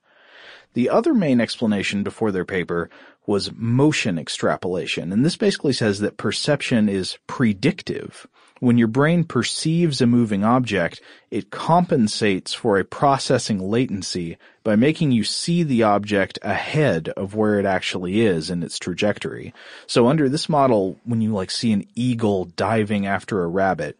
The 0.73 0.89
other 0.89 1.13
main 1.13 1.39
explanation 1.39 2.03
before 2.03 2.31
their 2.31 2.45
paper 2.45 2.89
was 3.25 3.51
motion 3.53 4.17
extrapolation, 4.17 5.13
and 5.13 5.23
this 5.23 5.37
basically 5.37 5.73
says 5.73 5.99
that 5.99 6.17
perception 6.17 6.89
is 6.89 7.17
predictive. 7.27 8.27
When 8.63 8.77
your 8.77 8.87
brain 8.87 9.25
perceives 9.25 9.99
a 9.99 10.07
moving 10.07 10.45
object, 10.45 11.01
it 11.29 11.51
compensates 11.51 12.53
for 12.53 12.79
a 12.79 12.85
processing 12.85 13.59
latency 13.59 14.37
by 14.63 14.77
making 14.77 15.11
you 15.11 15.25
see 15.25 15.63
the 15.63 15.83
object 15.83 16.39
ahead 16.41 17.09
of 17.09 17.35
where 17.35 17.59
it 17.59 17.65
actually 17.65 18.21
is 18.21 18.49
in 18.49 18.63
its 18.63 18.79
trajectory. 18.79 19.53
So 19.85 20.07
under 20.07 20.29
this 20.29 20.47
model, 20.47 20.97
when 21.03 21.19
you 21.19 21.33
like 21.33 21.51
see 21.51 21.73
an 21.73 21.85
eagle 21.93 22.45
diving 22.45 23.05
after 23.05 23.43
a 23.43 23.47
rabbit, 23.47 23.97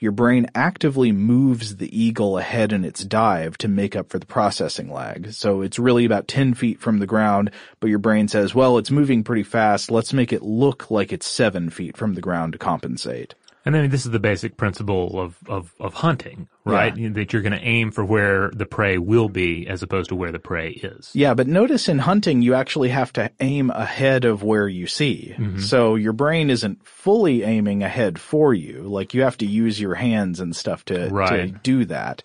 your 0.00 0.10
brain 0.10 0.48
actively 0.56 1.12
moves 1.12 1.76
the 1.76 1.96
eagle 1.96 2.36
ahead 2.36 2.72
in 2.72 2.84
its 2.84 3.04
dive 3.04 3.56
to 3.58 3.68
make 3.68 3.94
up 3.94 4.08
for 4.08 4.18
the 4.18 4.26
processing 4.26 4.92
lag. 4.92 5.32
So 5.32 5.60
it's 5.60 5.78
really 5.78 6.04
about 6.04 6.26
10 6.26 6.54
feet 6.54 6.80
from 6.80 6.98
the 6.98 7.06
ground, 7.06 7.52
but 7.78 7.90
your 7.90 8.00
brain 8.00 8.26
says, 8.26 8.56
well, 8.56 8.78
it's 8.78 8.90
moving 8.90 9.22
pretty 9.22 9.44
fast. 9.44 9.88
Let's 9.88 10.12
make 10.12 10.32
it 10.32 10.42
look 10.42 10.90
like 10.90 11.12
it's 11.12 11.28
seven 11.28 11.70
feet 11.70 11.96
from 11.96 12.14
the 12.14 12.20
ground 12.20 12.54
to 12.54 12.58
compensate. 12.58 13.34
And 13.64 13.74
then 13.74 13.90
this 13.90 14.06
is 14.06 14.10
the 14.10 14.18
basic 14.18 14.56
principle 14.56 15.20
of, 15.20 15.36
of, 15.46 15.74
of 15.78 15.92
hunting, 15.92 16.48
right? 16.64 16.96
Yeah. 16.96 17.10
That 17.10 17.32
you're 17.32 17.42
going 17.42 17.52
to 17.52 17.62
aim 17.62 17.90
for 17.90 18.02
where 18.02 18.50
the 18.50 18.64
prey 18.64 18.96
will 18.96 19.28
be 19.28 19.66
as 19.68 19.82
opposed 19.82 20.08
to 20.08 20.14
where 20.14 20.32
the 20.32 20.38
prey 20.38 20.70
is. 20.70 21.10
Yeah, 21.14 21.34
but 21.34 21.46
notice 21.46 21.88
in 21.88 21.98
hunting, 21.98 22.40
you 22.40 22.54
actually 22.54 22.88
have 22.88 23.12
to 23.14 23.30
aim 23.38 23.68
ahead 23.70 24.24
of 24.24 24.42
where 24.42 24.66
you 24.66 24.86
see. 24.86 25.34
Mhm. 25.36 25.60
So 25.60 25.96
your 25.96 26.14
brain 26.14 26.48
isn't 26.48 26.86
fully 26.86 27.42
aiming 27.42 27.82
ahead 27.82 28.18
for 28.18 28.54
you. 28.54 28.82
Like 28.84 29.12
you 29.12 29.22
have 29.22 29.36
to 29.38 29.46
use 29.46 29.78
your 29.78 29.94
hands 29.94 30.40
and 30.40 30.56
stuff 30.56 30.84
to, 30.86 31.10
to 31.28 31.48
do 31.62 31.84
that. 31.84 32.22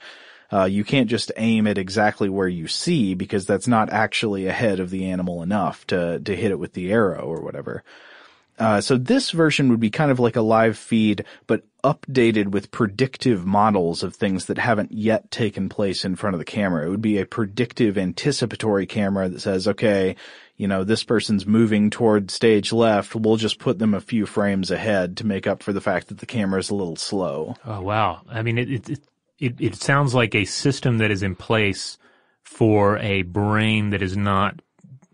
Uh, 0.54 0.66
you 0.66 0.86
can't 0.86 1.10
just 1.10 1.34
aim 1.36 1.68
at 1.68 1.78
exactly 1.78 2.30
where 2.30 2.48
you 2.48 2.68
see 2.68 3.14
because 3.14 3.46
that's 3.46 3.68
not 3.68 3.90
actually 3.90 4.48
ahead 4.48 4.80
of 4.80 4.90
the 4.90 5.06
animal 5.08 5.42
enough 5.42 5.86
to, 5.88 6.20
to 6.20 6.36
hit 6.36 6.52
it 6.52 6.60
with 6.60 6.72
the 6.74 6.94
arrow 6.94 7.24
or 7.24 7.42
whatever. 7.42 7.84
Uh, 8.58 8.80
so 8.80 8.98
this 8.98 9.32
version 9.32 9.70
would 9.70 9.80
be 9.80 9.90
kind 9.90 10.12
of 10.12 10.20
like 10.20 10.36
a 10.36 10.42
live 10.42 10.78
feed, 10.78 11.26
but 11.46 11.64
updated 11.84 12.48
with 12.48 12.72
predictive 12.72 13.46
models 13.46 14.02
of 14.02 14.16
things 14.16 14.46
that 14.46 14.58
haven't 14.58 14.92
yet 14.92 15.30
taken 15.30 15.68
place 15.70 16.06
in 16.06 16.16
front 16.16 16.34
of 16.34 16.40
the 16.40 16.46
camera. 16.46 16.86
It 16.86 16.90
would 16.90 17.02
be 17.02 17.20
a 17.20 17.26
predictive 17.26 17.98
anticipatory 17.98 18.86
camera 18.86 19.28
that 19.30 19.42
says, 19.42 19.68
okay, 19.68 20.16
you 20.58 20.68
know, 20.68 20.84
this 20.84 21.04
person's 21.04 21.46
moving 21.46 21.90
toward 21.90 22.32
stage 22.32 22.72
left. 22.72 23.14
We'll 23.14 23.36
just 23.36 23.60
put 23.60 23.78
them 23.78 23.94
a 23.94 24.02
few 24.02 24.26
frames 24.26 24.72
ahead 24.72 25.18
to 25.18 25.26
make 25.26 25.48
up 25.48 25.62
for 25.62 25.74
the 25.74 25.82
fact 25.82 26.08
that 26.08 26.20
the 26.20 26.26
camera 26.26 26.60
is 26.60 26.70
a 26.70 26.76
little 26.76 26.96
slow. 26.96 27.56
Oh 27.66 27.82
wow! 27.82 28.22
I 28.30 28.42
mean, 28.42 28.58
it 28.58 28.72
it, 28.72 28.90
it 28.90 29.00
it 29.38 29.56
it 29.60 29.76
sounds 29.76 30.16
like 30.16 30.34
a 30.34 30.46
system 30.46 31.00
that 31.00 31.12
is 31.12 31.24
in 31.24 31.36
place 31.36 31.98
for 32.42 32.98
a 33.00 33.24
brain 33.24 33.90
that 33.90 34.02
is 34.02 34.16
not 34.16 34.62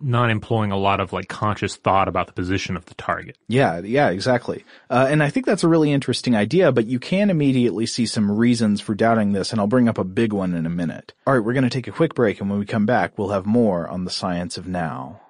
not 0.04 0.30
employing 0.30 0.72
a 0.72 0.78
lot 0.78 1.00
of 1.00 1.14
like 1.14 1.28
conscious 1.28 1.76
thought 1.76 2.08
about 2.08 2.28
the 2.28 2.34
position 2.34 2.76
of 2.76 2.86
the 2.86 2.96
target. 2.96 3.38
Yeah, 3.48 3.80
yeah, 3.80 4.10
exactly. 4.10 4.66
Uh, 4.90 5.08
and 5.10 5.22
I 5.24 5.30
think 5.30 5.46
that's 5.46 5.64
a 5.64 5.68
really 5.68 5.92
interesting 5.92 6.36
idea, 6.36 6.72
but 6.72 6.88
you 6.88 7.00
can 7.00 7.30
immediately 7.30 7.86
see 7.86 8.06
some 8.06 8.32
reasons 8.32 8.82
for 8.82 8.96
doubting 8.96 9.34
this, 9.34 9.52
and 9.52 9.60
I'll 9.60 9.68
bring 9.68 9.90
up 9.90 9.98
a 9.98 10.04
big 10.04 10.34
one 10.34 10.54
in 10.54 10.66
a 10.66 10.70
minute. 10.70 11.14
All 11.26 11.34
right, 11.34 11.44
we're 11.44 11.54
going 11.54 11.64
to 11.64 11.70
take 11.70 11.88
a 11.88 11.92
quick 11.92 12.16
break, 12.16 12.42
and 12.42 12.50
when 12.50 12.60
we 12.60 12.66
come 12.66 12.86
back, 12.86 13.18
we'll 13.18 13.30
have 13.30 13.46
more 13.46 13.88
on 13.88 14.06
the 14.06 14.12
science 14.12 14.58
of 14.58 14.68
now. 14.68 15.22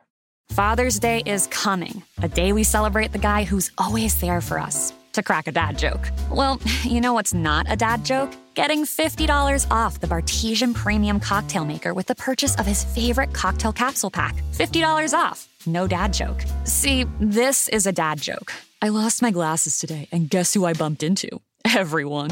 Father's 0.49 0.99
Day 0.99 1.23
is 1.25 1.47
coming, 1.47 2.03
a 2.21 2.27
day 2.27 2.51
we 2.51 2.63
celebrate 2.63 3.13
the 3.13 3.17
guy 3.17 3.45
who's 3.45 3.71
always 3.77 4.19
there 4.19 4.41
for 4.41 4.59
us. 4.59 4.93
To 5.13 5.23
crack 5.23 5.47
a 5.47 5.51
dad 5.51 5.77
joke. 5.77 6.09
Well, 6.31 6.59
you 6.83 7.01
know 7.01 7.13
what's 7.13 7.33
not 7.33 7.65
a 7.69 7.75
dad 7.75 8.05
joke? 8.05 8.31
Getting 8.53 8.85
$50 8.85 9.65
off 9.71 9.99
the 9.99 10.07
Bartesian 10.07 10.73
Premium 10.73 11.19
Cocktail 11.19 11.65
Maker 11.65 11.93
with 11.93 12.07
the 12.07 12.15
purchase 12.15 12.55
of 12.57 12.65
his 12.65 12.83
favorite 12.83 13.33
cocktail 13.33 13.73
capsule 13.73 14.09
pack. 14.11 14.35
$50 14.53 15.13
off. 15.17 15.47
No 15.65 15.87
dad 15.87 16.13
joke. 16.13 16.43
See, 16.63 17.05
this 17.19 17.67
is 17.69 17.85
a 17.87 17.91
dad 17.91 18.19
joke. 18.21 18.53
I 18.81 18.89
lost 18.89 19.21
my 19.21 19.31
glasses 19.31 19.79
today, 19.79 20.07
and 20.11 20.29
guess 20.29 20.53
who 20.53 20.65
I 20.65 20.73
bumped 20.73 21.03
into? 21.03 21.29
Everyone. 21.75 22.31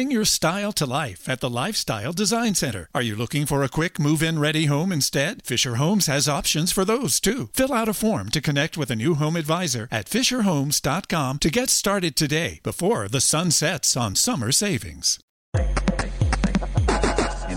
Bring 0.01 0.09
your 0.09 0.25
style 0.25 0.71
to 0.71 0.87
life 0.87 1.29
at 1.29 1.41
the 1.41 1.49
Lifestyle 1.49 2.11
Design 2.11 2.55
Center. 2.55 2.89
Are 2.95 3.03
you 3.03 3.15
looking 3.15 3.45
for 3.45 3.61
a 3.61 3.69
quick 3.69 3.99
move 3.99 4.23
in 4.23 4.39
ready 4.39 4.65
home 4.65 4.91
instead? 4.91 5.45
Fischer 5.45 5.75
Homes 5.75 6.07
has 6.07 6.27
options 6.27 6.71
for 6.71 6.83
those 6.83 7.19
too. 7.19 7.51
Fill 7.53 7.71
out 7.71 7.87
a 7.87 7.93
form 7.93 8.29
to 8.29 8.41
connect 8.41 8.79
with 8.79 8.89
a 8.89 8.95
new 8.95 9.13
home 9.13 9.35
advisor 9.35 9.87
at 9.91 10.07
FischerHomes.com 10.07 11.37
to 11.37 11.49
get 11.51 11.69
started 11.69 12.15
today 12.15 12.61
before 12.63 13.07
the 13.07 13.21
sun 13.21 13.51
sets 13.51 13.95
on 13.95 14.15
summer 14.15 14.51
savings. 14.51 15.19
And 15.53 15.69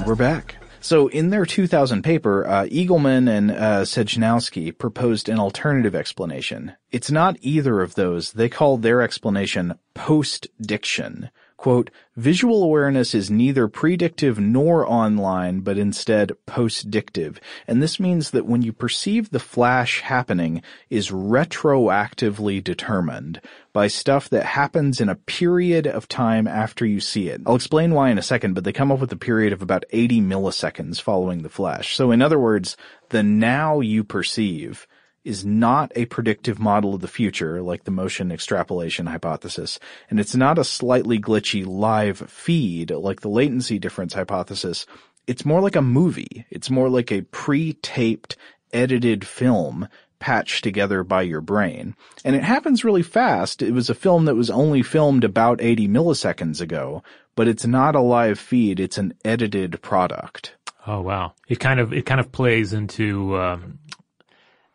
we're 0.05 0.15
back. 0.15 0.57
So 0.83 1.09
in 1.09 1.31
their 1.31 1.47
2000 1.47 2.03
paper, 2.03 2.47
uh, 2.47 2.67
Eagleman 2.67 3.27
and 3.27 3.53
uh, 3.53 3.85
Sejnowski 3.87 4.77
proposed 4.77 5.31
an 5.31 5.39
alternative 5.39 5.95
explanation. 5.95 6.75
It's 6.91 7.11
not 7.11 7.39
either 7.41 7.81
of 7.81 7.95
those. 7.95 8.33
They 8.33 8.51
call 8.51 8.77
their 8.77 9.01
explanation 9.01 9.79
post-diction. 9.95 11.31
Quote, 11.65 11.91
visual 12.15 12.63
awareness 12.63 13.15
is 13.15 13.31
neither 13.31 13.69
predictive 13.69 14.39
nor 14.39 14.87
online, 14.87 15.61
but 15.61 15.79
instead 15.79 16.33
postdictive. 16.47 17.39
And 17.67 17.83
this 17.83 17.99
means 17.99 18.33
that 18.33 18.45
when 18.45 18.61
you 18.61 18.71
perceive 18.71 19.31
the 19.31 19.39
flash 19.39 20.03
happening 20.03 20.61
is 20.91 21.09
retroactively 21.09 22.63
determined 22.63 23.41
by 23.73 23.87
stuff 23.87 24.29
that 24.29 24.45
happens 24.45 25.01
in 25.01 25.09
a 25.09 25.15
period 25.15 25.87
of 25.87 26.07
time 26.07 26.47
after 26.47 26.85
you 26.85 27.01
see 27.01 27.31
it. 27.31 27.41
I'll 27.47 27.57
explain 27.57 27.95
why 27.95 28.11
in 28.11 28.19
a 28.19 28.23
second, 28.23 28.53
but 28.53 28.65
they 28.65 28.73
come 28.75 28.93
up 28.93 29.01
with 29.01 29.13
a 29.13 29.17
period 29.17 29.55
of 29.55 29.63
about 29.63 29.87
80 29.91 30.21
milliseconds 30.21 31.01
following 31.01 31.45
the 31.45 31.49
flash. 31.49 31.97
So 31.97 32.11
in 32.11 32.21
other 32.21 32.39
words, 32.39 32.77
the 33.09 33.23
now 33.23 33.81
you 33.81 34.05
perceive 34.05 34.87
is 35.25 35.45
not 35.45 35.91
a 35.97 36.05
predictive 36.07 36.59
model 36.59 36.95
of 36.95 37.01
the 37.01 37.09
future 37.09 37.63
like 37.63 37.85
the 37.85 37.91
motion 37.91 38.31
extrapolation 38.31 39.07
hypothesis, 39.07 39.79
and 40.11 40.21
it's 40.21 40.35
not 40.35 40.59
a 40.59 40.65
slightly 40.65 41.19
glitchy 41.19 41.67
live 41.67 42.19
feed 42.31 42.91
like 42.91 43.21
the 43.21 43.29
latency 43.29 43.79
difference 43.79 44.15
hypothesis. 44.15 44.87
It's 45.27 45.45
more 45.45 45.61
like 45.61 45.77
a 45.77 45.83
movie. 45.83 46.45
It's 46.51 46.69
more 46.69 46.91
like 46.91 47.11
a 47.11 47.23
pre-taped, 47.23 48.37
edited 48.75 49.27
film 49.27 49.89
patched 50.19 50.65
together 50.65 51.05
by 51.05 51.23
your 51.23 51.41
brain. 51.41 51.95
And 52.25 52.35
it 52.35 52.43
happens 52.43 52.85
really 52.85 53.03
fast. 53.03 53.63
It 53.63 53.73
was 53.73 53.89
a 53.91 53.95
film 53.95 54.25
that 54.25 54.35
was 54.35 54.51
only 54.51 54.83
filmed 54.83 55.25
about 55.25 55.61
80 55.61 55.89
milliseconds 55.89 56.61
ago, 56.61 57.03
but 57.37 57.49
it's 57.49 57.67
not 57.67 57.95
a 57.95 58.01
live 58.01 58.39
feed. 58.39 58.81
It's 58.81 58.99
an 58.99 59.15
edited 59.25 59.81
product. 59.83 60.57
Oh 60.87 61.01
wow! 61.01 61.33
It 61.49 61.61
kind 61.61 61.81
of 61.81 61.95
it 61.95 62.05
kind 62.05 62.21
of 62.21 62.31
plays 62.31 62.75
into 62.75 63.39
um, 63.39 63.79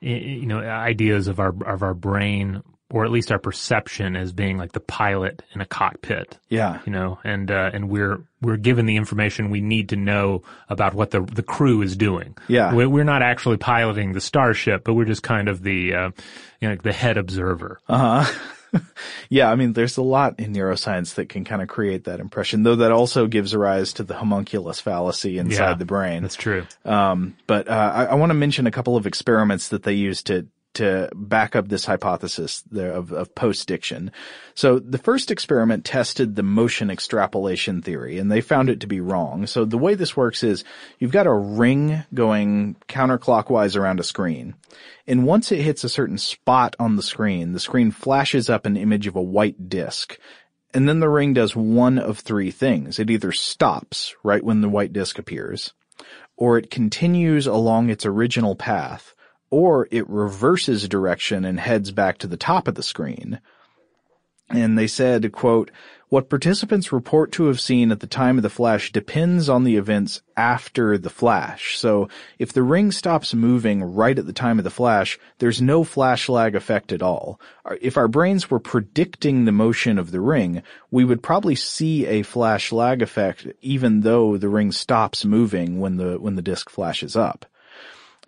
you 0.01 0.45
know 0.45 0.59
ideas 0.59 1.27
of 1.27 1.39
our 1.39 1.53
of 1.65 1.83
our 1.83 1.93
brain 1.93 2.63
or 2.91 3.05
at 3.05 3.11
least 3.11 3.31
our 3.31 3.37
perception 3.37 4.15
as 4.15 4.33
being 4.33 4.57
like 4.57 4.71
the 4.71 4.79
pilot 4.79 5.43
in 5.53 5.61
a 5.61 5.65
cockpit. 5.65 6.37
Yeah. 6.49 6.81
You 6.85 6.91
know, 6.91 7.19
and 7.23 7.51
uh, 7.51 7.69
and 7.73 7.89
we're 7.89 8.21
we're 8.41 8.57
given 8.57 8.85
the 8.85 8.95
information 8.95 9.49
we 9.49 9.61
need 9.61 9.89
to 9.89 9.95
know 9.95 10.43
about 10.69 10.93
what 10.93 11.11
the 11.11 11.21
the 11.21 11.43
crew 11.43 11.81
is 11.81 11.95
doing. 11.95 12.35
Yeah. 12.47 12.73
We're 12.73 13.03
not 13.03 13.21
actually 13.21 13.57
piloting 13.57 14.13
the 14.13 14.21
starship, 14.21 14.83
but 14.83 14.95
we're 14.95 15.05
just 15.05 15.23
kind 15.23 15.49
of 15.49 15.61
the 15.61 15.93
uh, 15.93 16.11
you 16.59 16.69
know 16.69 16.75
the 16.75 16.93
head 16.93 17.17
observer. 17.17 17.79
Uh 17.87 18.23
huh. 18.23 18.39
yeah, 19.29 19.51
I 19.51 19.55
mean, 19.55 19.73
there's 19.73 19.97
a 19.97 20.01
lot 20.01 20.39
in 20.39 20.53
neuroscience 20.53 21.15
that 21.15 21.29
can 21.29 21.43
kind 21.43 21.61
of 21.61 21.67
create 21.67 22.05
that 22.05 22.19
impression, 22.19 22.63
though 22.63 22.77
that 22.77 22.91
also 22.91 23.27
gives 23.27 23.55
rise 23.55 23.93
to 23.93 24.03
the 24.03 24.15
homunculus 24.15 24.79
fallacy 24.79 25.37
inside 25.37 25.69
Yeah, 25.69 25.73
the 25.75 25.85
brain. 25.85 26.21
That's 26.21 26.35
true. 26.35 26.65
Um, 26.85 27.35
but 27.47 27.67
uh, 27.67 27.91
I, 27.95 28.05
I 28.05 28.13
want 28.15 28.29
to 28.31 28.35
mention 28.35 28.67
a 28.67 28.71
couple 28.71 28.95
of 28.95 29.05
experiments 29.05 29.69
that 29.69 29.83
they 29.83 29.93
used 29.93 30.27
to 30.27 30.47
to 30.75 31.09
back 31.15 31.55
up 31.55 31.67
this 31.67 31.85
hypothesis 31.85 32.63
of, 32.73 33.11
of 33.11 33.33
post-diction. 33.35 34.11
So 34.53 34.79
the 34.79 34.97
first 34.97 35.31
experiment 35.31 35.83
tested 35.83 36.35
the 36.35 36.43
motion 36.43 36.89
extrapolation 36.89 37.81
theory, 37.81 38.19
and 38.19 38.31
they 38.31 38.41
found 38.41 38.69
it 38.69 38.79
to 38.81 38.87
be 38.87 39.01
wrong. 39.01 39.47
So 39.47 39.65
the 39.65 39.77
way 39.77 39.95
this 39.95 40.15
works 40.15 40.43
is 40.43 40.63
you've 40.99 41.11
got 41.11 41.27
a 41.27 41.33
ring 41.33 42.03
going 42.13 42.75
counterclockwise 42.87 43.75
around 43.75 43.99
a 43.99 44.03
screen. 44.03 44.55
And 45.07 45.25
once 45.25 45.51
it 45.51 45.61
hits 45.61 45.83
a 45.83 45.89
certain 45.89 46.19
spot 46.19 46.75
on 46.79 46.95
the 46.95 47.03
screen, 47.03 47.53
the 47.53 47.59
screen 47.59 47.91
flashes 47.91 48.49
up 48.49 48.65
an 48.65 48.77
image 48.77 49.07
of 49.07 49.15
a 49.15 49.21
white 49.21 49.69
disk. 49.69 50.19
And 50.71 50.87
then 50.87 50.99
the 50.99 51.09
ring 51.09 51.33
does 51.33 51.55
one 51.55 51.97
of 51.97 52.19
three 52.19 52.51
things. 52.51 52.99
It 52.99 53.09
either 53.09 53.31
stops 53.31 54.13
right 54.23 54.43
when 54.43 54.61
the 54.61 54.69
white 54.69 54.93
disk 54.93 55.17
appears, 55.17 55.73
or 56.37 56.59
it 56.59 56.69
continues 56.69 57.47
along 57.47 57.89
its 57.89 58.05
original 58.05 58.55
path, 58.55 59.15
or 59.49 59.87
it 59.91 60.07
reverses 60.09 60.87
direction 60.87 61.45
and 61.45 61.59
heads 61.59 61.91
back 61.91 62.17
to 62.19 62.27
the 62.27 62.37
top 62.37 62.67
of 62.67 62.75
the 62.75 62.83
screen. 62.83 63.39
And 64.49 64.77
they 64.77 64.87
said, 64.87 65.31
quote, 65.31 65.69
what 66.09 66.27
participants 66.27 66.91
report 66.91 67.31
to 67.33 67.45
have 67.45 67.59
seen 67.59 67.91
at 67.91 67.99
the 67.99 68.07
time 68.07 68.37
of 68.37 68.41
the 68.41 68.49
flash 68.49 68.91
depends 68.91 69.47
on 69.47 69.63
the 69.63 69.75
events 69.75 70.23
after 70.35 70.97
the 70.97 71.11
flash. 71.11 71.77
So 71.77 72.09
if 72.39 72.51
the 72.51 72.63
ring 72.63 72.91
stops 72.91 73.35
moving 73.35 73.83
right 73.83 74.17
at 74.17 74.25
the 74.25 74.33
time 74.33 74.57
of 74.57 74.63
the 74.63 74.71
flash, 74.71 75.19
there's 75.37 75.61
no 75.61 75.83
flash 75.83 76.27
lag 76.27 76.55
effect 76.55 76.91
at 76.91 77.03
all. 77.03 77.39
If 77.79 77.95
our 77.95 78.07
brains 78.07 78.49
were 78.49 78.59
predicting 78.59 79.45
the 79.45 79.51
motion 79.51 79.99
of 79.99 80.09
the 80.09 80.19
ring, 80.19 80.63
we 80.89 81.05
would 81.05 81.21
probably 81.21 81.53
see 81.53 82.07
a 82.07 82.23
flash 82.23 82.71
lag 82.71 83.03
effect 83.03 83.45
even 83.61 84.01
though 84.01 84.35
the 84.35 84.49
ring 84.49 84.71
stops 84.71 85.23
moving 85.23 85.79
when 85.79 85.97
the, 85.97 86.19
when 86.19 86.35
the 86.35 86.41
disk 86.41 86.71
flashes 86.71 87.15
up. 87.15 87.45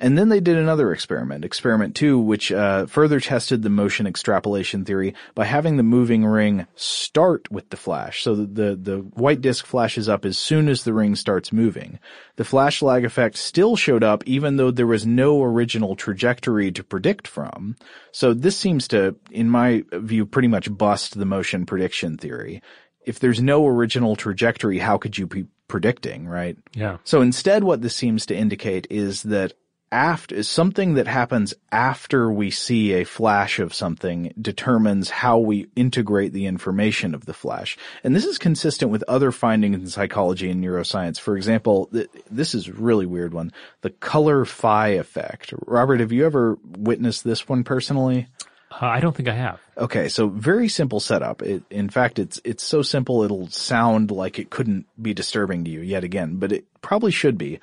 And 0.01 0.17
then 0.17 0.29
they 0.29 0.39
did 0.39 0.57
another 0.57 0.91
experiment, 0.91 1.45
experiment 1.45 1.95
two, 1.95 2.17
which 2.17 2.51
uh, 2.51 2.87
further 2.87 3.19
tested 3.19 3.61
the 3.61 3.69
motion 3.69 4.07
extrapolation 4.07 4.83
theory 4.83 5.13
by 5.35 5.45
having 5.45 5.77
the 5.77 5.83
moving 5.83 6.25
ring 6.25 6.65
start 6.75 7.51
with 7.51 7.69
the 7.69 7.77
flash. 7.77 8.23
So 8.23 8.33
the, 8.33 8.75
the 8.75 8.97
white 9.13 9.41
disk 9.41 9.63
flashes 9.67 10.09
up 10.09 10.25
as 10.25 10.39
soon 10.39 10.69
as 10.69 10.83
the 10.83 10.93
ring 10.93 11.15
starts 11.15 11.53
moving. 11.53 11.99
The 12.37 12.43
flash 12.43 12.81
lag 12.81 13.05
effect 13.05 13.37
still 13.37 13.75
showed 13.75 14.03
up 14.03 14.23
even 14.25 14.57
though 14.57 14.71
there 14.71 14.87
was 14.87 15.05
no 15.05 15.43
original 15.43 15.95
trajectory 15.95 16.71
to 16.71 16.83
predict 16.83 17.27
from. 17.27 17.75
So 18.11 18.33
this 18.33 18.57
seems 18.57 18.87
to, 18.87 19.15
in 19.29 19.51
my 19.51 19.83
view, 19.93 20.25
pretty 20.25 20.47
much 20.47 20.75
bust 20.75 21.17
the 21.17 21.25
motion 21.25 21.67
prediction 21.67 22.17
theory. 22.17 22.63
If 23.05 23.19
there's 23.19 23.41
no 23.41 23.67
original 23.67 24.15
trajectory, 24.15 24.79
how 24.79 24.97
could 24.97 25.15
you 25.15 25.27
be 25.27 25.45
predicting, 25.67 26.27
right? 26.27 26.57
Yeah. 26.73 26.97
So 27.03 27.21
instead 27.21 27.63
what 27.63 27.83
this 27.83 27.95
seems 27.95 28.25
to 28.25 28.35
indicate 28.35 28.87
is 28.89 29.21
that 29.23 29.53
after 29.91 30.41
something 30.43 30.93
that 30.93 31.07
happens 31.07 31.53
after 31.71 32.31
we 32.31 32.49
see 32.49 32.93
a 32.93 33.03
flash 33.03 33.59
of 33.59 33.73
something 33.73 34.33
determines 34.39 35.09
how 35.09 35.39
we 35.39 35.67
integrate 35.75 36.31
the 36.31 36.45
information 36.45 37.13
of 37.13 37.25
the 37.25 37.33
flash. 37.33 37.77
And 38.03 38.15
this 38.15 38.25
is 38.25 38.37
consistent 38.37 38.91
with 38.91 39.03
other 39.07 39.31
findings 39.31 39.75
in 39.75 39.87
psychology 39.87 40.49
and 40.49 40.63
neuroscience. 40.63 41.19
For 41.19 41.35
example, 41.35 41.87
th- 41.87 42.09
this 42.29 42.55
is 42.55 42.67
a 42.67 42.73
really 42.73 43.05
weird 43.05 43.33
one. 43.33 43.51
The 43.81 43.89
color 43.89 44.45
phi 44.45 44.89
effect. 44.89 45.53
Robert, 45.67 45.99
have 45.99 46.11
you 46.11 46.25
ever 46.25 46.57
witnessed 46.77 47.23
this 47.23 47.49
one 47.49 47.63
personally? 47.63 48.27
Uh, 48.71 48.85
I 48.85 49.01
don't 49.01 49.15
think 49.15 49.27
I 49.27 49.33
have. 49.33 49.59
Okay, 49.77 50.07
so 50.07 50.29
very 50.29 50.69
simple 50.69 51.01
setup. 51.01 51.41
It, 51.41 51.63
in 51.69 51.89
fact, 51.89 52.19
it's 52.19 52.39
it's 52.45 52.63
so 52.63 52.81
simple 52.81 53.23
it'll 53.23 53.49
sound 53.49 54.11
like 54.11 54.39
it 54.39 54.49
couldn't 54.49 54.85
be 55.01 55.13
disturbing 55.13 55.65
to 55.65 55.71
you 55.71 55.81
yet 55.81 56.05
again, 56.05 56.37
but 56.37 56.53
it 56.53 56.65
probably 56.81 57.11
should 57.11 57.37
be. 57.37 57.59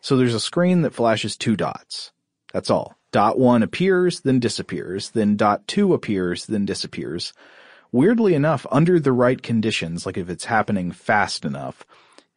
So 0.00 0.16
there's 0.16 0.34
a 0.34 0.40
screen 0.40 0.82
that 0.82 0.94
flashes 0.94 1.36
two 1.36 1.56
dots. 1.56 2.12
That's 2.52 2.70
all. 2.70 2.96
Dot 3.10 3.38
one 3.38 3.62
appears, 3.62 4.20
then 4.20 4.38
disappears, 4.38 5.10
then 5.10 5.36
dot 5.36 5.66
two 5.66 5.94
appears, 5.94 6.46
then 6.46 6.66
disappears. 6.66 7.32
Weirdly 7.90 8.34
enough, 8.34 8.66
under 8.70 9.00
the 9.00 9.12
right 9.12 9.40
conditions, 9.42 10.04
like 10.04 10.18
if 10.18 10.28
it's 10.28 10.44
happening 10.44 10.92
fast 10.92 11.44
enough, 11.44 11.86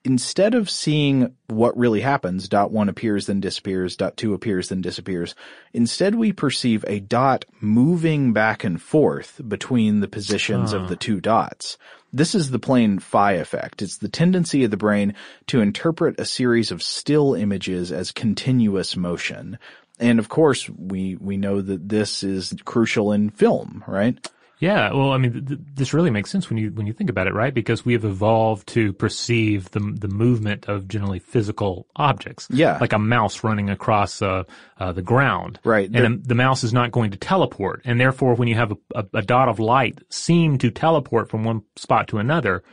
instead 0.04 0.56
of 0.56 0.70
seeing 0.70 1.36
what 1.48 1.78
really 1.78 2.02
happens, 2.02 2.48
dot 2.48 2.72
one 2.72 2.90
appears, 2.90 3.28
then 3.28 3.40
disappears, 3.40 3.96
dot 3.96 4.18
two 4.18 4.34
appears, 4.34 4.70
then 4.70 4.82
disappears, 4.82 5.36
instead 5.74 6.16
we 6.16 6.32
perceive 6.32 6.84
a 6.88 7.00
dot 7.00 7.46
moving 7.60 8.34
back 8.34 8.64
and 8.64 8.82
forth 8.82 9.40
between 9.48 10.00
the 10.00 10.08
positions 10.08 10.74
of 10.74 10.90
the 10.90 10.96
two 10.96 11.20
dots. 11.20 11.78
This 12.14 12.36
is 12.36 12.52
the 12.52 12.60
plain 12.60 13.00
phi 13.00 13.34
effect. 13.34 13.82
It's 13.82 13.98
the 13.98 14.10
tendency 14.10 14.64
of 14.66 14.72
the 14.72 14.78
brain 14.78 15.16
to 15.48 15.62
interpret 15.62 16.20
a 16.20 16.26
series 16.26 16.72
of 16.72 16.84
still 16.84 17.36
images 17.36 17.92
as 17.92 18.12
continuous 18.12 18.98
motion. 18.98 19.58
And 20.00 20.20
of 20.20 20.28
course, 20.28 20.68
we, 20.70 21.16
we 21.16 21.38
know 21.38 21.62
that 21.62 21.88
this 21.88 22.24
is 22.24 22.54
crucial 22.66 23.14
in 23.14 23.30
film, 23.30 23.84
right? 23.88 24.30
Yeah, 24.62 24.94
well, 24.94 25.12
I 25.12 25.18
mean, 25.18 25.34
th- 25.34 25.48
th- 25.48 25.60
this 25.74 25.92
really 25.92 26.12
makes 26.12 26.30
sense 26.30 26.48
when 26.48 26.60
you 26.60 26.70
when 26.72 26.86
you 26.86 26.94
think 26.94 27.10
about 27.10 27.26
it, 27.26 27.34
right? 27.34 27.52
Because 27.52 27.84
we 27.84 27.94
have 27.94 28.06
evolved 28.06 28.68
to 28.70 28.94
perceive 28.94 29.72
the 29.72 29.80
the 29.80 30.08
movement 30.08 30.70
of 30.70 30.88
generally 30.88 31.18
physical 31.18 31.88
objects. 31.96 32.48
Yeah. 32.52 32.78
like 32.80 32.94
a 32.94 33.00
mouse 33.00 33.44
running 33.44 33.72
across 33.72 34.22
uh, 34.22 34.44
uh, 34.80 34.92
the 34.92 35.02
ground. 35.02 35.60
Right. 35.64 35.90
and 35.92 36.24
the, 36.24 36.28
the 36.30 36.36
mouse 36.36 36.64
is 36.64 36.74
not 36.74 36.92
going 36.92 37.10
to 37.12 37.18
teleport, 37.18 37.82
and 37.86 38.00
therefore, 38.00 38.36
when 38.36 38.48
you 38.48 38.56
have 38.56 38.72
a, 38.72 38.78
a, 38.94 39.06
a 39.16 39.22
dot 39.24 39.50
of 39.50 39.60
light 39.60 39.98
seem 40.10 40.60
to 40.60 40.70
teleport 40.70 41.30
from 41.30 41.44
one 41.44 41.64
spot 41.76 42.08
to 42.10 42.20
another, 42.20 42.64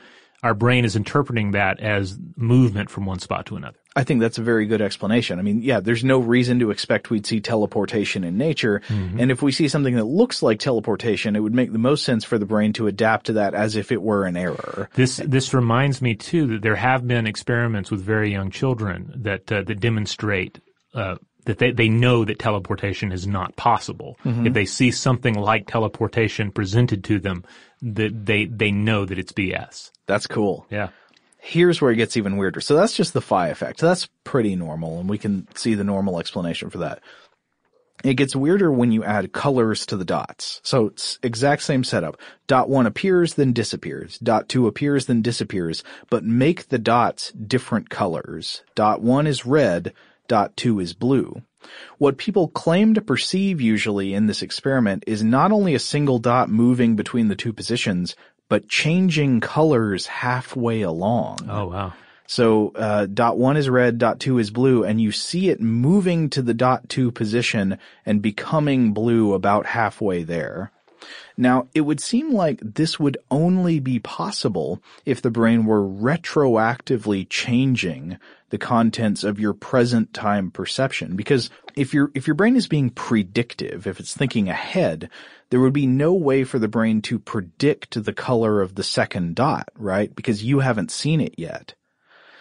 our 0.43 0.55
brain 0.55 0.85
is 0.85 0.95
interpreting 0.95 1.53
that 1.53 1.81
as 1.81 2.19
movement 2.37 2.91
from 2.91 3.07
one 3.07 3.19
spot 3.19 3.47
to 3.47 3.57
another. 3.57 3.79
I 3.99 4.05
think 4.05 4.21
that's 4.21 4.39
a 4.39 4.43
very 4.43 4.67
good 4.67 4.81
explanation. 4.81 5.41
I 5.41 5.43
mean, 5.43 5.61
yeah, 5.61 5.81
there's 5.81 6.05
no 6.05 6.19
reason 6.21 6.61
to 6.61 6.71
expect 6.71 7.11
we'd 7.11 7.27
see 7.27 7.41
teleportation 7.41 8.23
in 8.23 8.39
nature. 8.39 8.81
Mhm. 8.87 9.19
And 9.19 9.31
if 9.33 9.43
we 9.43 9.51
see 9.51 9.67
something 9.67 9.97
that 9.97 10.05
looks 10.05 10.41
like 10.41 10.61
teleportation, 10.61 11.35
it 11.35 11.41
would 11.41 11.53
make 11.53 11.73
the 11.73 11.81
most 11.81 12.05
sense 12.05 12.25
for 12.25 12.39
the 12.39 12.47
brain 12.47 12.73
to 12.75 12.87
adapt 12.87 13.27
to 13.27 13.33
that 13.33 13.55
as 13.55 13.75
if 13.75 13.91
it 13.91 14.01
were 14.01 14.25
an 14.25 14.37
error. 14.37 14.89
This 14.95 15.17
this 15.17 15.53
reminds 15.53 16.01
me 16.01 16.15
too 16.15 16.47
that 16.47 16.63
there 16.63 16.77
have 16.77 17.09
been 17.09 17.27
experiments 17.27 17.91
with 17.91 18.01
very 18.01 18.31
young 18.31 18.53
children 18.53 19.13
that 19.17 19.51
uh, 19.51 19.63
that 19.63 19.81
demonstrate 19.81 20.61
uh, 20.95 21.17
that 21.47 21.59
they, 21.59 21.73
they 21.73 21.89
know 21.89 22.25
that 22.25 22.39
teleportation 22.39 23.11
is 23.11 23.27
not 23.27 23.57
possible. 23.57 24.17
Mhm. 24.25 24.47
If 24.47 24.53
they 24.53 24.65
see 24.67 24.93
something 24.93 25.35
like 25.35 25.67
teleportation 25.67 26.53
presented 26.53 27.03
to 27.05 27.19
them, 27.19 27.43
that 27.83 28.27
they 28.27 28.45
they 28.45 28.71
know 28.71 29.05
that 29.05 29.19
it's 29.19 29.33
BS. 29.33 29.91
That's 30.07 30.29
cool. 30.29 30.67
Yeah. 30.71 30.89
Here's 31.39 31.81
where 31.81 31.93
it 31.93 31.97
gets 31.97 32.17
even 32.17 32.37
weirder. 32.37 32.61
So 32.61 32.77
that's 32.77 32.97
just 32.97 33.13
the 33.13 33.21
phi 33.21 33.49
effect. 33.49 33.81
That's 33.81 34.09
pretty 34.25 34.57
normal, 34.57 34.99
and 34.99 35.09
we 35.09 35.19
can 35.19 35.47
see 35.55 35.75
the 35.75 35.85
normal 35.85 36.19
explanation 36.19 36.69
for 36.69 36.79
that. 36.79 37.01
It 38.05 38.15
gets 38.15 38.37
weirder 38.37 38.71
when 38.71 38.93
you 38.93 39.03
add 39.03 39.33
colors 39.33 39.85
to 39.87 39.97
the 39.97 40.05
dots. 40.05 40.61
So 40.63 40.87
it's 40.87 41.19
exact 41.23 41.63
same 41.63 41.83
setup. 41.83 42.21
Dot 42.47 42.69
one 42.69 42.87
appears, 42.87 43.35
then 43.35 43.53
disappears. 43.53 44.19
Dot 44.19 44.49
two 44.49 44.69
appears, 44.69 45.07
then 45.07 45.21
disappears, 45.23 45.83
but 46.09 46.25
make 46.25 46.69
the 46.69 46.79
dots 46.79 47.33
different 47.33 47.91
colors. 47.91 48.63
Dot 48.77 49.03
one 49.03 49.27
is 49.27 49.47
red, 49.47 49.93
dot 50.29 50.57
two 50.57 50.79
is 50.79 50.93
blue. 50.93 51.43
What 51.99 52.19
people 52.19 52.47
claim 52.47 52.95
to 52.95 53.01
perceive 53.01 53.61
usually 53.61 54.15
in 54.15 54.27
this 54.27 54.43
experiment 54.43 55.03
is 55.09 55.25
not 55.25 55.51
only 55.51 55.75
a 55.75 55.81
single 55.81 56.21
dot 56.21 56.49
moving 56.49 56.95
between 56.95 57.27
the 57.27 57.35
two 57.35 57.53
positions, 57.53 58.15
but 58.49 58.69
changing 58.69 59.41
colors 59.41 60.07
halfway 60.07 60.83
along. 60.83 61.49
Oh 61.49 61.67
wow. 61.67 61.93
So 62.27 62.73
uh, 62.75 63.07
dot 63.07 63.39
one 63.39 63.57
is 63.57 63.71
red, 63.71 63.97
dot 63.99 64.21
two 64.21 64.39
is 64.39 64.51
blue, 64.51 64.85
and 64.85 65.01
you 65.01 65.13
see 65.13 65.49
it 65.49 65.61
moving 65.61 66.29
to 66.31 66.43
the 66.43 66.55
dot 66.55 66.89
two 66.89 67.11
position 67.11 67.79
and 68.05 68.21
becoming 68.21 68.93
blue 68.93 69.33
about 69.33 69.65
halfway 69.65 70.25
there. 70.25 70.71
Now, 71.37 71.69
it 71.75 71.83
would 71.83 72.01
seem 72.01 72.33
like 72.33 72.61
this 72.63 72.99
would 72.99 73.19
only 73.31 73.81
be 73.81 73.99
possible 73.99 74.83
if 75.05 75.23
the 75.23 75.31
brain 75.31 75.65
were 75.65 75.83
retroactively 75.83 77.27
changing 77.29 78.19
the 78.51 78.59
contents 78.59 79.25
of 79.25 79.39
your 79.39 79.53
present 79.53 80.13
time 80.15 80.51
perception. 80.51 81.17
Because 81.17 81.51
if 81.75 81.93
your, 81.93 82.11
if 82.15 82.27
your 82.27 82.35
brain 82.35 82.57
is 82.57 82.67
being 82.67 82.91
predictive, 82.91 83.87
if 83.87 84.01
it's 84.01 84.15
thinking 84.15 84.49
ahead, 84.49 85.11
there 85.51 85.61
would 85.61 85.73
be 85.73 85.87
no 85.87 86.13
way 86.15 86.45
for 86.45 86.59
the 86.59 86.69
brain 86.69 87.03
to 87.03 87.19
predict 87.19 88.03
the 88.03 88.13
color 88.13 88.61
of 88.61 88.75
the 88.75 88.83
second 88.83 89.35
dot, 89.35 89.69
right? 89.77 90.15
Because 90.15 90.45
you 90.45 90.61
haven't 90.61 90.91
seen 90.91 91.21
it 91.21 91.35
yet. 91.39 91.75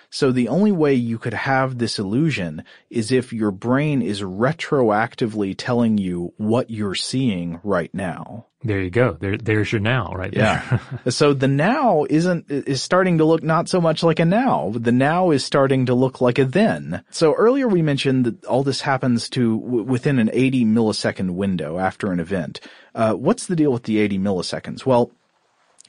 So 0.10 0.32
the 0.32 0.48
only 0.48 0.72
way 0.72 0.94
you 0.94 1.18
could 1.18 1.34
have 1.34 1.78
this 1.78 2.00
illusion 2.00 2.64
is 2.90 3.12
if 3.12 3.34
your 3.34 3.52
brain 3.52 4.02
is 4.02 4.22
retroactively 4.22 5.56
telling 5.58 5.98
you 5.98 6.34
what 6.38 6.70
you're 6.70 6.96
seeing 6.96 7.60
right 7.64 7.94
now. 7.94 8.46
There 8.64 8.82
you 8.82 8.90
go. 8.90 9.18
There 9.20 9.38
there's 9.38 9.72
your 9.72 9.82
now 9.82 10.12
right 10.16 10.34
there. 10.34 10.64
Yeah. 11.06 11.10
so 11.10 11.34
the 11.34 11.48
now 11.48 12.06
isn't, 12.10 12.50
is 12.50 12.82
starting 12.82 13.20
to 13.20 13.26
look 13.26 13.44
not 13.44 13.70
so 13.70 13.80
much 13.80 14.02
like 14.02 14.20
a 14.20 14.26
now. 14.26 14.74
The 14.76 14.92
now 14.92 15.30
is 15.30 15.46
starting 15.46 15.86
to 15.86 15.94
look 15.94 16.22
like 16.22 16.40
a 16.40 16.46
then. 16.46 17.04
So 17.12 17.34
earlier 17.36 17.68
we 17.68 17.82
mentioned 17.82 18.26
that 18.26 18.46
all 18.46 18.64
this 18.64 18.82
happens 18.82 19.30
to 19.32 19.60
w- 19.60 19.84
within 19.84 20.18
an 20.18 20.32
80 20.34 20.66
millisecond 20.66 21.32
window 21.32 21.78
after 21.78 22.12
an 22.12 22.20
event. 22.20 22.60
Uh, 22.96 23.14
what's 23.14 23.46
the 23.46 23.56
deal 23.56 23.72
with 23.72 23.84
the 23.84 24.00
80 24.00 24.18
milliseconds? 24.18 24.86
Well, 24.86 25.12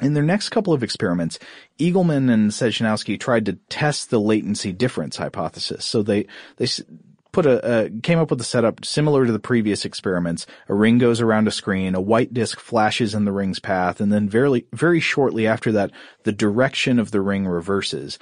in 0.01 0.15
their 0.15 0.23
next 0.23 0.51
couple 0.51 0.73
of 0.73 0.83
experiments, 0.83 1.39
Eagleman 1.79 2.33
and 2.33 2.51
Sejnowski 2.51 3.19
tried 3.19 3.47
to 3.47 3.55
test 3.69 4.11
the 4.11 4.21
latency 4.21 4.73
difference 4.73 5.17
hypothesis. 5.17 5.85
So 5.85 6.03
they, 6.03 6.27
they 6.57 6.67
put 7.33 7.47
a, 7.47 7.93
came 8.03 8.19
up 8.19 8.31
with 8.31 8.41
a 8.41 8.45
setup 8.45 8.85
similar 8.85 9.27
to 9.27 9.33
the 9.33 9.39
previous 9.39 9.85
experiments. 9.85 10.47
A 10.69 10.75
ring 10.75 10.99
goes 10.99 11.21
around 11.21 11.47
a 11.47 11.53
screen, 11.53 11.95
a 11.95 12.01
white 12.01 12.33
disk 12.33 12.59
flashes 12.59 13.15
in 13.15 13.25
the 13.25 13.33
ring's 13.33 13.61
path, 13.61 14.01
and 14.01 14.13
then 14.13 14.29
very, 14.29 14.67
very 14.73 15.01
shortly 15.01 15.47
after 15.47 15.73
that, 15.73 15.91
the 16.25 16.33
direction 16.33 16.99
of 16.99 17.11
the 17.11 17.21
ring 17.21 17.47
reverses. 17.47 18.19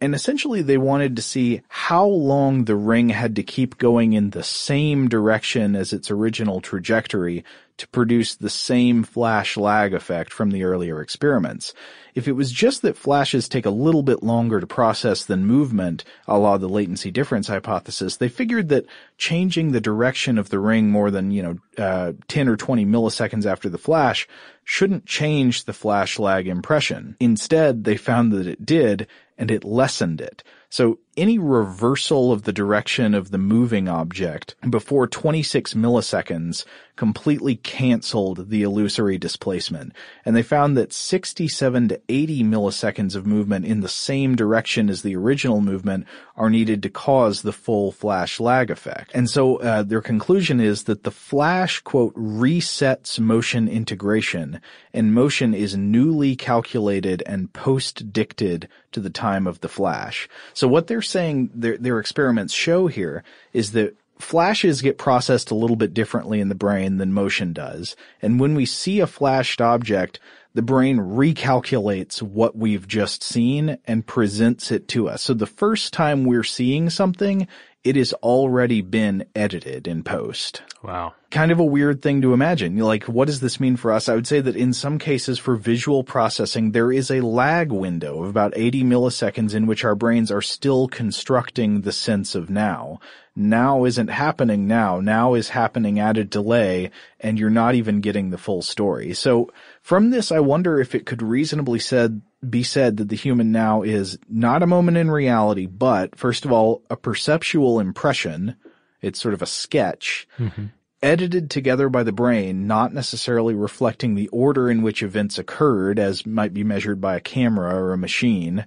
And 0.00 0.14
essentially 0.14 0.60
they 0.60 0.76
wanted 0.76 1.16
to 1.16 1.22
see 1.22 1.62
how 1.68 2.06
long 2.06 2.64
the 2.64 2.76
ring 2.76 3.08
had 3.08 3.36
to 3.36 3.42
keep 3.42 3.78
going 3.78 4.12
in 4.12 4.30
the 4.30 4.42
same 4.42 5.08
direction 5.08 5.74
as 5.76 5.92
its 5.92 6.10
original 6.10 6.60
trajectory 6.60 7.44
to 7.78 7.88
produce 7.88 8.34
the 8.34 8.50
same 8.50 9.02
flash 9.02 9.56
lag 9.56 9.94
effect 9.94 10.32
from 10.32 10.50
the 10.50 10.64
earlier 10.64 11.00
experiments. 11.00 11.72
If 12.14 12.28
it 12.28 12.32
was 12.32 12.52
just 12.52 12.82
that 12.82 12.96
flashes 12.96 13.48
take 13.48 13.66
a 13.66 13.70
little 13.70 14.04
bit 14.04 14.22
longer 14.22 14.60
to 14.60 14.66
process 14.66 15.24
than 15.24 15.46
movement, 15.46 16.04
a 16.28 16.38
la 16.38 16.56
the 16.58 16.68
latency 16.68 17.10
difference 17.10 17.48
hypothesis, 17.48 18.16
they 18.16 18.28
figured 18.28 18.68
that 18.68 18.86
changing 19.18 19.72
the 19.72 19.80
direction 19.80 20.38
of 20.38 20.48
the 20.48 20.60
ring 20.60 20.90
more 20.90 21.10
than, 21.10 21.32
you 21.32 21.42
know, 21.42 21.56
uh, 21.76 22.12
10 22.28 22.48
or 22.48 22.56
20 22.56 22.86
milliseconds 22.86 23.46
after 23.46 23.68
the 23.68 23.78
flash 23.78 24.28
shouldn't 24.62 25.06
change 25.06 25.64
the 25.64 25.72
flash 25.72 26.18
lag 26.18 26.46
impression. 26.46 27.16
Instead, 27.18 27.84
they 27.84 27.96
found 27.96 28.32
that 28.32 28.46
it 28.46 28.64
did, 28.64 29.08
and 29.36 29.50
it 29.50 29.64
lessened 29.64 30.20
it. 30.20 30.44
So 30.70 30.98
any 31.16 31.38
reversal 31.38 32.32
of 32.32 32.42
the 32.42 32.52
direction 32.52 33.14
of 33.14 33.30
the 33.30 33.38
moving 33.38 33.88
object 33.88 34.54
before 34.68 35.06
26 35.06 35.74
milliseconds 35.74 36.64
completely 36.96 37.56
canceled 37.56 38.48
the 38.50 38.62
illusory 38.62 39.18
displacement. 39.18 39.92
And 40.24 40.36
they 40.36 40.42
found 40.42 40.76
that 40.76 40.92
67 40.92 41.88
to 41.88 42.00
80 42.08 42.44
milliseconds 42.44 43.16
of 43.16 43.26
movement 43.26 43.64
in 43.64 43.80
the 43.80 43.88
same 43.88 44.36
direction 44.36 44.88
as 44.88 45.02
the 45.02 45.16
original 45.16 45.60
movement 45.60 46.06
are 46.36 46.50
needed 46.50 46.82
to 46.84 46.90
cause 46.90 47.42
the 47.42 47.52
full 47.52 47.90
flash 47.90 48.38
lag 48.38 48.70
effect. 48.70 49.10
And 49.14 49.28
so 49.28 49.56
uh, 49.56 49.82
their 49.82 50.00
conclusion 50.00 50.60
is 50.60 50.84
that 50.84 51.02
the 51.02 51.10
flash, 51.10 51.80
quote, 51.80 52.14
resets 52.14 53.18
motion 53.18 53.68
integration 53.68 54.60
and 54.92 55.14
motion 55.14 55.52
is 55.52 55.76
newly 55.76 56.36
calculated 56.36 57.22
and 57.26 57.52
post-dicted 57.52 58.68
to 58.92 59.00
the 59.00 59.10
time 59.10 59.48
of 59.48 59.60
the 59.60 59.68
flash. 59.68 60.28
So 60.52 60.68
what 60.68 60.86
they're 60.86 61.02
saying 61.04 61.50
their, 61.54 61.76
their 61.76 61.98
experiments 61.98 62.52
show 62.52 62.86
here 62.86 63.22
is 63.52 63.72
that 63.72 63.96
flashes 64.18 64.82
get 64.82 64.98
processed 64.98 65.50
a 65.50 65.54
little 65.54 65.76
bit 65.76 65.94
differently 65.94 66.40
in 66.40 66.48
the 66.48 66.54
brain 66.54 66.98
than 66.98 67.12
motion 67.12 67.52
does. 67.52 67.96
And 68.22 68.40
when 68.40 68.54
we 68.54 68.66
see 68.66 69.00
a 69.00 69.06
flashed 69.06 69.60
object, 69.60 70.20
the 70.54 70.62
brain 70.62 70.98
recalculates 70.98 72.22
what 72.22 72.56
we've 72.56 72.86
just 72.86 73.22
seen 73.22 73.76
and 73.86 74.06
presents 74.06 74.70
it 74.70 74.86
to 74.88 75.08
us. 75.08 75.22
So 75.22 75.34
the 75.34 75.46
first 75.46 75.92
time 75.92 76.24
we're 76.24 76.44
seeing 76.44 76.90
something, 76.90 77.48
it 77.82 77.96
has 77.96 78.12
already 78.14 78.80
been 78.80 79.26
edited 79.34 79.86
in 79.86 80.04
post. 80.04 80.62
Wow. 80.82 81.14
Kind 81.30 81.50
of 81.50 81.58
a 81.58 81.64
weird 81.64 82.00
thing 82.02 82.22
to 82.22 82.32
imagine. 82.32 82.76
Like, 82.78 83.04
what 83.04 83.26
does 83.26 83.40
this 83.40 83.58
mean 83.58 83.76
for 83.76 83.92
us? 83.92 84.08
I 84.08 84.14
would 84.14 84.26
say 84.26 84.40
that 84.40 84.56
in 84.56 84.72
some 84.72 84.98
cases 84.98 85.38
for 85.38 85.56
visual 85.56 86.04
processing, 86.04 86.70
there 86.70 86.92
is 86.92 87.10
a 87.10 87.20
lag 87.20 87.72
window 87.72 88.22
of 88.22 88.30
about 88.30 88.54
80 88.56 88.84
milliseconds 88.84 89.54
in 89.54 89.66
which 89.66 89.84
our 89.84 89.94
brains 89.94 90.30
are 90.30 90.40
still 90.40 90.88
constructing 90.88 91.80
the 91.80 91.92
sense 91.92 92.34
of 92.34 92.48
now. 92.48 93.00
Now 93.36 93.84
isn't 93.84 94.08
happening 94.08 94.68
now. 94.68 95.00
Now 95.00 95.34
is 95.34 95.48
happening 95.48 95.98
at 95.98 96.16
a 96.16 96.24
delay 96.24 96.90
and 97.18 97.38
you're 97.38 97.50
not 97.50 97.74
even 97.74 98.00
getting 98.00 98.30
the 98.30 98.38
full 98.38 98.62
story. 98.62 99.12
So 99.14 99.50
from 99.82 100.10
this, 100.10 100.30
I 100.30 100.38
wonder 100.38 100.80
if 100.80 100.94
it 100.94 101.04
could 101.04 101.20
reasonably 101.20 101.80
said, 101.80 102.22
be 102.48 102.62
said 102.62 102.98
that 102.98 103.08
the 103.08 103.16
human 103.16 103.50
now 103.50 103.82
is 103.82 104.18
not 104.28 104.62
a 104.62 104.68
moment 104.68 104.98
in 104.98 105.10
reality, 105.10 105.66
but 105.66 106.16
first 106.16 106.44
of 106.44 106.52
all, 106.52 106.82
a 106.88 106.96
perceptual 106.96 107.80
impression. 107.80 108.54
It's 109.02 109.20
sort 109.20 109.34
of 109.34 109.42
a 109.42 109.46
sketch 109.46 110.28
mm-hmm. 110.38 110.66
edited 111.02 111.50
together 111.50 111.88
by 111.88 112.04
the 112.04 112.12
brain, 112.12 112.68
not 112.68 112.94
necessarily 112.94 113.54
reflecting 113.54 114.14
the 114.14 114.28
order 114.28 114.70
in 114.70 114.82
which 114.82 115.02
events 115.02 115.38
occurred 115.38 115.98
as 115.98 116.24
might 116.24 116.54
be 116.54 116.62
measured 116.62 117.00
by 117.00 117.16
a 117.16 117.20
camera 117.20 117.74
or 117.74 117.92
a 117.92 117.98
machine. 117.98 118.64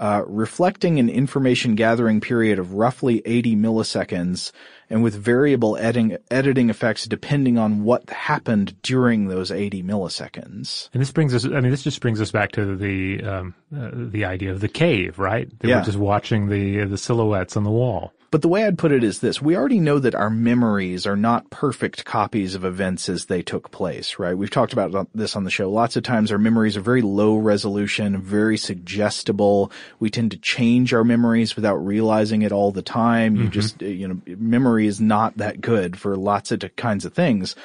Uh, 0.00 0.22
reflecting 0.26 0.98
an 0.98 1.10
information 1.10 1.74
gathering 1.74 2.22
period 2.22 2.58
of 2.58 2.72
roughly 2.72 3.20
80 3.26 3.54
milliseconds 3.54 4.50
and 4.88 5.02
with 5.02 5.14
variable 5.14 5.76
editing, 5.76 6.16
editing 6.30 6.70
effects 6.70 7.04
depending 7.04 7.58
on 7.58 7.84
what 7.84 8.08
happened 8.08 8.80
during 8.80 9.28
those 9.28 9.50
80 9.50 9.82
milliseconds. 9.82 10.88
And 10.94 11.02
this 11.02 11.12
brings 11.12 11.34
us, 11.34 11.44
I 11.44 11.60
mean, 11.60 11.70
this 11.70 11.82
just 11.82 12.00
brings 12.00 12.18
us 12.18 12.30
back 12.30 12.52
to 12.52 12.76
the, 12.76 13.22
um, 13.22 13.54
uh, 13.76 13.90
the 13.92 14.24
idea 14.24 14.52
of 14.52 14.60
the 14.60 14.68
cave, 14.68 15.18
right? 15.18 15.46
They 15.60 15.68
Yeah. 15.68 15.80
were 15.80 15.84
just 15.84 15.98
watching 15.98 16.48
the, 16.48 16.86
the 16.86 16.96
silhouettes 16.96 17.54
on 17.54 17.64
the 17.64 17.70
wall. 17.70 18.14
But 18.30 18.42
the 18.42 18.48
way 18.48 18.64
I'd 18.64 18.78
put 18.78 18.92
it 18.92 19.02
is 19.02 19.18
this. 19.18 19.42
We 19.42 19.56
already 19.56 19.80
know 19.80 19.98
that 19.98 20.14
our 20.14 20.30
memories 20.30 21.04
are 21.04 21.16
not 21.16 21.50
perfect 21.50 22.04
copies 22.04 22.54
of 22.54 22.64
events 22.64 23.08
as 23.08 23.24
they 23.24 23.42
took 23.42 23.72
place, 23.72 24.20
right? 24.20 24.38
We've 24.38 24.50
talked 24.50 24.72
about 24.72 25.08
this 25.12 25.34
on 25.34 25.42
the 25.42 25.50
show. 25.50 25.68
Lots 25.68 25.96
of 25.96 26.04
times 26.04 26.30
our 26.30 26.38
memories 26.38 26.76
are 26.76 26.80
very 26.80 27.02
low 27.02 27.36
resolution, 27.36 28.20
very 28.22 28.56
suggestible. 28.56 29.72
We 29.98 30.10
tend 30.10 30.30
to 30.30 30.36
change 30.36 30.94
our 30.94 31.02
memories 31.02 31.56
without 31.56 31.84
realizing 31.84 32.42
it 32.42 32.52
all 32.52 32.70
the 32.70 32.82
time. 32.82 33.34
You 33.34 33.48
Mhm. 33.48 33.50
just, 33.50 33.82
you 33.82 34.06
know, 34.06 34.20
memory 34.38 34.86
is 34.86 35.00
not 35.00 35.36
that 35.38 35.60
good 35.60 35.98
for 35.98 36.16
lots 36.16 36.52
of 36.52 36.62
kinds 36.76 37.04
of 37.04 37.12
things. 37.12 37.56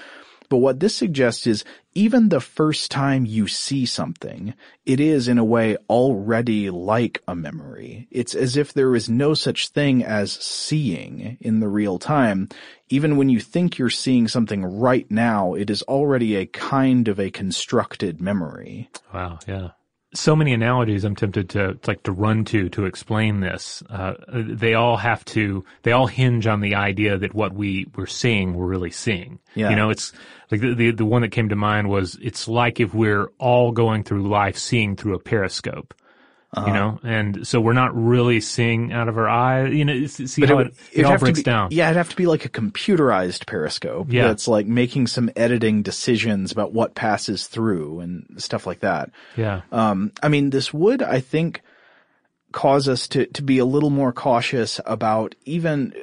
But 0.49 0.57
what 0.57 0.79
this 0.79 0.95
suggests 0.95 1.47
is 1.47 1.63
even 1.93 2.29
the 2.29 2.41
first 2.41 2.91
time 2.91 3.25
you 3.25 3.47
see 3.47 3.85
something, 3.85 4.53
it 4.85 4.99
is 4.99 5.27
in 5.27 5.37
a 5.37 5.45
way 5.45 5.77
already 5.89 6.69
like 6.69 7.21
a 7.27 7.35
memory. 7.35 8.07
It's 8.11 8.35
as 8.35 8.57
if 8.57 8.73
there 8.73 8.95
is 8.95 9.09
no 9.09 9.33
such 9.33 9.69
thing 9.69 10.03
as 10.03 10.33
seeing 10.33 11.37
in 11.39 11.59
the 11.59 11.69
real 11.69 11.97
time. 11.97 12.49
Even 12.89 13.17
when 13.17 13.29
you 13.29 13.39
think 13.39 13.77
you're 13.77 13.89
seeing 13.89 14.27
something 14.27 14.65
right 14.65 15.09
now, 15.09 15.53
it 15.53 15.69
is 15.69 15.81
already 15.83 16.35
a 16.35 16.45
kind 16.45 17.07
of 17.07 17.19
a 17.19 17.31
constructed 17.31 18.21
memory. 18.21 18.89
Wow, 19.13 19.39
yeah. 19.47 19.69
So 20.15 20.35
many 20.35 20.53
analogies 20.53 21.03
I'm 21.03 21.15
tempted 21.15 21.49
to 21.51 21.77
like 21.87 22.03
to 22.03 22.11
run 22.11 22.45
to 22.45 22.69
to 22.69 22.85
explain 22.85 23.41
this. 23.41 23.83
Uh, 23.89 24.13
they 24.29 24.73
all 24.73 24.97
have 24.97 25.23
to, 25.25 25.63
they 25.83 25.91
all 25.91 26.07
hinge 26.07 26.47
on 26.47 26.61
the 26.61 26.75
idea 26.75 27.17
that 27.17 27.33
what 27.33 27.53
we 27.53 27.87
we're 27.95 28.05
seeing, 28.05 28.53
we're 28.53 28.65
really 28.65 28.91
seeing. 28.91 29.39
Yeah. 29.55 29.69
You 29.69 29.75
know, 29.75 29.89
it's 29.89 30.13
like 30.51 30.61
the, 30.61 30.73
the, 30.73 30.91
the 30.91 31.05
one 31.05 31.21
that 31.21 31.31
came 31.31 31.49
to 31.49 31.55
mind 31.55 31.89
was 31.89 32.17
it's 32.21 32.47
like 32.47 32.79
if 32.79 32.93
we're 32.93 33.27
all 33.39 33.71
going 33.71 34.03
through 34.03 34.27
life 34.27 34.57
seeing 34.57 34.95
through 34.95 35.15
a 35.15 35.19
periscope. 35.19 35.93
Uh-huh. 36.55 36.67
You 36.67 36.73
know, 36.73 36.99
and 37.03 37.45
so 37.45 37.59
we're 37.59 37.73
not 37.73 37.93
really 37.93 38.39
seeing 38.39 38.93
out 38.93 39.09
of 39.09 39.17
our 39.17 39.27
eye. 39.27 39.67
You 39.67 39.83
know, 39.83 40.05
see 40.07 40.39
But 40.39 40.49
how 40.49 40.59
it, 40.59 40.67
it, 40.67 40.73
it'd 40.93 41.05
all 41.05 41.17
breaks 41.17 41.39
be- 41.39 41.43
down. 41.43 41.67
Yeah, 41.71 41.87
it'd 41.87 41.97
have 41.97 42.09
to 42.09 42.15
be 42.15 42.27
like 42.27 42.45
a 42.45 42.49
computerized 42.49 43.45
periscope. 43.45 44.07
Yeah. 44.09 44.27
That's 44.29 44.47
like 44.47 44.65
making 44.65 45.07
some 45.07 45.29
editing 45.35 45.81
decisions 45.81 46.53
about 46.53 46.71
what 46.71 46.95
passes 46.95 47.47
through 47.47 47.99
and 47.99 48.35
stuff 48.37 48.65
like 48.65 48.79
that. 48.79 49.11
Yeah. 49.35 49.63
Um, 49.71 50.13
I 50.23 50.29
mean, 50.29 50.49
this 50.49 50.73
would, 50.73 51.03
I 51.03 51.19
think, 51.19 51.61
cause 52.53 52.87
us 52.87 53.09
to, 53.09 53.25
to 53.25 53.43
be 53.43 53.57
a 53.57 53.65
little 53.65 53.89
more 53.89 54.13
cautious 54.13 54.79
about 54.85 55.35
even, 55.43 55.93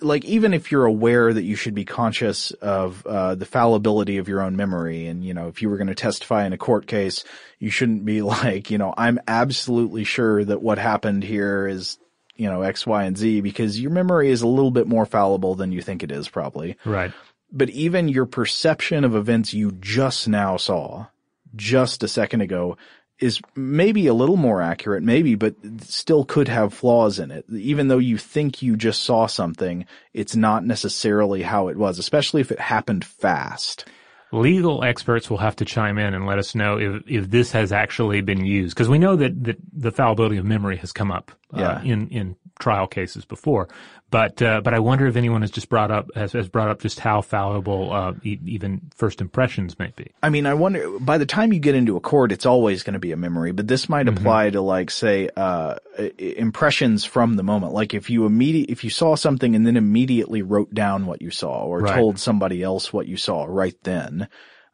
like, 0.00 0.24
even 0.24 0.54
if 0.54 0.70
you're 0.70 0.84
aware 0.84 1.32
that 1.32 1.42
you 1.44 1.56
should 1.56 1.74
be 1.74 1.84
conscious 1.84 2.50
of, 2.52 3.04
uh, 3.06 3.34
the 3.34 3.44
fallibility 3.46 4.18
of 4.18 4.28
your 4.28 4.42
own 4.42 4.56
memory. 4.56 5.06
And, 5.06 5.24
you 5.24 5.34
know, 5.34 5.48
if 5.48 5.62
you 5.62 5.68
were 5.68 5.76
going 5.76 5.86
to 5.88 5.94
testify 5.94 6.46
in 6.46 6.52
a 6.52 6.58
court 6.58 6.86
case, 6.86 7.24
you 7.58 7.70
shouldn't 7.70 8.04
be 8.04 8.22
like, 8.34 8.70
you 8.70 8.78
know, 8.78 8.92
I'm 8.96 9.20
absolutely 9.28 10.04
sure 10.04 10.44
that 10.44 10.62
what 10.62 10.78
happened 10.78 11.22
here 11.22 11.66
is, 11.66 11.98
you 12.36 12.48
know, 12.48 12.62
X, 12.62 12.86
Y, 12.86 13.04
and 13.04 13.16
Z 13.16 13.40
because 13.40 13.80
your 13.80 13.90
memory 13.90 14.30
is 14.30 14.42
a 14.42 14.46
little 14.48 14.70
bit 14.70 14.86
more 14.86 15.06
fallible 15.06 15.54
than 15.54 15.72
you 15.72 15.80
think 15.82 16.02
it 16.02 16.10
is 16.12 16.28
probably 16.28 16.76
Right. 16.84 17.12
but 17.50 17.70
even 17.70 18.08
your 18.08 18.26
perception 18.26 19.04
of 19.04 19.14
events 19.16 19.54
you 19.54 19.72
just 19.72 20.28
now 20.28 20.56
saw, 20.58 21.06
just 21.54 22.02
a 22.02 22.08
second 22.08 22.42
ago, 22.42 22.76
is 23.18 23.40
maybe 23.54 24.06
a 24.06 24.14
little 24.14 24.36
more 24.36 24.60
accurate, 24.60 25.02
maybe, 25.02 25.34
but 25.34 25.54
still 25.80 26.24
could 26.24 26.48
have 26.48 26.74
flaws 26.74 27.18
in 27.18 27.30
it. 27.30 27.44
Even 27.50 27.88
though 27.88 27.98
you 27.98 28.18
think 28.18 28.60
you 28.62 28.76
just 28.76 29.02
saw 29.04 29.26
something, 29.26 29.86
it's 30.12 30.36
not 30.36 30.64
necessarily 30.66 31.42
how 31.42 31.68
it 31.68 31.76
was, 31.76 31.98
especially 31.98 32.40
if 32.42 32.50
it 32.52 32.60
happened 32.60 33.04
fast. 33.04 33.86
legal 34.32 34.82
experts 34.84 35.30
will 35.30 35.38
have 35.38 35.56
to 35.56 35.64
chime 35.64 35.98
in 35.98 36.12
and 36.12 36.26
let 36.26 36.38
us 36.38 36.54
know 36.54 36.78
if, 36.78 37.02
if 37.06 37.30
this 37.30 37.52
has 37.52 37.72
actually 37.72 38.20
been 38.20 38.44
used 38.44 38.74
because 38.74 38.88
we 38.88 38.98
know 38.98 39.16
that, 39.16 39.44
that 39.44 39.56
the 39.72 39.92
fallibility 39.92 40.36
of 40.36 40.44
memory 40.44 40.76
has 40.76 40.92
come 40.92 41.10
up 41.12 41.30
uh, 41.54 41.60
Yeah. 41.60 41.82
in 41.82 42.08
in 42.08 42.36
trial 42.58 42.86
cases 42.86 43.24
before 43.24 43.68
but 44.10 44.40
uh, 44.40 44.60
but 44.60 44.72
I 44.74 44.78
wonder 44.78 45.06
if 45.06 45.16
anyone 45.16 45.40
has 45.42 45.50
just 45.50 45.68
brought 45.68 45.90
up 45.90 46.14
has, 46.14 46.32
has 46.32 46.48
brought 46.48 46.68
up 46.68 46.80
just 46.80 47.00
how 47.00 47.20
fallible 47.22 47.92
uh, 47.92 48.12
e- 48.22 48.38
even 48.46 48.82
first 48.94 49.20
impressions 49.20 49.78
may 49.78 49.92
be 49.96 50.12
I 50.22 50.30
mean, 50.30 50.46
I 50.46 50.54
wonder, 50.54 50.98
by 51.00 51.18
the 51.18 51.26
time 51.26 51.52
you 51.52 51.60
get 51.60 51.74
into 51.74 51.96
a 51.96 52.00
court, 52.00 52.32
it's 52.32 52.46
always 52.46 52.82
going 52.82 52.94
to 52.94 52.98
be 53.00 53.12
a 53.12 53.16
memory, 53.16 53.52
but 53.52 53.66
this 53.68 53.88
might 53.88 54.06
Mm-hmm. 54.06 54.18
apply 54.18 54.50
to 54.50 54.60
like, 54.60 54.90
say, 54.90 55.28
uh, 55.36 55.76
impressions 56.18 57.04
from 57.04 57.34
the 57.36 57.42
moment. 57.42 57.72
Like 57.72 57.94
if 57.94 58.10
you 58.10 58.26
immediate, 58.26 58.70
if 58.70 58.84
you 58.84 58.90
saw 58.90 59.14
something 59.16 59.54
and 59.54 59.66
then 59.66 59.76
immediately 59.76 60.42
wrote 60.42 60.72
down 60.72 61.06
what 61.06 61.22
you 61.22 61.30
saw 61.30 61.64
or 61.64 61.80
Right. 61.82 61.94
told 61.94 62.18
somebody 62.18 62.62
else 62.62 62.92
what 62.92 63.06
you 63.06 63.16
saw 63.16 63.44
right 63.48 63.76
then, 63.82 64.28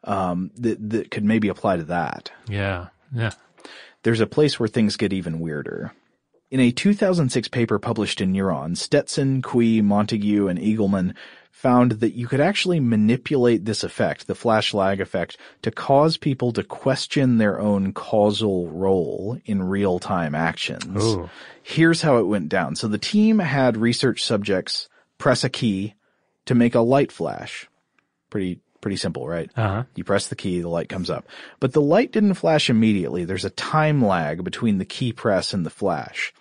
um, 0.04 0.50
that, 0.56 0.90
that 0.90 1.10
could 1.10 1.24
maybe 1.24 1.48
apply 1.48 1.76
to 1.78 1.84
that. 1.84 2.30
yeah 2.48 2.88
yeah 3.14 3.32
There's 4.02 4.20
a 4.20 4.26
place 4.26 4.58
where 4.58 4.68
things 4.68 4.96
get 4.96 5.12
even 5.12 5.38
weirder. 5.40 5.92
In 6.52 6.60
a 6.60 6.70
2006 6.70 7.48
paper 7.48 7.78
published 7.78 8.20
in 8.20 8.30
Neuron, 8.30 8.76
Stetson, 8.76 9.40
Cui, 9.40 9.80
Montague, 9.80 10.48
and 10.48 10.58
Eagleman 10.58 11.14
found 11.50 11.92
that 11.92 12.12
you 12.12 12.28
could 12.28 12.42
actually 12.42 12.78
manipulate 12.78 13.64
this 13.64 13.82
effect, 13.82 14.26
the 14.26 14.34
flash 14.34 14.74
lag 14.74 15.00
effect, 15.00 15.38
to 15.62 15.70
cause 15.70 16.18
people 16.18 16.52
to 16.52 16.62
question 16.62 17.38
their 17.38 17.58
own 17.58 17.94
causal 17.94 18.68
role 18.68 19.38
in 19.46 19.62
real-time 19.62 20.34
actions. 20.34 21.02
Ooh. 21.02 21.30
Here's 21.62 22.02
how 22.02 22.18
it 22.18 22.26
went 22.26 22.50
down. 22.50 22.76
So 22.76 22.86
the 22.86 22.98
team 22.98 23.38
had 23.38 23.78
research 23.78 24.22
subjects 24.22 24.90
press 25.16 25.44
a 25.44 25.48
key 25.48 25.94
to 26.44 26.54
make 26.54 26.74
a 26.74 26.80
light 26.80 27.12
flash. 27.12 27.66
Pretty, 28.28 28.60
pretty 28.82 28.98
simple, 28.98 29.26
right? 29.26 29.50
Uh-huh. 29.56 29.84
You 29.94 30.04
press 30.04 30.26
the 30.26 30.36
key, 30.36 30.60
the 30.60 30.68
light 30.68 30.90
comes 30.90 31.08
up. 31.08 31.26
But 31.60 31.72
the 31.72 31.80
light 31.80 32.12
didn't 32.12 32.34
flash 32.34 32.68
immediately. 32.68 33.24
There's 33.24 33.46
a 33.46 33.50
time 33.50 34.04
lag 34.04 34.44
between 34.44 34.76
the 34.76 34.84
key 34.84 35.14
press 35.14 35.54
and 35.54 35.64
the 35.64 35.70
flash. 35.70 36.34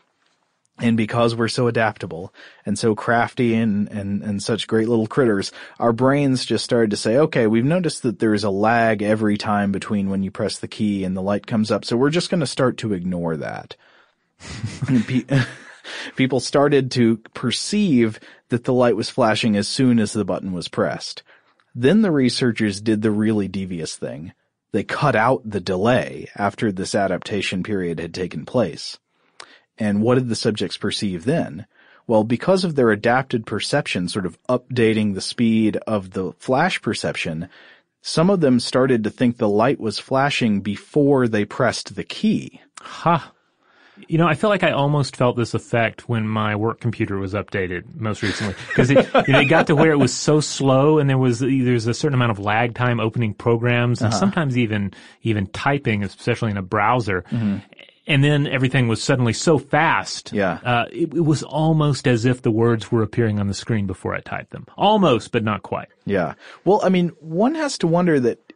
And 0.82 0.97
because 0.97 1.36
we're 1.36 1.47
so 1.47 1.67
adaptable 1.67 2.34
and 2.65 2.77
so 2.77 2.95
crafty 2.95 3.53
and, 3.53 3.88
and, 3.89 4.23
and 4.23 4.41
such 4.41 4.67
great 4.67 4.89
little 4.89 5.05
critters, 5.05 5.51
our 5.79 5.93
brains 5.93 6.43
just 6.43 6.65
started 6.65 6.89
to 6.89 6.97
say, 6.97 7.17
okay, 7.17 7.45
we've 7.45 7.63
noticed 7.63 8.01
that 8.01 8.17
there's 8.17 8.43
a 8.43 8.49
lag 8.49 9.03
every 9.03 9.38
time 9.38 9.71
between 9.71 10.09
when 10.09 10.23
you 10.23 10.32
press 10.32 10.57
the 10.57 10.67
key 10.67 11.03
and 11.03 11.15
the 11.15 11.21
light 11.21 11.45
comes 11.45 11.69
up. 11.69 11.86
So 11.86 11.95
we're 11.95 12.09
just 12.09 12.32
going 12.32 12.39
to 12.39 12.47
start 12.47 12.77
to 12.77 12.93
ignore 12.93 13.38
that. 13.38 13.75
People 16.15 16.39
started 16.39 16.91
to 16.91 17.17
perceive 17.36 18.19
that 18.49 18.63
the 18.63 18.73
light 18.73 18.95
was 18.95 19.09
flashing 19.09 19.55
as 19.55 19.67
soon 19.67 19.99
as 19.99 20.13
the 20.13 20.25
button 20.25 20.51
was 20.51 20.67
pressed. 20.67 21.21
Then 21.75 22.01
the 22.01 22.11
researchers 22.11 22.82
did 22.82 23.01
the 23.01 23.11
really 23.11 23.47
devious 23.47 23.95
thing. 23.95 24.34
They 24.73 24.84
cut 24.84 25.15
out 25.15 25.41
the 25.45 25.61
delay 25.61 26.29
after 26.36 26.71
this 26.71 26.95
adaptation 26.95 27.63
period 27.63 27.99
had 27.99 28.13
taken 28.13 28.45
place. 28.45 28.97
And 29.82 30.01
what 30.01 30.15
did 30.15 30.29
the 30.29 30.36
subjects 30.36 30.77
perceive 30.77 31.25
then? 31.25 31.65
Well, 32.07 32.23
because 32.23 32.63
of 32.63 32.75
their 32.75 32.91
adapted 32.91 33.45
perception, 33.45 34.07
sort 34.07 34.25
of 34.25 34.38
updating 34.47 35.13
the 35.15 35.21
speed 35.21 35.77
of 35.88 36.11
the 36.11 36.34
flash 36.39 36.82
perception, 36.82 37.47
some 38.01 38.29
of 38.29 38.41
them 38.41 38.59
started 38.59 39.03
to 39.03 39.09
think 39.09 39.38
the 39.38 39.47
light 39.49 39.79
was 39.79 39.99
flashing 39.99 40.61
before 40.61 41.27
they 41.27 41.45
pressed 41.45 41.95
the 41.95 42.03
key. 42.03 42.61
Ha. 42.82 43.32
You 44.07 44.17
know, 44.17 44.27
I 44.27 44.34
feel 44.34 44.49
like 44.49 44.63
I 44.63 44.71
almost 44.71 45.15
felt 45.15 45.38
this 45.38 45.53
effect 45.53 46.09
when 46.09 46.27
my 46.27 46.55
work 46.55 46.79
computer 46.79 47.17
was 47.19 47.34
updated 47.34 47.84
most 47.95 48.23
recently 48.23 48.55
because 48.69 48.89
it, 48.89 48.97
you 49.27 49.34
know, 49.34 49.41
it 49.41 49.45
got 49.45 49.67
to 49.67 49.75
where 49.75 49.91
it 49.91 49.97
was 49.99 50.13
so 50.13 50.39
slow 50.39 50.97
and 50.97 51.07
there 51.09 51.19
was 51.19 51.39
there's 51.39 51.86
a 51.86 51.93
certain 51.93 52.15
amount 52.15 52.32
of 52.32 52.39
lag 52.39 52.73
time 52.73 52.99
opening 52.99 53.34
programs 53.36 54.01
and 54.01 54.11
Uh-huh. 54.11 54.19
sometimes 54.19 54.57
even 54.57 54.93
even 55.21 55.45
typing, 55.47 56.03
especially 56.03 56.49
in 56.51 56.57
a 56.57 56.63
browser. 56.63 57.23
Mhm. 57.29 57.61
And 58.08 58.24
then 58.24 58.47
everything 58.47 58.88
was 58.88 59.02
suddenly 59.02 59.34
so 59.34 59.60
fast. 59.60 60.34
Yeah. 60.34 60.60
Uh, 60.64 60.86
it, 60.91 61.14
it 61.14 61.26
was 61.26 61.43
almost 61.43 62.08
as 62.08 62.26
if 62.26 62.41
the 62.41 62.52
words 62.52 62.91
were 62.91 63.04
appearing 63.04 63.39
on 63.39 63.47
the 63.47 63.54
screen 63.54 63.86
before 63.86 64.16
I 64.16 64.22
typed 64.22 64.52
them. 64.52 64.66
Almost, 64.76 65.32
but 65.32 65.43
not 65.43 65.62
quite. 65.62 65.89
Yeah. 66.06 66.34
Well, 66.66 66.82
I 66.84 66.89
mean, 66.89 67.10
one 67.20 67.56
has 67.56 67.78
to 67.80 67.88
wonder 67.88 68.20
that 68.20 68.54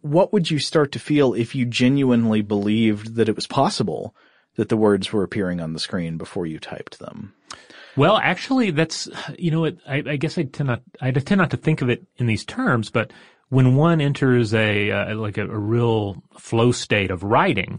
what 0.00 0.32
would 0.32 0.50
you 0.50 0.58
start 0.58 0.92
to 0.92 0.98
feel 0.98 1.34
if 1.34 1.54
you 1.54 1.64
genuinely 1.64 2.42
believed 2.42 3.16
that 3.16 3.28
it 3.28 3.34
was 3.34 3.46
possible 3.46 4.14
that 4.56 4.68
the 4.68 4.76
words 4.76 5.12
were 5.12 5.24
appearing 5.24 5.60
on 5.60 5.72
the 5.72 5.80
screen 5.80 6.16
before 6.16 6.46
you 6.46 6.58
typed 6.58 6.98
them? 6.98 7.34
Well, 7.96 8.16
actually, 8.16 8.70
that's 8.70 9.08
you 9.38 9.50
know, 9.50 9.64
it, 9.64 9.78
I, 9.86 10.02
I 10.06 10.16
guess 10.16 10.36
I 10.36 10.44
tend 10.44 10.68
not 10.68 10.82
I 11.00 11.10
tend 11.10 11.38
not 11.38 11.50
to 11.50 11.56
think 11.56 11.80
of 11.80 11.88
it 11.88 12.04
in 12.16 12.26
these 12.26 12.44
terms, 12.44 12.90
but 12.90 13.12
when 13.48 13.76
one 13.76 14.00
enters 14.00 14.52
a 14.52 14.90
uh, 14.90 15.14
like 15.14 15.38
a, 15.38 15.42
a 15.42 15.58
real 15.58 16.22
flow 16.38 16.72
state 16.72 17.10
of 17.10 17.22
writing, 17.22 17.78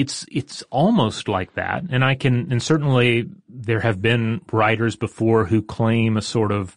it's 0.00 0.24
it's 0.30 0.62
almost 0.70 1.28
like 1.28 1.54
that, 1.54 1.84
and 1.90 2.04
I 2.04 2.14
can 2.14 2.50
and 2.50 2.62
certainly 2.62 3.28
there 3.48 3.80
have 3.80 4.00
been 4.00 4.40
writers 4.52 4.96
before 4.96 5.44
who 5.44 5.62
claim 5.62 6.16
a 6.16 6.22
sort 6.22 6.52
of 6.52 6.76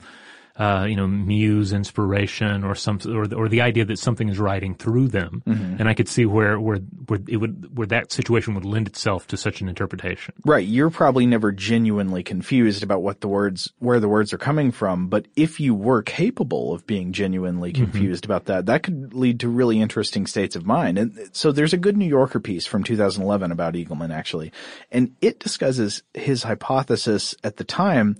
uh, 0.58 0.86
you 0.89 0.95
know 0.95 1.08
muse 1.08 1.72
inspiration 1.74 2.64
or 2.64 2.76
some 2.76 2.99
or 3.08 3.28
the, 3.28 3.36
or 3.36 3.47
the 3.47 3.62
idea 3.62 3.86
that 3.86 3.99
something 3.99 4.30
is 4.30 4.39
writing 4.39 4.76
through 4.76 5.08
them, 5.08 5.41
Mhm. 5.47 5.80
and 5.80 5.88
I 5.89 5.93
could 5.93 6.08
see 6.08 6.26
where 6.26 6.60
where 6.60 6.78
where 7.08 7.20
it 7.28 7.38
would 7.38 7.78
where 7.78 7.88
that 7.88 8.12
situation 8.12 8.54
would 8.56 8.66
lend 8.66 8.88
itself 8.88 9.28
to 9.28 9.38
such 9.38 9.62
an 9.62 9.70
interpretation. 9.70 10.34
Right. 10.45 10.66
You're 10.68 10.89
probably 10.89 11.26
never 11.26 11.52
genuinely 11.52 12.24
confused 12.24 12.84
about 12.84 13.02
what 13.02 13.22
the 13.22 13.28
words, 13.28 13.72
where 13.80 13.99
the 13.99 14.08
words 14.10 14.34
are 14.34 14.38
coming 14.38 14.72
from. 14.72 15.08
But 15.08 15.28
if 15.36 15.60
you 15.60 15.74
were 15.74 16.02
capable 16.04 16.74
of 16.74 16.86
being 16.86 17.12
genuinely 17.14 17.72
confused 17.72 18.26
about 18.26 18.45
that, 18.45 18.66
that 18.66 18.84
could 18.84 19.14
lead 19.14 19.39
to 19.41 19.49
really 19.49 19.80
interesting 19.82 20.26
states 20.28 20.56
of 20.56 20.66
mind. 20.66 20.97
And 20.97 21.30
so 21.32 21.52
there's 21.52 21.74
a 21.74 21.78
good 21.78 21.97
New 21.97 22.08
Yorker 22.08 22.39
piece 22.39 22.66
from 22.66 22.84
2011 22.84 23.52
about 23.52 23.74
Eagleman 23.76 24.14
actually, 24.14 24.52
and 24.91 25.12
it 25.22 25.39
discusses 25.39 26.04
his 26.14 26.43
hypothesis 26.43 27.36
at 27.43 27.58
the 27.58 27.64
time 27.64 28.16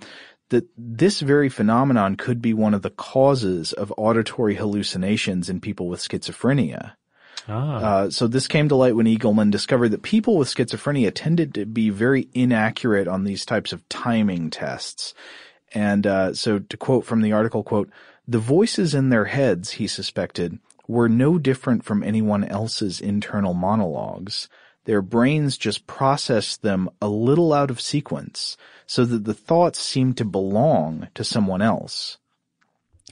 that 0.52 0.68
this 0.76 1.20
very 1.20 1.48
phenomenon 1.48 2.14
could 2.14 2.40
be 2.40 2.54
one 2.54 2.74
of 2.74 2.82
the 2.82 2.90
causes 2.90 3.72
of 3.72 3.92
auditory 3.96 4.54
hallucinations 4.54 5.48
in 5.48 5.60
people 5.60 5.88
with 5.88 6.00
schizophrenia. 6.00 6.92
Ah. 7.48 7.76
Uh, 7.76 8.10
so 8.10 8.28
this 8.28 8.46
came 8.46 8.68
to 8.68 8.76
light 8.76 8.94
when 8.94 9.06
Eagleman 9.06 9.50
discovered 9.50 9.88
that 9.88 10.02
people 10.02 10.36
with 10.36 10.54
schizophrenia 10.54 11.10
tended 11.12 11.54
to 11.54 11.66
be 11.66 11.90
very 11.90 12.28
inaccurate 12.34 13.08
on 13.08 13.24
these 13.24 13.44
types 13.44 13.72
of 13.72 13.88
timing 13.88 14.50
tests. 14.50 15.14
And 15.74 16.06
uh, 16.06 16.34
so 16.34 16.58
to 16.60 16.76
quote 16.76 17.04
from 17.04 17.22
the 17.22 17.32
article, 17.32 17.62
quote, 17.62 17.90
The 18.28 18.38
voices 18.38 18.94
in 18.94 19.08
their 19.08 19.24
heads, 19.24 19.72
he 19.72 19.86
suspected, 19.86 20.58
were 20.86 21.08
no 21.08 21.38
different 21.38 21.84
from 21.84 22.02
anyone 22.02 22.44
else's 22.44 23.00
internal 23.00 23.54
monologues. 23.54 24.48
Their 24.84 25.02
brains 25.02 25.56
just 25.56 25.86
processed 25.86 26.62
them 26.62 26.90
a 27.00 27.08
little 27.08 27.52
out 27.52 27.70
of 27.70 27.80
sequence 27.80 28.56
so 28.92 29.06
that 29.06 29.24
the 29.24 29.32
thoughts 29.32 29.80
seemed 29.80 30.18
to 30.18 30.24
belong 30.26 31.08
to 31.14 31.24
someone 31.24 31.62
else. 31.62 32.18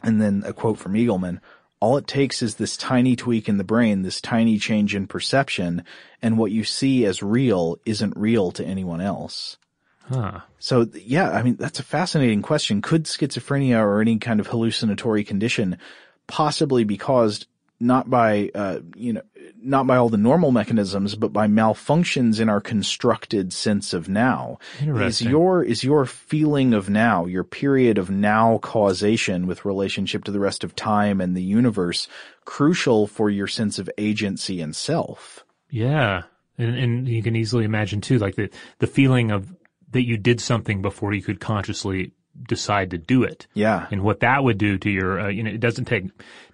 And 0.03 0.21
then 0.21 0.43
a 0.45 0.53
quote 0.53 0.77
from 0.77 0.93
Eagleman, 0.93 1.41
all 1.81 1.97
it 1.97 2.07
takes 2.07 2.43
is 2.43 2.57
this 2.57 2.77
tiny 2.77 3.17
tweak 3.17 3.49
in 3.49 3.57
the 3.57 3.65
brain, 3.65 4.03
this 4.03 4.21
tiny 4.21 4.59
change 4.59 4.95
in 4.95 5.07
perception, 5.07 5.83
and 6.21 6.37
what 6.37 6.53
you 6.53 6.65
see 6.65 7.07
as 7.07 7.23
real 7.23 7.79
isn't 7.87 8.13
real 8.15 8.51
to 8.53 8.63
anyone 8.63 9.01
else. 9.01 9.57
Huh. 10.03 10.41
So 10.59 10.87
yeah, 10.93 11.31
I 11.31 11.43
mean, 11.43 11.57
that's 11.57 11.81
a 11.81 11.83
fascinating 11.83 12.43
question. 12.43 12.83
Could 12.83 13.05
schizophrenia 13.05 13.83
or 13.83 14.03
any 14.03 14.19
kind 14.19 14.39
of 14.39 14.49
hallucinatory 14.49 15.25
condition 15.25 15.79
possibly 16.27 16.85
be 16.85 16.99
caused 16.99 17.47
not 17.81 18.11
by, 18.11 18.51
uh, 18.55 18.81
you 18.95 19.15
know, 19.15 19.23
not 19.61 19.87
by 19.87 19.97
all 19.97 20.09
the 20.09 20.17
normal 20.17 20.51
mechanisms, 20.53 21.15
but 21.15 21.33
by 21.33 21.47
malfunctions 21.47 22.41
in 22.41 22.49
our 22.49 22.61
constructed 22.61 23.53
sense 23.53 23.93
of 23.93 24.09
now. 24.09 24.59
Is 24.81 25.23
your, 25.23 25.63
is 25.63 25.85
your 25.85 26.07
feeling 26.07 26.75
of 26.75 26.89
now, 26.89 27.27
your 27.27 27.45
period 27.45 27.99
of 27.99 28.11
now 28.11 28.59
causation 28.59 29.47
with 29.47 29.65
relationship 29.65 30.25
to 30.25 30.31
the 30.31 30.41
rest 30.41 30.65
of 30.65 30.77
time 30.77 31.21
and 31.21 31.37
the 31.37 31.43
universe 31.43 32.09
crucial 32.45 33.07
for 33.07 33.31
your 33.31 33.47
sense 33.47 33.79
of 33.79 33.91
agency 33.99 34.61
and 34.61 34.75
self? 34.75 35.45
Yeah. 35.71 36.23
And, 36.59 36.77
and 36.77 37.09
you 37.09 37.23
can 37.23 37.37
easily 37.37 37.65
imagine 37.65 38.01
too, 38.01 38.19
like 38.19 38.37
the, 38.37 38.51
the 38.79 38.87
feeling 38.87 39.31
of 39.31 39.55
that 39.93 40.07
you 40.07 40.17
did 40.17 40.41
something 40.41 40.83
before 40.83 41.13
you 41.13 41.23
could 41.23 41.41
consciously 41.41 42.13
decide 42.43 42.91
to 42.91 42.99
do 42.99 43.23
it. 43.23 43.47
Yeah. 43.55 43.87
And 43.91 44.03
what 44.03 44.21
that 44.21 44.43
would 44.45 44.59
do 44.59 44.79
to 44.79 44.91
your, 44.91 45.21
uh, 45.21 45.29
you 45.29 45.43
know, 45.43 45.51
it 45.51 45.61
doesn't 45.61 45.87
take, 45.87 46.05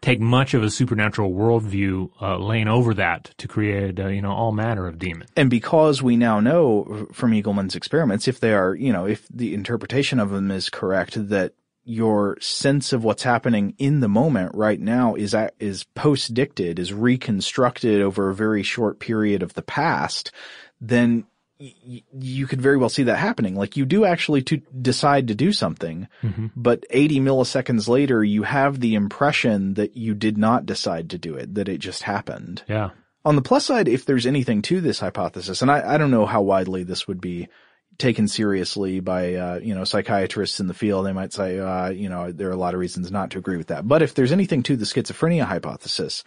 take 0.00 0.20
much 0.20 0.54
of 0.54 0.62
a 0.62 0.70
supernatural 0.70 1.32
worldview, 1.32 2.10
uh, 2.20 2.38
laying 2.38 2.68
over 2.68 2.94
that 2.94 3.32
to 3.38 3.48
create, 3.48 3.98
uh, 3.98 4.08
you 4.08 4.22
know, 4.22 4.32
all 4.32 4.52
manner 4.52 4.86
of 4.86 4.98
demons. 4.98 5.30
And 5.36 5.50
because 5.50 6.02
we 6.02 6.16
now 6.16 6.40
know 6.40 7.08
from 7.12 7.32
Eagleman's 7.32 7.76
experiments, 7.76 8.28
if 8.28 8.40
they 8.40 8.52
are, 8.52 8.74
you 8.74 8.92
know, 8.92 9.06
if 9.06 9.26
the 9.28 9.54
interpretation 9.54 10.18
of 10.18 10.30
them 10.30 10.50
is 10.50 10.70
correct, 10.70 11.28
that 11.28 11.52
your 11.88 12.36
sense 12.40 12.92
of 12.92 13.04
what's 13.04 13.22
happening 13.22 13.72
in 13.78 14.00
the 14.00 14.08
moment 14.08 14.50
right 14.54 14.80
now 14.80 15.14
is 15.14 15.36
is 15.60 15.84
post 15.94 16.34
dicted, 16.34 16.80
is 16.80 16.92
reconstructed 16.92 18.02
over 18.02 18.28
a 18.28 18.34
very 18.34 18.64
short 18.64 18.98
period 18.98 19.40
of 19.40 19.54
the 19.54 19.62
past, 19.62 20.32
then 20.80 21.24
y- 21.60 22.02
you 22.18 22.46
could 22.46 22.60
very 22.60 22.76
well 22.76 22.88
see 22.88 23.02
that 23.04 23.16
happening. 23.18 23.54
Like 23.56 23.76
you 23.76 23.84
do 23.84 24.04
actually 24.04 24.42
to 24.42 24.58
decide 24.80 25.28
to 25.28 25.34
do 25.34 25.52
something, 25.52 26.08
Mhm. 26.22 26.50
but 26.56 26.84
80 26.90 27.20
milliseconds 27.20 27.88
later, 27.88 28.22
you 28.24 28.42
have 28.44 28.80
the 28.80 28.94
impression 28.94 29.74
that 29.74 29.96
you 29.96 30.14
did 30.14 30.36
not 30.38 30.66
decide 30.66 31.10
to 31.10 31.18
do 31.18 31.34
it, 31.34 31.54
that 31.54 31.68
it 31.68 31.78
just 31.78 32.02
happened. 32.02 32.62
Yeah. 32.68 32.90
On 33.24 33.34
the 33.36 33.42
plus 33.42 33.66
side, 33.66 33.88
if 33.88 34.04
there's 34.04 34.26
anything 34.26 34.62
to 34.62 34.80
this 34.80 35.00
hypothesis, 35.00 35.60
and 35.62 35.70
I, 35.70 35.94
I 35.94 35.98
don't 35.98 36.10
know 36.12 36.26
how 36.26 36.42
widely 36.42 36.84
this 36.84 37.08
would 37.08 37.20
be 37.20 37.48
taken 37.98 38.28
seriously 38.28 39.00
by, 39.00 39.34
uh, 39.34 39.58
you 39.62 39.74
know, 39.74 39.82
psychiatrists 39.82 40.60
in 40.60 40.66
the 40.66 40.74
field, 40.74 41.06
they 41.06 41.12
might 41.14 41.32
say, 41.32 41.58
uh, 41.58 41.88
you 41.88 42.10
know, 42.10 42.30
there 42.30 42.48
are 42.48 42.52
a 42.52 42.56
lot 42.56 42.74
of 42.74 42.78
reasons 42.80 43.10
not 43.10 43.30
to 43.30 43.38
agree 43.38 43.56
with 43.56 43.68
that. 43.68 43.88
But 43.88 44.02
if 44.02 44.14
there's 44.14 44.32
anything 44.32 44.62
to 44.64 44.76
the 44.76 44.84
schizophrenia 44.84 45.44
hypothesis, 45.44 46.22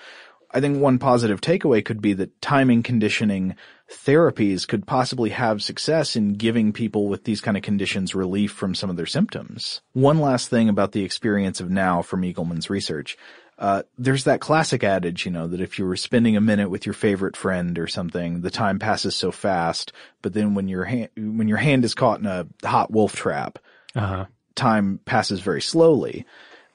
I 0.52 0.60
think 0.62 0.80
one 0.80 0.98
positive 0.98 1.42
takeaway 1.42 1.84
could 1.86 2.02
be 2.02 2.14
that 2.14 2.42
timing 2.42 2.82
conditioning 2.84 3.56
therapies 3.92 4.68
could 4.68 4.86
possibly 4.88 5.30
have 5.32 5.62
success 5.62 6.16
in 6.16 6.34
giving 6.34 6.74
people 6.74 7.08
with 7.08 7.24
these 7.24 7.42
kind 7.42 7.56
of 7.58 7.64
conditions 7.64 8.16
relief 8.16 8.52
from 8.52 8.74
some 8.76 8.90
of 8.90 8.96
their 8.96 9.06
symptoms. 9.06 9.82
One 9.94 10.20
last 10.20 10.50
thing 10.50 10.70
about 10.70 10.92
the 10.92 11.04
experience 11.04 11.60
of 11.60 11.70
now 11.70 12.02
from 12.02 12.22
Eagleman's 12.22 12.70
research. 12.70 13.18
Uh, 13.58 13.84
there's 13.98 14.24
that 14.24 14.40
classic 14.40 14.84
adage, 14.84 15.26
you 15.26 15.32
know, 15.32 15.48
that 15.48 15.60
if 15.60 15.78
you 15.78 15.86
were 15.86 15.98
spending 15.98 16.38
a 16.38 16.42
minute 16.42 16.70
with 16.70 16.86
your 16.86 16.94
favorite 16.94 17.36
friend 17.36 17.78
or 17.78 17.88
something, 17.88 18.42
the 18.42 18.50
time 18.50 18.80
passes 18.80 19.16
so 19.16 19.32
fast, 19.32 19.92
but 20.22 20.34
then 20.34 20.56
when 20.56 20.68
your 20.68 20.86
hand, 20.86 21.10
when 21.18 21.48
your 21.50 21.58
hand 21.58 21.84
is 21.84 21.94
caught 21.94 22.20
in 22.22 22.26
a 22.26 22.48
hot 22.64 22.90
wolf 22.90 23.16
trap, 23.16 23.60
Uh-huh. 23.96 24.26
time 24.56 25.00
passes 25.06 25.42
very 25.42 25.62
slowly. 25.62 26.26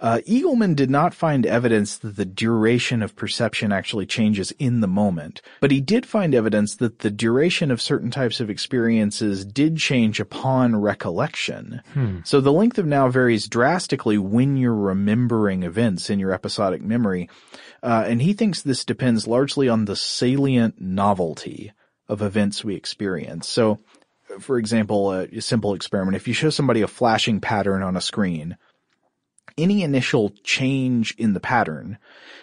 Uh, 0.05 0.21
Eagleman 0.29 0.77
did 0.77 0.91
not 0.91 1.15
find 1.15 1.47
evidence 1.47 1.97
that 1.97 2.17
the 2.17 2.27
duration 2.27 3.03
of 3.03 3.17
perception 3.17 3.73
actually 3.73 4.05
changes 4.05 4.51
in 4.59 4.81
the 4.81 4.87
moment, 4.87 5.41
but 5.63 5.71
he 5.71 5.81
did 5.81 6.05
find 6.05 6.35
evidence 6.35 6.77
that 6.77 6.99
the 6.99 7.11
duration 7.11 7.71
of 7.71 7.81
certain 7.81 8.11
types 8.11 8.39
of 8.39 8.51
experiences 8.51 9.47
did 9.47 9.79
change 9.79 10.21
upon 10.21 10.77
recollection. 10.77 11.81
Hmm. 11.95 12.19
So 12.23 12.43
the 12.43 12.53
length 12.53 12.77
of 12.77 12.85
now 12.85 13.09
varies 13.09 13.49
drastically 13.49 14.19
when 14.19 14.59
you're 14.59 14.75
remembering 14.75 15.63
events 15.63 16.11
in 16.11 16.19
your 16.19 16.33
episodic 16.33 16.83
memory, 16.83 17.31
uh, 17.83 18.05
and 18.07 18.21
he 18.21 18.35
thinks 18.35 18.61
this 18.61 18.85
depends 18.85 19.27
largely 19.27 19.71
on 19.71 19.87
the 19.87 19.97
salient 19.97 20.79
novelty 20.79 21.73
of 22.11 22.21
events 22.21 22.63
we 22.63 22.75
experience. 22.75 23.49
So, 23.49 23.81
for 24.39 24.59
example, 24.59 25.13
a, 25.13 25.23
a 25.23 25.41
simple 25.41 25.73
experiment, 25.73 26.17
if 26.17 26.29
you 26.29 26.35
show 26.35 26.51
somebody 26.51 26.83
a 26.83 26.89
flashing 26.89 27.41
pattern 27.41 27.83
on 27.83 27.97
a 27.97 28.03
screen, 28.03 28.59
any 29.57 29.83
initial 29.83 30.31
change 30.43 31.15
in 31.19 31.33
the 31.33 31.41
pattern 31.41 31.99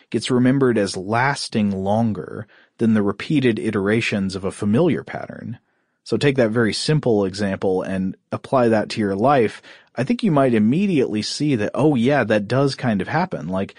gets 0.09 0.31
remembered 0.31 0.77
as 0.77 0.97
lasting 0.97 1.71
longer 1.71 2.47
than 2.77 2.93
the 2.93 3.01
repeated 3.01 3.59
iterations 3.59 4.35
of 4.35 4.43
a 4.43 4.51
familiar 4.51 5.03
pattern. 5.03 5.59
So 6.03 6.17
take 6.17 6.35
that 6.37 6.51
very 6.51 6.73
simple 6.73 7.25
example 7.25 7.81
and 7.81 8.17
apply 8.31 8.69
that 8.69 8.89
to 8.89 8.99
your 8.99 9.15
life. 9.15 9.61
I 9.95 10.03
think 10.03 10.23
you 10.23 10.31
might 10.31 10.53
immediately 10.53 11.21
see 11.21 11.55
that, 11.55 11.71
oh 11.73 11.95
yeah, 11.95 12.23
that 12.23 12.47
does 12.47 12.75
kind 12.75 13.01
of 13.01 13.07
happen. 13.07 13.47
Like, 13.47 13.75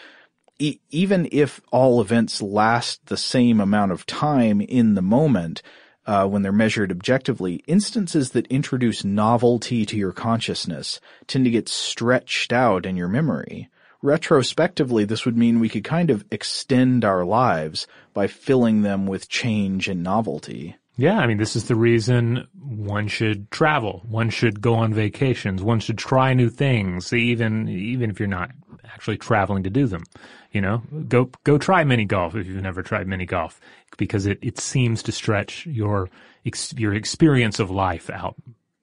e- 0.59 0.78
even 0.91 1.28
if 1.33 1.61
all 1.72 2.01
events 2.01 2.41
last 2.41 3.07
the 3.07 3.16
same 3.16 3.61
amount 3.61 3.93
of 3.93 4.07
time 4.07 4.61
in 4.61 4.95
the 4.95 5.03
moment, 5.03 5.62
uh, 6.07 6.26
when 6.26 6.42
they're 6.42 6.53
measured 6.53 6.90
objectively, 6.90 7.62
instances 7.66 8.30
that 8.30 8.46
introduce 8.48 9.05
novelty 9.05 9.86
to 9.86 9.96
your 9.96 10.12
consciousness 10.12 11.00
tend 11.26 11.44
to 11.44 11.50
get 11.50 11.68
stretched 11.68 12.53
out 12.53 12.86
in 12.86 12.96
your 12.96 13.09
memory. 13.09 13.68
Retrospectively, 14.03 15.05
this 15.05 15.24
would 15.24 15.36
mean 15.36 15.61
we 15.61 15.68
could 15.68 15.84
kind 15.84 16.11
of 16.11 16.24
extend 16.30 17.05
our 17.05 17.24
lives 17.24 17.86
by 18.12 18.26
filling 18.26 18.82
them 18.82 19.07
with 19.07 19.28
change 19.28 19.88
and 19.88 20.03
novelty. 20.03 20.76
Yeah, 20.96 21.18
I 21.18 21.26
mean, 21.26 21.38
this 21.38 21.57
is 21.57 21.68
the 21.68 21.76
reason 21.76 22.46
one 22.61 23.09
should 23.09 23.50
travel. 23.50 24.03
One 24.09 24.28
should 24.28 24.61
go 24.61 24.74
on 24.74 24.92
vacations. 24.92 25.62
One 25.62 25.80
should 25.80 25.98
try 25.98 26.34
new 26.34 26.50
things, 26.50 27.12
even 27.12 27.68
even 27.68 28.11
if 28.11 28.18
you're 28.18 28.28
not 28.28 28.50
actually 28.84 29.16
traveling 29.16 29.62
to 29.62 29.70
do 29.70 29.86
them. 29.86 30.05
You 30.50 30.61
know, 30.61 30.82
go 31.09 31.30
go 31.44 31.57
try 31.57 31.82
mini 31.84 32.05
golf 32.05 32.36
if 32.36 32.46
you've 32.46 32.62
never 32.62 32.82
tried 32.82 33.09
mini 33.09 33.24
golf, 33.24 33.59
because 33.97 34.26
it, 34.26 34.38
it 34.43 34.59
seems 34.59 35.03
to 35.05 35.12
stretch 35.12 35.66
your 35.66 36.09
ex, 36.45 36.72
your 36.76 36.95
experience 36.95 37.59
of 37.59 37.70
life 37.70 38.11
out 38.11 38.36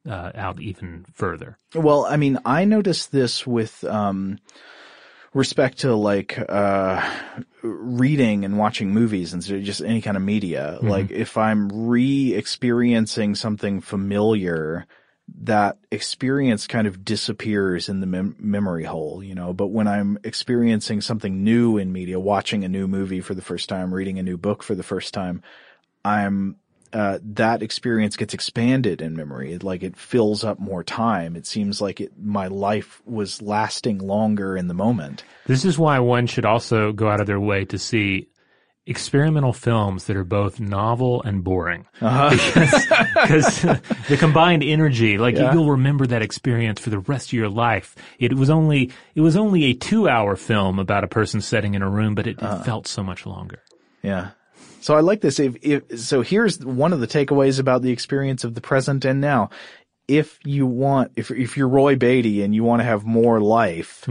uh, 0.08 0.32
out 0.36 0.62
even 0.62 1.06
further. 1.14 1.58
Well, 1.76 2.06
I 2.06 2.18
mean, 2.18 2.40
I 2.46 2.66
noticed 2.66 3.12
this 3.12 3.46
with 3.46 3.84
um, 3.84 4.40
respect 5.34 5.80
to 5.80 5.96
like 5.96 6.40
uh, 6.50 7.08
reading 7.62 8.46
and 8.46 8.58
watching 8.58 8.92
movies 8.92 9.34
and 9.34 9.44
so 9.44 9.60
just 9.60 9.82
any 9.82 10.02
kind 10.02 10.18
of 10.18 10.24
media. 10.24 10.80
Mhm. 10.82 10.90
Like 10.90 11.12
if 11.12 11.38
I'm 11.38 11.70
re-experiencing 11.70 13.36
something 13.36 13.82
familiar, 13.82 14.88
that 15.42 15.78
experience 15.92 16.68
kind 16.68 16.88
of 16.88 17.04
disappears 17.04 17.90
in 17.90 18.00
the 18.00 18.08
mem- 18.08 18.36
memory 18.40 18.84
hole, 18.84 19.24
you 19.24 19.36
know. 19.36 19.54
But 19.54 19.68
when 19.68 19.88
I'm 19.88 20.18
experiencing 20.24 21.02
something 21.02 21.44
new 21.44 21.78
in 21.78 21.92
media, 21.92 22.20
watching 22.20 22.64
a 22.64 22.70
new 22.70 22.88
movie 22.88 23.22
for 23.22 23.34
the 23.34 23.42
first 23.42 23.70
time, 23.70 23.94
reading 23.94 24.20
a 24.20 24.24
new 24.24 24.38
book 24.38 24.64
for 24.64 24.76
the 24.76 24.84
first 24.84 25.14
time, 25.14 25.42
I'm 26.04 26.58
uh, 26.92 27.20
that 27.22 27.62
experience 27.62 28.18
gets 28.18 28.34
expanded 28.34 29.02
in 29.02 29.16
memory. 29.16 29.54
It, 29.54 29.64
like 29.64 29.84
it 29.84 29.96
fills 29.96 30.44
up 30.44 30.60
more 30.60 30.84
time. 30.84 31.36
It 31.36 31.46
seems 31.46 31.82
like 31.82 32.02
it, 32.02 32.14
my 32.20 32.48
life 32.48 33.02
was 33.06 33.42
lasting 33.42 34.00
longer 34.00 34.58
in 34.58 34.68
the 34.68 34.74
moment. 34.74 35.24
This 35.46 35.66
is 35.66 35.78
why 35.78 36.00
one 36.00 36.26
should 36.26 36.46
also 36.46 36.92
go 36.92 37.08
out 37.08 37.22
of 37.22 37.28
their 37.28 37.40
way 37.40 37.66
to 37.66 37.78
see 37.78 38.28
experimental 38.90 39.54
films 39.54 40.06
that 40.06 40.16
are 40.18 40.24
both 40.24 40.60
novel 40.60 41.22
and 41.24 41.44
boring. 41.44 41.86
Uh-huh. 42.02 42.30
Because 43.22 43.62
the 44.10 44.18
combined 44.18 44.64
energy, 44.64 45.18
like 45.18 45.36
Yeah. 45.36 45.54
you'll 45.54 45.70
remember 45.72 46.08
that 46.08 46.22
experience 46.22 46.80
for 46.80 46.90
the 46.90 47.00
rest 47.00 47.30
of 47.30 47.34
your 47.34 47.50
life. 47.50 47.96
It 48.18 48.34
was 48.34 48.50
only, 48.50 48.92
it 49.16 49.22
was 49.22 49.36
only 49.38 49.66
a 49.66 49.74
two 49.74 50.10
hour 50.10 50.36
film 50.36 50.80
about 50.80 51.04
a 51.04 51.08
person 51.08 51.42
sitting 51.42 51.76
in 51.76 51.82
a 51.82 51.90
room, 51.90 52.16
but 52.16 52.26
it, 52.28 52.40
it 52.42 52.64
felt 52.64 52.88
so 52.88 53.04
much 53.04 53.26
longer. 53.26 53.62
Yeah. 54.02 54.30
So 54.82 54.96
I 54.96 55.02
like 55.02 55.22
this. 55.22 55.40
If, 55.40 55.58
if, 55.62 56.00
so 56.00 56.22
here's 56.22 56.60
one 56.64 56.94
of 56.94 57.00
the 57.02 57.08
takeaways 57.08 57.60
about 57.60 57.82
the 57.82 57.92
experience 57.92 58.44
of 58.44 58.56
the 58.56 58.62
present 58.62 59.06
and 59.06 59.20
now. 59.22 59.50
If 60.08 60.40
you 60.44 60.66
want, 60.66 61.12
if, 61.18 61.30
if 61.30 61.56
you're 61.58 61.68
Roy 61.68 61.96
Batty 61.96 62.42
and 62.42 62.56
you 62.56 62.64
want 62.64 62.80
to 62.80 62.84
have 62.86 63.06
more 63.06 63.40
life, 63.40 64.08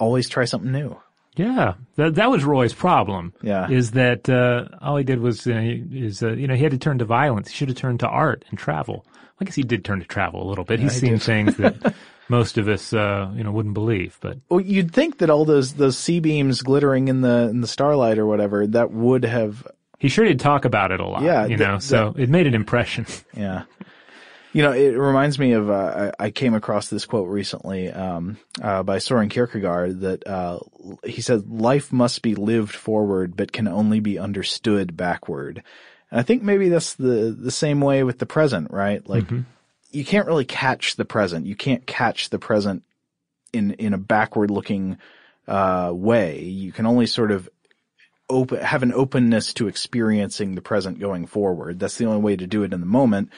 always 0.00 0.28
try 0.30 0.46
something 0.46 0.72
new. 0.72 0.96
Yeah, 1.36 1.74
that 1.96 2.14
that 2.14 2.30
was 2.30 2.44
Roy's 2.44 2.72
problem. 2.74 3.32
Yeah. 3.42 3.68
is 3.68 3.90
that 3.92 4.28
uh, 4.28 4.68
all 4.80 4.96
he 4.96 5.04
did 5.04 5.20
was 5.20 5.46
uh, 5.46 5.52
is 5.54 6.22
uh, 6.22 6.30
you 6.32 6.46
know 6.46 6.54
he 6.54 6.62
had 6.62 6.72
to 6.72 6.78
turn 6.78 6.98
to 6.98 7.04
violence. 7.04 7.48
He 7.48 7.54
should 7.56 7.68
have 7.68 7.76
turned 7.76 8.00
to 8.00 8.08
art 8.08 8.44
and 8.50 8.58
travel. 8.58 9.04
I 9.40 9.44
guess 9.44 9.56
he 9.56 9.62
did 9.64 9.84
turn 9.84 9.98
to 10.00 10.06
travel 10.06 10.46
a 10.46 10.48
little 10.48 10.64
bit. 10.64 10.78
He's 10.78 10.94
he 10.94 11.00
seen 11.00 11.12
did. 11.14 11.22
things 11.22 11.56
that 11.56 11.94
most 12.28 12.56
of 12.56 12.68
us, 12.68 12.92
uh, 12.92 13.32
you 13.34 13.42
know, 13.42 13.50
wouldn't 13.50 13.74
believe. 13.74 14.16
But 14.20 14.38
Well, 14.48 14.60
you'd 14.60 14.92
think 14.92 15.18
that 15.18 15.28
all 15.28 15.44
those 15.44 15.74
those 15.74 15.98
C 15.98 16.20
beams 16.20 16.62
glittering 16.62 17.08
in 17.08 17.22
the 17.22 17.48
in 17.50 17.60
the 17.60 17.66
starlight 17.66 18.16
or 18.18 18.26
whatever 18.26 18.64
that 18.68 18.92
would 18.92 19.24
have. 19.24 19.66
he 19.98 20.08
sure 20.08 20.24
did 20.24 20.38
talk 20.38 20.64
about 20.64 20.92
it 20.92 21.00
a 21.00 21.04
lot. 21.06 21.22
Yeah, 21.22 21.42
you 21.46 21.56
th- 21.56 21.58
know, 21.58 21.78
so 21.80 22.14
it 22.16 22.28
made 22.28 22.46
an 22.46 22.54
impression. 22.54 23.06
Yeah. 23.36 23.64
You 24.54 24.62
know, 24.62 24.70
it 24.70 24.96
reminds 24.96 25.36
me 25.36 25.52
of, 25.52 25.68
uh, 25.68 26.12
I 26.16 26.30
came 26.30 26.54
across 26.54 26.88
this 26.88 27.06
quote 27.06 27.28
recently, 27.28 27.90
um, 27.90 28.38
uh, 28.62 28.84
by 28.84 28.98
Soren 28.98 29.28
Kierkegaard 29.28 30.02
that, 30.02 30.24
uh, 30.28 30.60
he 31.02 31.22
said, 31.22 31.50
life 31.50 31.92
must 31.92 32.22
be 32.22 32.36
lived 32.36 32.72
forward, 32.72 33.36
but 33.36 33.50
can 33.50 33.66
only 33.66 33.98
be 33.98 34.16
understood 34.16 34.96
backward. 34.96 35.64
And 36.08 36.20
I 36.20 36.22
think 36.22 36.44
maybe 36.44 36.68
that's 36.68 36.94
the, 36.94 37.36
the 37.36 37.50
same 37.50 37.80
way 37.80 38.04
with 38.04 38.20
the 38.20 38.26
present, 38.26 38.70
right? 38.70 39.04
Like, 39.08 39.24
you 39.90 40.04
can't 40.04 40.28
really 40.28 40.44
catch 40.44 40.94
the 40.94 41.04
present. 41.04 41.46
You 41.46 41.56
can't 41.56 41.84
catch 41.84 42.30
the 42.30 42.38
present 42.38 42.84
in, 43.52 43.72
in 43.72 43.92
a 43.92 43.98
backward 43.98 44.52
looking, 44.52 44.98
uh, 45.48 45.90
way. 45.92 46.44
You 46.44 46.70
can 46.70 46.86
only 46.86 47.06
sort 47.06 47.32
of 47.32 47.48
open, 48.30 48.60
have 48.60 48.84
an 48.84 48.92
openness 48.92 49.52
to 49.54 49.66
experiencing 49.66 50.54
the 50.54 50.62
present 50.62 51.00
going 51.00 51.26
forward. 51.26 51.80
That's 51.80 51.98
the 51.98 52.06
only 52.06 52.20
way 52.20 52.36
to 52.36 52.46
do 52.46 52.62
it 52.62 52.72
in 52.72 52.78
the 52.78 52.86
moment. 52.86 53.30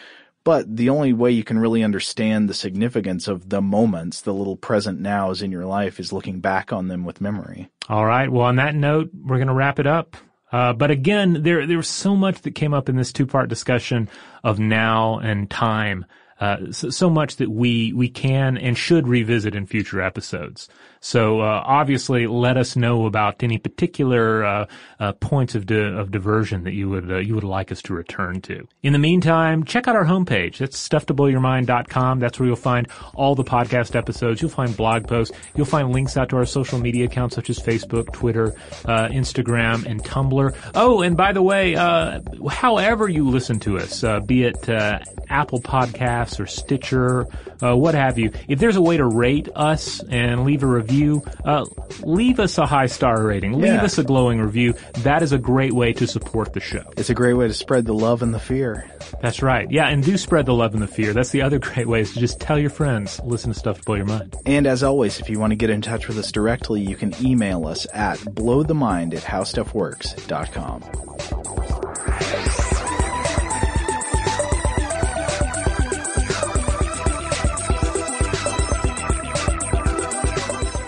But 0.47 0.77
the 0.77 0.91
only 0.91 1.13
way 1.13 1.33
you 1.33 1.43
can 1.43 1.59
really 1.59 1.83
understand 1.83 2.49
the 2.49 2.55
significance 2.55 3.27
of 3.27 3.49
the 3.49 3.61
moments, 3.61 4.21
the 4.21 4.33
little 4.33 4.55
present 4.55 5.01
nows 5.01 5.43
in 5.43 5.51
your 5.51 5.67
life 5.67 5.99
is 5.99 6.13
looking 6.13 6.39
back 6.39 6.73
on 6.73 6.87
them 6.87 7.05
with 7.05 7.21
memory. 7.21 7.69
All 7.89 8.07
right. 8.07 8.31
Well, 8.31 8.45
on 8.45 8.55
that 8.55 8.77
note, 8.77 9.11
we're 9.13 9.39
going 9.39 9.49
to 9.49 9.55
wrap 9.55 9.81
it 9.81 9.89
up. 9.89 10.17
Uh, 10.53 10.73
but 10.73 10.93
again, 10.93 11.43
there 11.43 11.67
there 11.67 11.77
was 11.77 11.89
so 11.89 12.15
much 12.15 12.43
that 12.43 12.55
came 12.55 12.75
up 12.75 12.89
in 12.89 12.95
this 12.95 13.13
two 13.13 13.27
part 13.27 13.49
discussion 13.49 14.09
of 14.45 14.61
now 14.61 15.19
and 15.19 15.51
time. 15.51 16.07
Uh, 16.39 16.71
so, 16.71 16.91
so 16.91 17.09
much 17.09 17.37
that 17.37 17.51
we 17.51 17.93
we 17.95 18.09
can 18.09 18.59
and 18.59 18.77
should 18.77 19.09
revisit 19.09 19.55
in 19.55 19.67
future 19.67 20.03
episodes. 20.03 20.69
So 21.01 21.41
uh, 21.41 21.63
obviously, 21.65 22.27
let 22.27 22.57
us 22.57 22.75
know 22.77 23.07
about 23.07 23.43
any 23.43 23.59
particular 23.59 24.45
uh, 24.45 24.67
uh, 24.99 25.13
points 25.13 25.55
of 25.55 25.65
di- 25.65 25.77
of 25.77 26.11
diversion 26.11 26.65
that 26.65 26.73
you 26.73 26.91
would 26.91 27.11
uh, 27.11 27.19
you 27.19 27.35
would 27.35 27.45
like 27.45 27.73
us 27.73 27.81
to 27.83 27.95
return 27.95 28.41
to. 28.43 28.67
In 28.83 28.93
the 28.93 28.99
meantime, 28.99 29.65
check 29.65 29.89
out 29.89 29.97
our 29.97 30.05
homepage. 30.05 30.59
That's 30.59 30.77
stufftoblowyourmind.com. 30.89 32.19
That's 32.19 32.39
where 32.39 32.49
you'll 32.49 32.57
find 32.57 32.89
all 33.15 33.35
the 33.35 33.45
podcast 33.45 33.95
episodes. 33.95 34.43
You'll 34.43 34.51
find 34.51 34.77
blog 34.77 35.07
posts. 35.07 35.35
You'll 35.55 35.67
find 35.67 35.91
links 35.91 36.17
out 36.17 36.29
to 36.31 36.37
our 36.37 36.47
social 36.47 36.79
media 36.79 37.07
accounts 37.07 37.35
such 37.35 37.49
as 37.49 37.59
Facebook, 37.59 38.13
Twitter, 38.13 38.55
uh, 38.85 39.09
Instagram, 39.09 39.87
and 39.87 40.03
Tumblr. 40.03 40.55
Oh, 40.75 41.03
and 41.03 41.17
by 41.17 41.33
the 41.33 41.43
way, 41.43 41.75
however 41.75 43.09
you 43.09 43.29
listen 43.29 43.61
to 43.61 43.79
us, 43.79 44.05
be 44.27 44.45
it 44.45 44.69
Apple 44.69 45.61
Podcasts 45.61 46.26
or 46.41 46.47
Stitcher, 46.47 47.27
uh, 47.63 47.77
what 47.77 47.95
have 47.95 48.19
you, 48.19 48.31
if 48.49 48.59
there's 48.59 48.77
a 48.77 48.83
way 48.83 48.97
to 48.97 49.07
rate 49.07 49.49
us 49.55 50.01
and 50.11 50.45
leave 50.45 50.63
a 50.63 50.67
review, 50.67 51.23
uh, 51.45 51.65
leave 52.03 52.41
us 52.41 52.59
a 52.59 52.67
high 52.67 52.87
star 52.87 53.23
rating. 53.23 53.53
Leave 53.55 53.73
Yeah. 53.75 53.85
us 53.85 53.99
a 53.99 54.05
glowing 54.05 54.41
review. 54.41 54.75
That 55.05 55.23
is 55.23 55.33
a 55.33 55.39
great 55.39 55.73
way 55.73 55.93
to 55.95 56.07
support 56.07 56.53
the 56.53 56.61
show. 56.61 56.83
It's 56.97 57.11
a 57.11 57.15
great 57.15 57.35
way 57.35 57.47
to 57.49 57.55
spread 57.55 57.85
the 57.87 57.95
love 57.95 58.23
and 58.23 58.35
the 58.35 58.39
fear. 58.41 58.91
That's 59.23 59.43
right. 59.43 59.67
Yeah, 59.71 59.89
and 59.89 60.03
do 60.03 60.17
spread 60.17 60.47
the 60.47 60.55
love 60.55 60.75
and 60.75 60.83
the 60.83 60.87
fear. 60.89 61.13
That's 61.13 61.31
the 61.31 61.43
other 61.43 61.59
great 61.67 61.87
way 61.89 62.01
is 62.01 62.13
to 62.15 62.21
just 62.21 62.41
tell 62.41 62.59
your 62.59 62.71
friends, 62.71 63.21
listen 63.25 63.53
to 63.53 63.59
stuff 63.59 63.79
to 63.79 63.85
blow 63.85 63.95
your 63.97 64.07
mind. 64.07 64.35
And 64.47 64.67
as 64.67 64.83
always, 64.83 65.21
if 65.21 65.31
you 65.31 65.39
want 65.39 65.53
to 65.53 65.57
get 65.57 65.71
in 65.71 65.81
touch 65.83 66.09
with 66.09 66.19
us 66.19 66.33
directly, 66.33 66.81
you 66.83 66.97
can 66.97 67.15
email 67.25 67.67
us 67.67 67.87
at 67.95 68.19
blowthemind 68.19 69.15
at 69.15 69.23
howstuffworks.com. 69.23 70.83